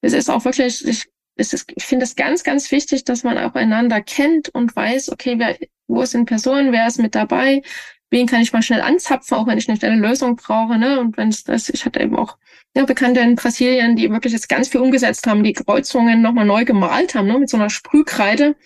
Es 0.03 0.13
ist 0.13 0.29
auch 0.29 0.45
wirklich, 0.45 0.87
ich, 0.87 1.07
es 1.37 1.55
ist, 1.55 1.73
ich 1.75 1.85
finde 1.85 2.05
es 2.05 2.17
ganz, 2.17 2.45
ganz 2.45 2.71
wichtig, 2.71 3.05
dass 3.05 3.25
man 3.25 3.39
auch 3.39 3.55
einander 3.55 4.03
kennt 4.03 4.51
und 4.51 4.77
weiß, 4.77 5.11
okay, 5.11 5.39
wer, 5.39 5.57
wo 5.87 6.05
sind 6.05 6.27
Personen, 6.27 6.73
wer 6.73 6.87
ist 6.87 6.99
mit 6.99 7.15
dabei, 7.15 7.63
wen 8.11 8.27
kann 8.27 8.43
ich 8.43 8.53
mal 8.53 8.63
schnell 8.63 8.81
anzapfen, 8.81 9.37
auch 9.37 9.47
wenn 9.47 9.59
ich 9.59 9.69
eine 9.69 9.79
schnelle 9.79 9.97
Lösung 9.97 10.37
brauche. 10.37 10.79
Ne? 10.79 11.01
Und 11.01 11.17
wenn 11.17 11.29
es 11.29 11.45
das, 11.45 11.69
ich 11.69 11.85
hatte 11.85 12.01
eben 12.01 12.17
auch 12.17 12.37
ja, 12.77 12.85
Bekannte 12.85 13.21
in 13.21 13.37
Brasilien, 13.37 13.97
die 13.97 14.11
wirklich 14.11 14.33
jetzt 14.33 14.49
ganz 14.49 14.69
viel 14.69 14.81
umgesetzt 14.81 15.27
haben, 15.27 15.43
die 15.45 15.53
Kreuzungen 15.53 16.23
nochmal 16.23 16.45
neu 16.45 16.65
gemalt 16.65 17.15
haben, 17.15 17.29
ne? 17.29 17.39
mit 17.39 17.49
so 17.49 17.57
einer 17.57 17.71
Sprühkreide. 17.71 18.57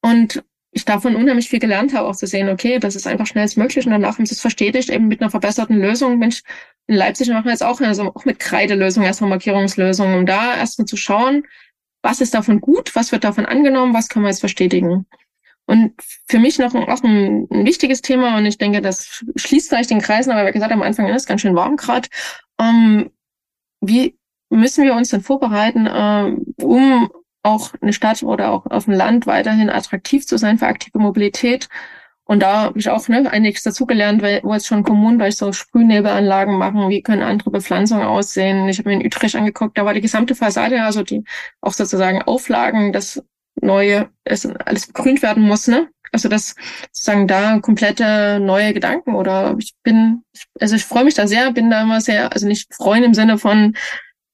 Und 0.00 0.42
ich 0.70 0.84
davon 0.84 1.16
unheimlich 1.16 1.48
viel 1.48 1.58
gelernt 1.58 1.94
habe, 1.94 2.06
auch 2.06 2.16
zu 2.16 2.26
sehen, 2.26 2.48
okay, 2.48 2.78
das 2.78 2.94
ist 2.94 3.06
einfach 3.06 3.26
schnellstmöglich 3.26 3.86
und 3.86 3.92
danach 3.92 4.18
haben 4.18 4.26
sie 4.26 4.34
es 4.34 4.40
verstetigt, 4.40 4.90
eben 4.90 5.08
mit 5.08 5.20
einer 5.20 5.30
verbesserten 5.30 5.78
Lösung. 5.78 6.18
Mensch, 6.18 6.42
in 6.86 6.94
Leipzig 6.94 7.28
machen 7.28 7.44
wir 7.44 7.52
jetzt 7.52 7.62
auch, 7.62 7.80
also 7.80 8.14
auch 8.14 8.24
mit 8.24 8.38
Kreidelösungen, 8.38 9.06
erstmal 9.06 9.30
Markierungslösungen, 9.30 10.18
um 10.18 10.26
da 10.26 10.56
erstmal 10.56 10.86
zu 10.86 10.96
schauen, 10.96 11.44
was 12.02 12.20
ist 12.20 12.34
davon 12.34 12.60
gut, 12.60 12.94
was 12.94 13.12
wird 13.12 13.24
davon 13.24 13.46
angenommen, 13.46 13.94
was 13.94 14.08
können 14.08 14.24
wir 14.24 14.30
jetzt 14.30 14.40
verstetigen. 14.40 15.06
Und 15.68 15.92
für 16.26 16.38
mich 16.38 16.58
noch 16.58 16.74
auch 16.74 17.02
ein, 17.04 17.46
ein, 17.50 17.66
wichtiges 17.66 18.00
Thema, 18.00 18.38
und 18.38 18.46
ich 18.46 18.56
denke, 18.56 18.80
das 18.80 19.22
schließt 19.36 19.68
vielleicht 19.68 19.90
den 19.90 20.00
Kreisen, 20.00 20.32
aber 20.32 20.48
wie 20.48 20.52
gesagt, 20.52 20.72
am 20.72 20.80
Anfang 20.80 21.06
ist 21.08 21.16
es 21.16 21.26
ganz 21.26 21.42
schön 21.42 21.54
warm 21.54 21.76
gerade. 21.76 22.08
Ähm, 22.58 23.10
wie 23.82 24.18
müssen 24.48 24.84
wir 24.84 24.94
uns 24.94 25.10
denn 25.10 25.20
vorbereiten, 25.20 25.86
äh, 25.86 26.64
um 26.64 27.10
auch 27.42 27.74
eine 27.82 27.92
Stadt 27.92 28.22
oder 28.22 28.50
auch 28.50 28.64
auf 28.64 28.86
dem 28.86 28.94
Land 28.94 29.26
weiterhin 29.26 29.68
attraktiv 29.68 30.26
zu 30.26 30.38
sein 30.38 30.56
für 30.56 30.66
aktive 30.66 30.98
Mobilität? 30.98 31.68
Und 32.24 32.40
da 32.40 32.62
habe 32.62 32.78
ich 32.78 32.88
auch 32.88 33.06
ne, 33.08 33.30
einiges 33.30 33.62
dazugelernt, 33.62 34.22
weil 34.22 34.40
wo 34.44 34.54
jetzt 34.54 34.66
schon 34.66 34.84
Kommunen 34.84 35.20
weil 35.20 35.28
ich 35.28 35.36
so 35.36 35.52
Sprühnebelanlagen 35.52 36.56
machen, 36.56 36.88
wie 36.88 37.02
können 37.02 37.22
andere 37.22 37.50
Bepflanzungen 37.50 38.06
aussehen. 38.06 38.70
Ich 38.70 38.78
habe 38.78 38.88
mir 38.88 38.96
in 38.96 39.06
Utrecht 39.06 39.36
angeguckt, 39.36 39.76
da 39.76 39.84
war 39.84 39.92
die 39.92 40.00
gesamte 40.00 40.34
Fassade, 40.34 40.82
also 40.82 41.02
die 41.02 41.24
auch 41.60 41.74
sozusagen 41.74 42.22
Auflagen, 42.22 42.94
das 42.94 43.22
neue, 43.60 44.08
es 44.24 44.46
alles 44.46 44.86
begrünt 44.86 45.22
werden 45.22 45.42
muss, 45.42 45.68
ne? 45.68 45.88
Also 46.10 46.28
das 46.28 46.54
sozusagen 46.92 47.26
da 47.28 47.58
komplette 47.60 48.40
neue 48.40 48.72
Gedanken 48.72 49.14
oder 49.14 49.54
ich 49.58 49.74
bin, 49.82 50.22
also 50.58 50.74
ich 50.74 50.84
freue 50.84 51.04
mich 51.04 51.14
da 51.14 51.26
sehr, 51.26 51.52
bin 51.52 51.70
da 51.70 51.82
immer 51.82 52.00
sehr, 52.00 52.32
also 52.32 52.46
nicht 52.46 52.72
freuen 52.74 53.04
im 53.04 53.14
Sinne 53.14 53.36
von, 53.36 53.76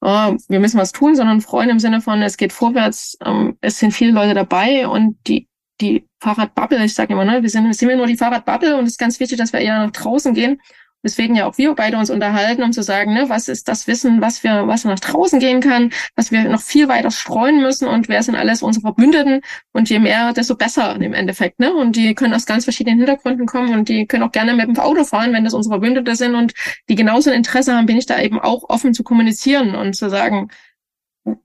oh, 0.01 0.37
wir 0.49 0.61
müssen 0.61 0.79
was 0.79 0.93
tun, 0.93 1.17
sondern 1.17 1.41
freuen 1.41 1.71
im 1.71 1.81
Sinne 1.81 2.01
von, 2.01 2.23
es 2.23 2.37
geht 2.37 2.53
vorwärts, 2.53 3.19
ähm, 3.25 3.59
es 3.61 3.79
sind 3.79 3.93
viele 3.93 4.13
Leute 4.13 4.35
dabei 4.35 4.87
und 4.87 5.17
die 5.27 5.49
die 5.81 6.07
Fahrradbubble, 6.21 6.85
ich 6.85 6.95
sage 6.95 7.13
immer, 7.13 7.25
ne, 7.25 7.43
wir 7.43 7.51
sind, 7.51 7.75
sind 7.75 7.89
wir 7.89 7.97
nur 7.97 8.07
die 8.07 8.17
Fahrradbubble 8.17 8.77
und 8.77 8.85
es 8.85 8.93
ist 8.93 8.99
ganz 8.99 9.19
wichtig, 9.19 9.39
dass 9.39 9.53
wir 9.53 9.61
eher 9.61 9.79
nach 9.79 9.91
draußen 9.91 10.33
gehen 10.33 10.61
Deswegen 11.05 11.37
ja 11.37 11.47
auch 11.47 11.59
wir 11.59 11.75
beide 11.75 11.99
uns 11.99 12.11
unterhalten, 12.11 12.63
um 12.63 12.73
zu 12.73 12.83
sagen, 12.83 13.13
ne, 13.13 13.29
was 13.29 13.49
ist 13.49 13.69
das 13.69 13.87
Wissen, 13.87 14.23
was 14.23 14.43
wir, 14.43 14.67
was 14.67 14.85
nach 14.85 14.99
draußen 14.99 15.39
gehen 15.39 15.61
kann, 15.61 15.91
was 16.17 16.33
wir 16.33 16.45
noch 16.45 16.63
viel 16.63 16.89
weiter 16.89 17.11
streuen 17.11 17.61
müssen 17.61 17.87
und 17.87 18.09
wer 18.09 18.23
sind 18.23 18.35
alles 18.35 18.63
unsere 18.63 18.83
Verbündeten. 18.83 19.43
Und 19.73 19.91
je 19.91 19.99
mehr, 19.99 20.33
desto 20.33 20.57
besser 20.57 20.97
im 20.97 21.13
Endeffekt, 21.13 21.61
ne? 21.61 21.75
Und 21.75 21.97
die 21.97 22.15
können 22.15 22.35
aus 22.35 22.47
ganz 22.47 22.65
verschiedenen 22.65 22.99
Hintergründen 22.99 23.47
kommen 23.47 23.75
und 23.75 23.89
die 23.89 24.07
können 24.07 24.23
auch 24.23 24.33
gerne 24.33 24.55
mit 24.55 24.67
dem 24.67 24.79
Auto 24.79 25.05
fahren, 25.05 25.33
wenn 25.35 25.45
das 25.45 25.55
unsere 25.55 25.75
Verbündete 25.75 26.17
sind 26.17 26.35
und 26.35 26.55
die 26.89 26.95
genauso 26.95 27.31
ein 27.31 27.37
Interesse 27.37 27.77
haben, 27.77 27.87
bin 27.87 27.99
ich 27.99 28.07
da 28.07 28.21
eben 28.21 28.41
auch 28.41 28.65
offen 28.69 28.95
zu 28.95 29.05
kommunizieren 29.05 29.75
und 29.75 29.95
zu 29.95 30.09
sagen, 30.09 30.49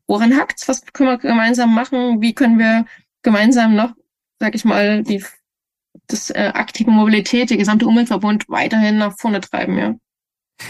woran 0.08 0.38
hakt's, 0.38 0.68
was 0.68 0.86
können 0.94 1.10
wir 1.10 1.18
gemeinsam 1.18 1.74
machen, 1.74 2.22
wie 2.22 2.34
können 2.34 2.60
wir 2.60 2.86
gemeinsam 3.24 3.76
noch, 3.76 3.94
sag 4.40 4.56
ich 4.56 4.66
mal, 4.66 5.04
die 5.04 5.24
das 6.08 6.30
äh, 6.30 6.52
aktive 6.54 6.92
Mobilität, 6.92 7.50
der 7.50 7.58
gesamte 7.58 7.88
Umweltverbund 7.88 8.46
weiterhin 8.50 8.98
nach 8.98 9.18
vorne 9.18 9.42
treiben, 9.42 9.78
ja. 9.78 9.96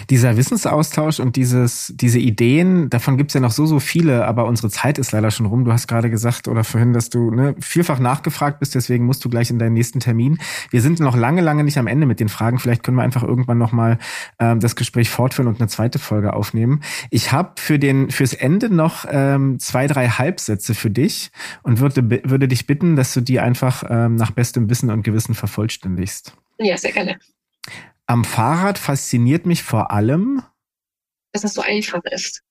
Dieser 0.09 0.37
Wissensaustausch 0.37 1.19
und 1.19 1.35
dieses, 1.35 1.93
diese 1.95 2.19
Ideen, 2.19 2.89
davon 2.89 3.17
gibt's 3.17 3.33
ja 3.33 3.39
noch 3.39 3.51
so, 3.51 3.65
so 3.65 3.79
viele, 3.79 4.25
aber 4.25 4.45
unsere 4.45 4.69
Zeit 4.69 4.97
ist 4.97 5.11
leider 5.11 5.31
schon 5.31 5.45
rum. 5.45 5.65
Du 5.65 5.71
hast 5.71 5.87
gerade 5.87 6.09
gesagt 6.09 6.47
oder 6.47 6.63
vorhin, 6.63 6.93
dass 6.93 7.09
du 7.09 7.31
ne, 7.31 7.55
vielfach 7.59 7.99
nachgefragt 7.99 8.59
bist, 8.59 8.75
deswegen 8.75 9.05
musst 9.05 9.23
du 9.25 9.29
gleich 9.29 9.49
in 9.49 9.59
deinen 9.59 9.73
nächsten 9.73 9.99
Termin. 9.99 10.39
Wir 10.69 10.81
sind 10.81 10.99
noch 10.99 11.15
lange, 11.15 11.41
lange 11.41 11.63
nicht 11.63 11.77
am 11.77 11.87
Ende 11.87 12.05
mit 12.05 12.19
den 12.19 12.29
Fragen. 12.29 12.59
Vielleicht 12.59 12.83
können 12.83 12.97
wir 12.97 13.03
einfach 13.03 13.23
irgendwann 13.23 13.57
nochmal 13.57 13.97
ähm, 14.39 14.59
das 14.59 14.75
Gespräch 14.75 15.09
fortführen 15.09 15.47
und 15.47 15.59
eine 15.59 15.67
zweite 15.67 15.99
Folge 15.99 16.33
aufnehmen. 16.33 16.81
Ich 17.09 17.31
habe 17.31 17.53
für 17.57 17.79
den 17.79 18.11
fürs 18.11 18.33
Ende 18.33 18.73
noch 18.73 19.05
ähm, 19.09 19.59
zwei, 19.59 19.87
drei 19.87 20.07
Halbsätze 20.07 20.75
für 20.75 20.89
dich 20.89 21.31
und 21.63 21.79
würde, 21.79 22.09
würde 22.29 22.47
dich 22.47 22.67
bitten, 22.67 22.95
dass 22.95 23.13
du 23.13 23.21
die 23.21 23.39
einfach 23.39 23.83
ähm, 23.89 24.15
nach 24.15 24.31
bestem 24.31 24.69
Wissen 24.69 24.89
und 24.89 25.03
Gewissen 25.03 25.35
vervollständigst. 25.35 26.35
Ja, 26.59 26.77
sehr 26.77 26.91
gerne. 26.91 27.17
Am 28.09 28.23
Fahrrad 28.23 28.79
fasziniert 28.79 29.45
mich 29.45 29.61
vor 29.61 29.91
allem, 29.91 30.41
dass 31.31 31.43
es 31.43 31.53
so 31.53 31.61
einfach 31.61 32.03
ist. 32.05 32.41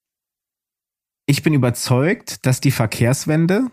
Ich 1.26 1.42
bin 1.42 1.52
überzeugt, 1.52 2.46
dass 2.46 2.60
die 2.60 2.70
Verkehrswende 2.70 3.68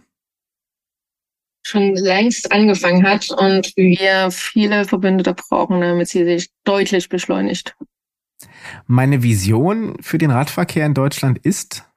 schon 1.63 1.93
längst 1.93 2.51
angefangen 2.51 3.07
hat 3.07 3.29
und 3.29 3.71
wir 3.77 4.31
viele 4.31 4.85
Verbündete 4.85 5.35
brauchen, 5.35 5.79
damit 5.79 6.09
sie 6.09 6.25
sich 6.25 6.49
deutlich 6.63 7.07
beschleunigt. 7.07 7.77
Meine 8.87 9.21
Vision 9.21 10.01
für 10.01 10.17
den 10.17 10.31
Radverkehr 10.31 10.87
in 10.87 10.95
Deutschland 10.95 11.37
ist, 11.37 11.87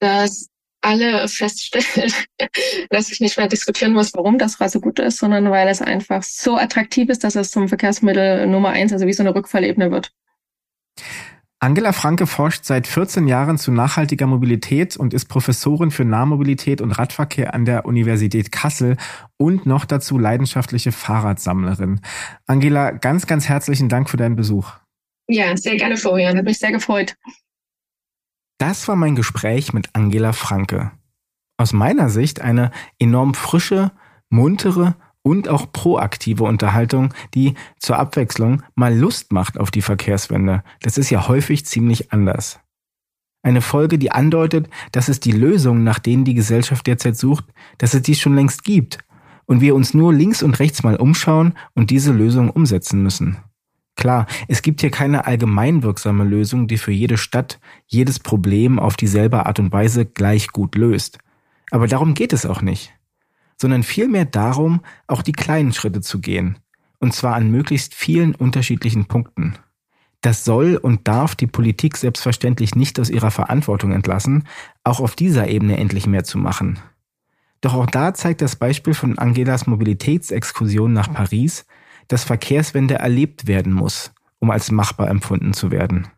dass 0.00 0.48
alle 0.86 1.26
feststellen, 1.28 2.12
dass 2.90 3.10
ich 3.10 3.20
nicht 3.20 3.36
mehr 3.36 3.48
diskutieren 3.48 3.92
muss, 3.92 4.14
warum 4.14 4.38
das 4.38 4.60
Rad 4.60 4.70
so 4.70 4.80
gut 4.80 5.00
ist, 5.00 5.18
sondern 5.18 5.50
weil 5.50 5.68
es 5.68 5.82
einfach 5.82 6.22
so 6.22 6.56
attraktiv 6.56 7.08
ist, 7.08 7.24
dass 7.24 7.34
es 7.34 7.50
zum 7.50 7.68
Verkehrsmittel 7.68 8.46
Nummer 8.46 8.70
eins, 8.70 8.92
also 8.92 9.06
wie 9.06 9.12
so 9.12 9.22
eine 9.22 9.34
Rückfallebene 9.34 9.90
wird. 9.90 10.12
Angela 11.58 11.92
Franke 11.92 12.26
forscht 12.26 12.64
seit 12.64 12.86
14 12.86 13.26
Jahren 13.26 13.58
zu 13.58 13.72
nachhaltiger 13.72 14.26
Mobilität 14.26 14.96
und 14.96 15.14
ist 15.14 15.24
Professorin 15.24 15.90
für 15.90 16.04
Nahmobilität 16.04 16.80
und 16.80 16.92
Radverkehr 16.92 17.54
an 17.54 17.64
der 17.64 17.86
Universität 17.86 18.52
Kassel 18.52 18.96
und 19.38 19.66
noch 19.66 19.86
dazu 19.86 20.18
leidenschaftliche 20.18 20.92
Fahrradsammlerin. 20.92 22.00
Angela, 22.46 22.90
ganz, 22.90 23.26
ganz 23.26 23.48
herzlichen 23.48 23.88
Dank 23.88 24.10
für 24.10 24.18
deinen 24.18 24.36
Besuch. 24.36 24.70
Ja, 25.28 25.56
sehr 25.56 25.76
gerne, 25.76 25.96
Florian. 25.96 26.36
Hat 26.36 26.44
mich 26.44 26.58
sehr 26.58 26.72
gefreut. 26.72 27.16
Das 28.58 28.88
war 28.88 28.96
mein 28.96 29.16
Gespräch 29.16 29.72
mit 29.72 29.90
Angela 29.92 30.32
Franke. 30.32 30.92
Aus 31.58 31.72
meiner 31.72 32.08
Sicht 32.08 32.40
eine 32.40 32.70
enorm 32.98 33.34
frische, 33.34 33.92
muntere 34.30 34.96
und 35.22 35.48
auch 35.48 35.72
proaktive 35.72 36.44
Unterhaltung, 36.44 37.12
die 37.34 37.54
zur 37.78 37.98
Abwechslung 37.98 38.62
mal 38.74 38.96
Lust 38.96 39.32
macht 39.32 39.58
auf 39.58 39.70
die 39.70 39.82
Verkehrswende. 39.82 40.62
Das 40.80 40.98
ist 40.98 41.10
ja 41.10 41.28
häufig 41.28 41.66
ziemlich 41.66 42.12
anders. 42.12 42.60
Eine 43.42 43.60
Folge, 43.60 43.98
die 43.98 44.10
andeutet, 44.10 44.68
dass 44.92 45.08
es 45.08 45.20
die 45.20 45.32
Lösungen, 45.32 45.84
nach 45.84 45.98
denen 45.98 46.24
die 46.24 46.34
Gesellschaft 46.34 46.86
derzeit 46.86 47.16
sucht, 47.16 47.44
dass 47.78 47.94
es 47.94 48.02
die 48.02 48.14
schon 48.14 48.34
längst 48.34 48.64
gibt 48.64 48.98
und 49.44 49.60
wir 49.60 49.74
uns 49.74 49.94
nur 49.94 50.12
links 50.12 50.42
und 50.42 50.58
rechts 50.58 50.82
mal 50.82 50.96
umschauen 50.96 51.54
und 51.74 51.90
diese 51.90 52.12
Lösungen 52.12 52.50
umsetzen 52.50 53.02
müssen. 53.02 53.36
Klar, 53.96 54.26
es 54.46 54.60
gibt 54.60 54.82
hier 54.82 54.90
keine 54.90 55.26
allgemeinwirksame 55.26 56.22
Lösung, 56.22 56.68
die 56.68 56.76
für 56.76 56.92
jede 56.92 57.16
Stadt 57.16 57.58
jedes 57.86 58.20
Problem 58.20 58.78
auf 58.78 58.96
dieselbe 58.96 59.46
Art 59.46 59.58
und 59.58 59.72
Weise 59.72 60.04
gleich 60.04 60.48
gut 60.48 60.74
löst. 60.74 61.18
Aber 61.70 61.88
darum 61.88 62.14
geht 62.14 62.32
es 62.32 62.46
auch 62.46 62.60
nicht. 62.60 62.92
Sondern 63.58 63.82
vielmehr 63.82 64.26
darum, 64.26 64.82
auch 65.06 65.22
die 65.22 65.32
kleinen 65.32 65.72
Schritte 65.72 66.02
zu 66.02 66.20
gehen. 66.20 66.58
Und 66.98 67.14
zwar 67.14 67.34
an 67.34 67.50
möglichst 67.50 67.94
vielen 67.94 68.34
unterschiedlichen 68.34 69.06
Punkten. 69.06 69.54
Das 70.20 70.44
soll 70.44 70.76
und 70.76 71.08
darf 71.08 71.34
die 71.34 71.46
Politik 71.46 71.96
selbstverständlich 71.96 72.74
nicht 72.74 73.00
aus 73.00 73.10
ihrer 73.10 73.30
Verantwortung 73.30 73.92
entlassen, 73.92 74.44
auch 74.84 75.00
auf 75.00 75.14
dieser 75.14 75.48
Ebene 75.48 75.78
endlich 75.78 76.06
mehr 76.06 76.24
zu 76.24 76.36
machen. 76.36 76.78
Doch 77.60 77.74
auch 77.74 77.86
da 77.86 78.12
zeigt 78.12 78.42
das 78.42 78.56
Beispiel 78.56 78.92
von 78.92 79.18
Angelas 79.18 79.66
Mobilitätsexkursion 79.66 80.92
nach 80.92 81.12
Paris, 81.12 81.66
dass 82.08 82.24
Verkehrswende 82.24 82.94
erlebt 82.94 83.46
werden 83.46 83.72
muss, 83.72 84.12
um 84.38 84.50
als 84.50 84.70
machbar 84.70 85.08
empfunden 85.08 85.52
zu 85.52 85.70
werden. 85.70 86.08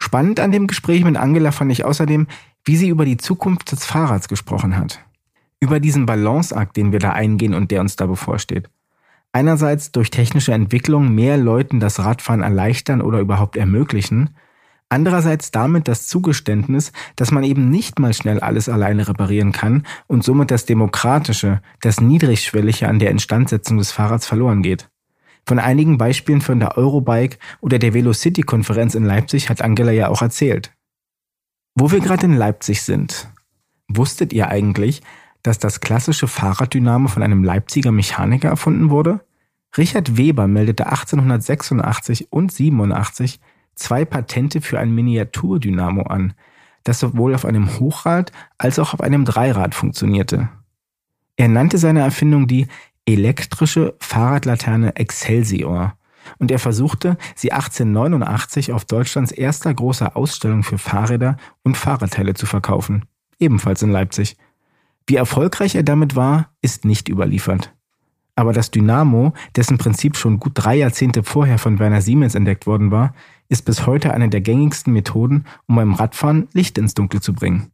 Spannend 0.00 0.40
an 0.40 0.52
dem 0.52 0.66
Gespräch 0.66 1.04
mit 1.04 1.16
Angela 1.16 1.50
fand 1.50 1.72
ich 1.72 1.84
außerdem, 1.84 2.26
wie 2.64 2.76
sie 2.76 2.88
über 2.88 3.04
die 3.04 3.16
Zukunft 3.16 3.72
des 3.72 3.84
Fahrrads 3.84 4.28
gesprochen 4.28 4.76
hat. 4.76 5.00
Über 5.60 5.80
diesen 5.80 6.06
Balanceakt, 6.06 6.76
den 6.76 6.92
wir 6.92 7.00
da 7.00 7.12
eingehen 7.12 7.54
und 7.54 7.70
der 7.70 7.80
uns 7.80 7.96
da 7.96 8.06
bevorsteht. 8.06 8.70
Einerseits 9.32 9.92
durch 9.92 10.10
technische 10.10 10.52
Entwicklung 10.52 11.14
mehr 11.14 11.36
Leuten 11.36 11.80
das 11.80 11.98
Radfahren 11.98 12.42
erleichtern 12.42 13.02
oder 13.02 13.18
überhaupt 13.18 13.56
ermöglichen, 13.56 14.30
andererseits 14.88 15.50
damit 15.50 15.88
das 15.88 16.06
Zugeständnis, 16.06 16.92
dass 17.16 17.30
man 17.30 17.44
eben 17.44 17.70
nicht 17.70 17.98
mal 17.98 18.14
schnell 18.14 18.40
alles 18.40 18.68
alleine 18.68 19.08
reparieren 19.08 19.52
kann 19.52 19.84
und 20.06 20.24
somit 20.24 20.50
das 20.50 20.64
Demokratische, 20.64 21.60
das 21.80 22.00
Niedrigschwellige 22.00 22.88
an 22.88 22.98
der 22.98 23.10
Instandsetzung 23.10 23.78
des 23.78 23.92
Fahrrads 23.92 24.26
verloren 24.26 24.62
geht. 24.62 24.88
Von 25.46 25.58
einigen 25.58 25.96
Beispielen 25.96 26.40
von 26.40 26.60
der 26.60 26.76
Eurobike 26.76 27.38
oder 27.60 27.78
der 27.78 27.94
Velocity-Konferenz 27.94 28.94
in 28.94 29.04
Leipzig 29.04 29.48
hat 29.48 29.62
Angela 29.62 29.92
ja 29.92 30.08
auch 30.08 30.20
erzählt. 30.20 30.72
Wo 31.74 31.90
wir 31.90 32.00
gerade 32.00 32.26
in 32.26 32.34
Leipzig 32.34 32.82
sind, 32.82 33.28
wusstet 33.88 34.32
ihr 34.32 34.48
eigentlich, 34.48 35.00
dass 35.42 35.58
das 35.58 35.80
klassische 35.80 36.28
Fahrraddynamo 36.28 37.08
von 37.08 37.22
einem 37.22 37.44
Leipziger 37.44 37.92
Mechaniker 37.92 38.48
erfunden 38.48 38.90
wurde? 38.90 39.20
Richard 39.76 40.16
Weber 40.16 40.48
meldete 40.48 40.86
1886 40.86 42.32
und 42.32 42.52
87 42.52 43.40
zwei 43.78 44.04
Patente 44.04 44.60
für 44.60 44.78
ein 44.78 44.94
Miniaturdynamo 44.94 46.02
an, 46.02 46.34
das 46.84 47.00
sowohl 47.00 47.34
auf 47.34 47.44
einem 47.44 47.78
Hochrad 47.78 48.32
als 48.58 48.78
auch 48.78 48.94
auf 48.94 49.00
einem 49.00 49.24
Dreirad 49.24 49.74
funktionierte. 49.74 50.48
Er 51.36 51.48
nannte 51.48 51.78
seine 51.78 52.00
Erfindung 52.00 52.46
die 52.46 52.66
elektrische 53.06 53.94
Fahrradlaterne 54.00 54.96
Excelsior 54.96 55.94
und 56.38 56.50
er 56.50 56.58
versuchte, 56.58 57.16
sie 57.34 57.52
1889 57.52 58.72
auf 58.72 58.84
Deutschlands 58.84 59.32
erster 59.32 59.72
großer 59.72 60.16
Ausstellung 60.16 60.62
für 60.62 60.78
Fahrräder 60.78 61.36
und 61.62 61.76
Fahrradteile 61.76 62.34
zu 62.34 62.46
verkaufen, 62.46 63.06
ebenfalls 63.38 63.82
in 63.82 63.90
Leipzig. 63.90 64.36
Wie 65.06 65.16
erfolgreich 65.16 65.74
er 65.74 65.84
damit 65.84 66.16
war, 66.16 66.50
ist 66.60 66.84
nicht 66.84 67.08
überliefert. 67.08 67.72
Aber 68.38 68.52
das 68.52 68.70
Dynamo, 68.70 69.32
dessen 69.56 69.78
Prinzip 69.78 70.16
schon 70.16 70.38
gut 70.38 70.52
drei 70.54 70.76
Jahrzehnte 70.76 71.24
vorher 71.24 71.58
von 71.58 71.80
Werner 71.80 72.02
Siemens 72.02 72.36
entdeckt 72.36 72.68
worden 72.68 72.92
war, 72.92 73.12
ist 73.48 73.64
bis 73.64 73.84
heute 73.84 74.14
eine 74.14 74.28
der 74.28 74.40
gängigsten 74.40 74.92
Methoden, 74.92 75.44
um 75.66 75.74
beim 75.74 75.92
Radfahren 75.92 76.46
Licht 76.52 76.78
ins 76.78 76.94
Dunkle 76.94 77.20
zu 77.20 77.32
bringen. 77.32 77.72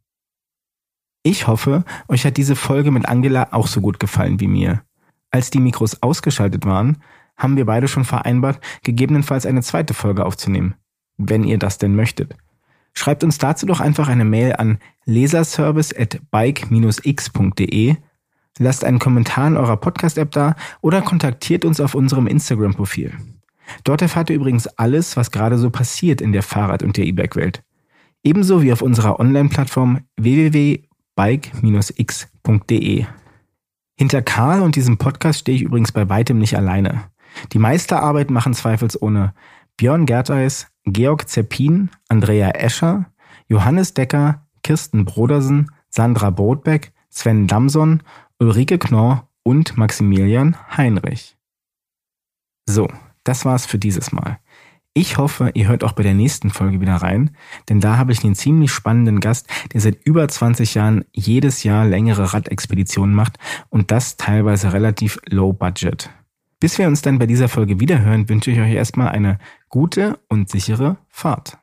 Ich 1.21 1.45
hoffe, 1.45 1.85
euch 2.07 2.25
hat 2.25 2.37
diese 2.37 2.55
Folge 2.55 2.89
mit 2.89 3.07
Angela 3.07 3.49
auch 3.51 3.67
so 3.67 3.79
gut 3.79 3.99
gefallen 3.99 4.39
wie 4.39 4.47
mir. 4.47 4.81
Als 5.29 5.51
die 5.51 5.59
Mikros 5.59 6.01
ausgeschaltet 6.01 6.65
waren, 6.65 6.97
haben 7.37 7.57
wir 7.57 7.65
beide 7.67 7.87
schon 7.87 8.03
vereinbart, 8.03 8.59
gegebenenfalls 8.81 9.45
eine 9.45 9.61
zweite 9.61 9.93
Folge 9.93 10.25
aufzunehmen, 10.25 10.73
wenn 11.17 11.43
ihr 11.43 11.59
das 11.59 11.77
denn 11.77 11.95
möchtet. 11.95 12.35
Schreibt 12.95 13.23
uns 13.23 13.37
dazu 13.37 13.67
doch 13.67 13.81
einfach 13.81 14.07
eine 14.07 14.25
Mail 14.25 14.55
an 14.55 14.79
leserservice 15.05 15.95
at 15.95 16.21
bike-x.de, 16.31 17.97
lasst 18.59 18.83
einen 18.83 18.99
Kommentar 18.99 19.47
in 19.47 19.57
eurer 19.57 19.77
Podcast-App 19.77 20.31
da 20.31 20.55
oder 20.81 21.01
kontaktiert 21.01 21.65
uns 21.65 21.79
auf 21.79 21.95
unserem 21.95 22.27
Instagram-Profil. 22.27 23.13
Dort 23.83 24.01
erfahrt 24.01 24.29
ihr 24.29 24.35
übrigens 24.35 24.67
alles, 24.67 25.17
was 25.17 25.31
gerade 25.31 25.57
so 25.57 25.69
passiert 25.69 26.21
in 26.21 26.31
der 26.31 26.43
Fahrrad- 26.43 26.83
und 26.83 26.97
der 26.97 27.05
E-Bike-Welt. 27.05 27.63
Ebenso 28.23 28.61
wie 28.61 28.71
auf 28.71 28.81
unserer 28.81 29.19
Online-Plattform 29.19 30.01
www.bike-x.de. 30.17 33.05
Hinter 33.97 34.21
Karl 34.21 34.61
und 34.61 34.75
diesem 34.75 34.97
Podcast 34.97 35.39
stehe 35.39 35.55
ich 35.55 35.63
übrigens 35.63 35.91
bei 35.91 36.09
weitem 36.09 36.37
nicht 36.37 36.57
alleine. 36.57 37.05
Die 37.53 37.59
meiste 37.59 37.99
Arbeit 37.99 38.29
machen 38.29 38.53
zweifelsohne 38.53 39.33
Björn 39.77 40.05
Gerteis, 40.05 40.67
Georg 40.85 41.27
Zeppin, 41.27 41.89
Andrea 42.07 42.51
Escher, 42.51 43.05
Johannes 43.47 43.93
Decker, 43.93 44.45
Kirsten 44.63 45.05
Brodersen, 45.05 45.71
Sandra 45.89 46.29
Brotbeck, 46.29 46.93
Sven 47.09 47.47
Damson, 47.47 48.03
Ulrike 48.37 48.77
Knorr 48.77 49.29
und 49.43 49.77
Maximilian 49.77 50.57
Heinrich. 50.75 51.37
So, 52.65 52.89
Das 53.23 53.45
war's 53.45 53.65
für 53.65 53.79
dieses 53.79 54.11
Mal. 54.11 54.39
Ich 54.93 55.17
hoffe, 55.17 55.51
ihr 55.53 55.69
hört 55.69 55.85
auch 55.85 55.93
bei 55.93 56.03
der 56.03 56.13
nächsten 56.13 56.49
Folge 56.49 56.81
wieder 56.81 56.95
rein, 56.95 57.31
denn 57.69 57.79
da 57.79 57.97
habe 57.97 58.11
ich 58.11 58.23
einen 58.23 58.35
ziemlich 58.35 58.71
spannenden 58.71 59.21
Gast, 59.21 59.47
der 59.73 59.79
seit 59.79 60.05
über 60.05 60.27
20 60.27 60.75
Jahren 60.75 61.05
jedes 61.13 61.63
Jahr 61.63 61.85
längere 61.85 62.33
Radexpeditionen 62.33 63.15
macht 63.15 63.37
und 63.69 63.89
das 63.89 64.17
teilweise 64.17 64.73
relativ 64.73 65.17
low 65.29 65.53
budget. 65.53 66.09
Bis 66.59 66.77
wir 66.77 66.87
uns 66.87 67.01
dann 67.01 67.19
bei 67.19 67.25
dieser 67.25 67.47
Folge 67.47 67.79
wiederhören, 67.79 68.27
wünsche 68.27 68.51
ich 68.51 68.59
euch 68.59 68.73
erstmal 68.73 69.09
eine 69.09 69.39
gute 69.69 70.19
und 70.27 70.49
sichere 70.49 70.97
Fahrt. 71.07 71.57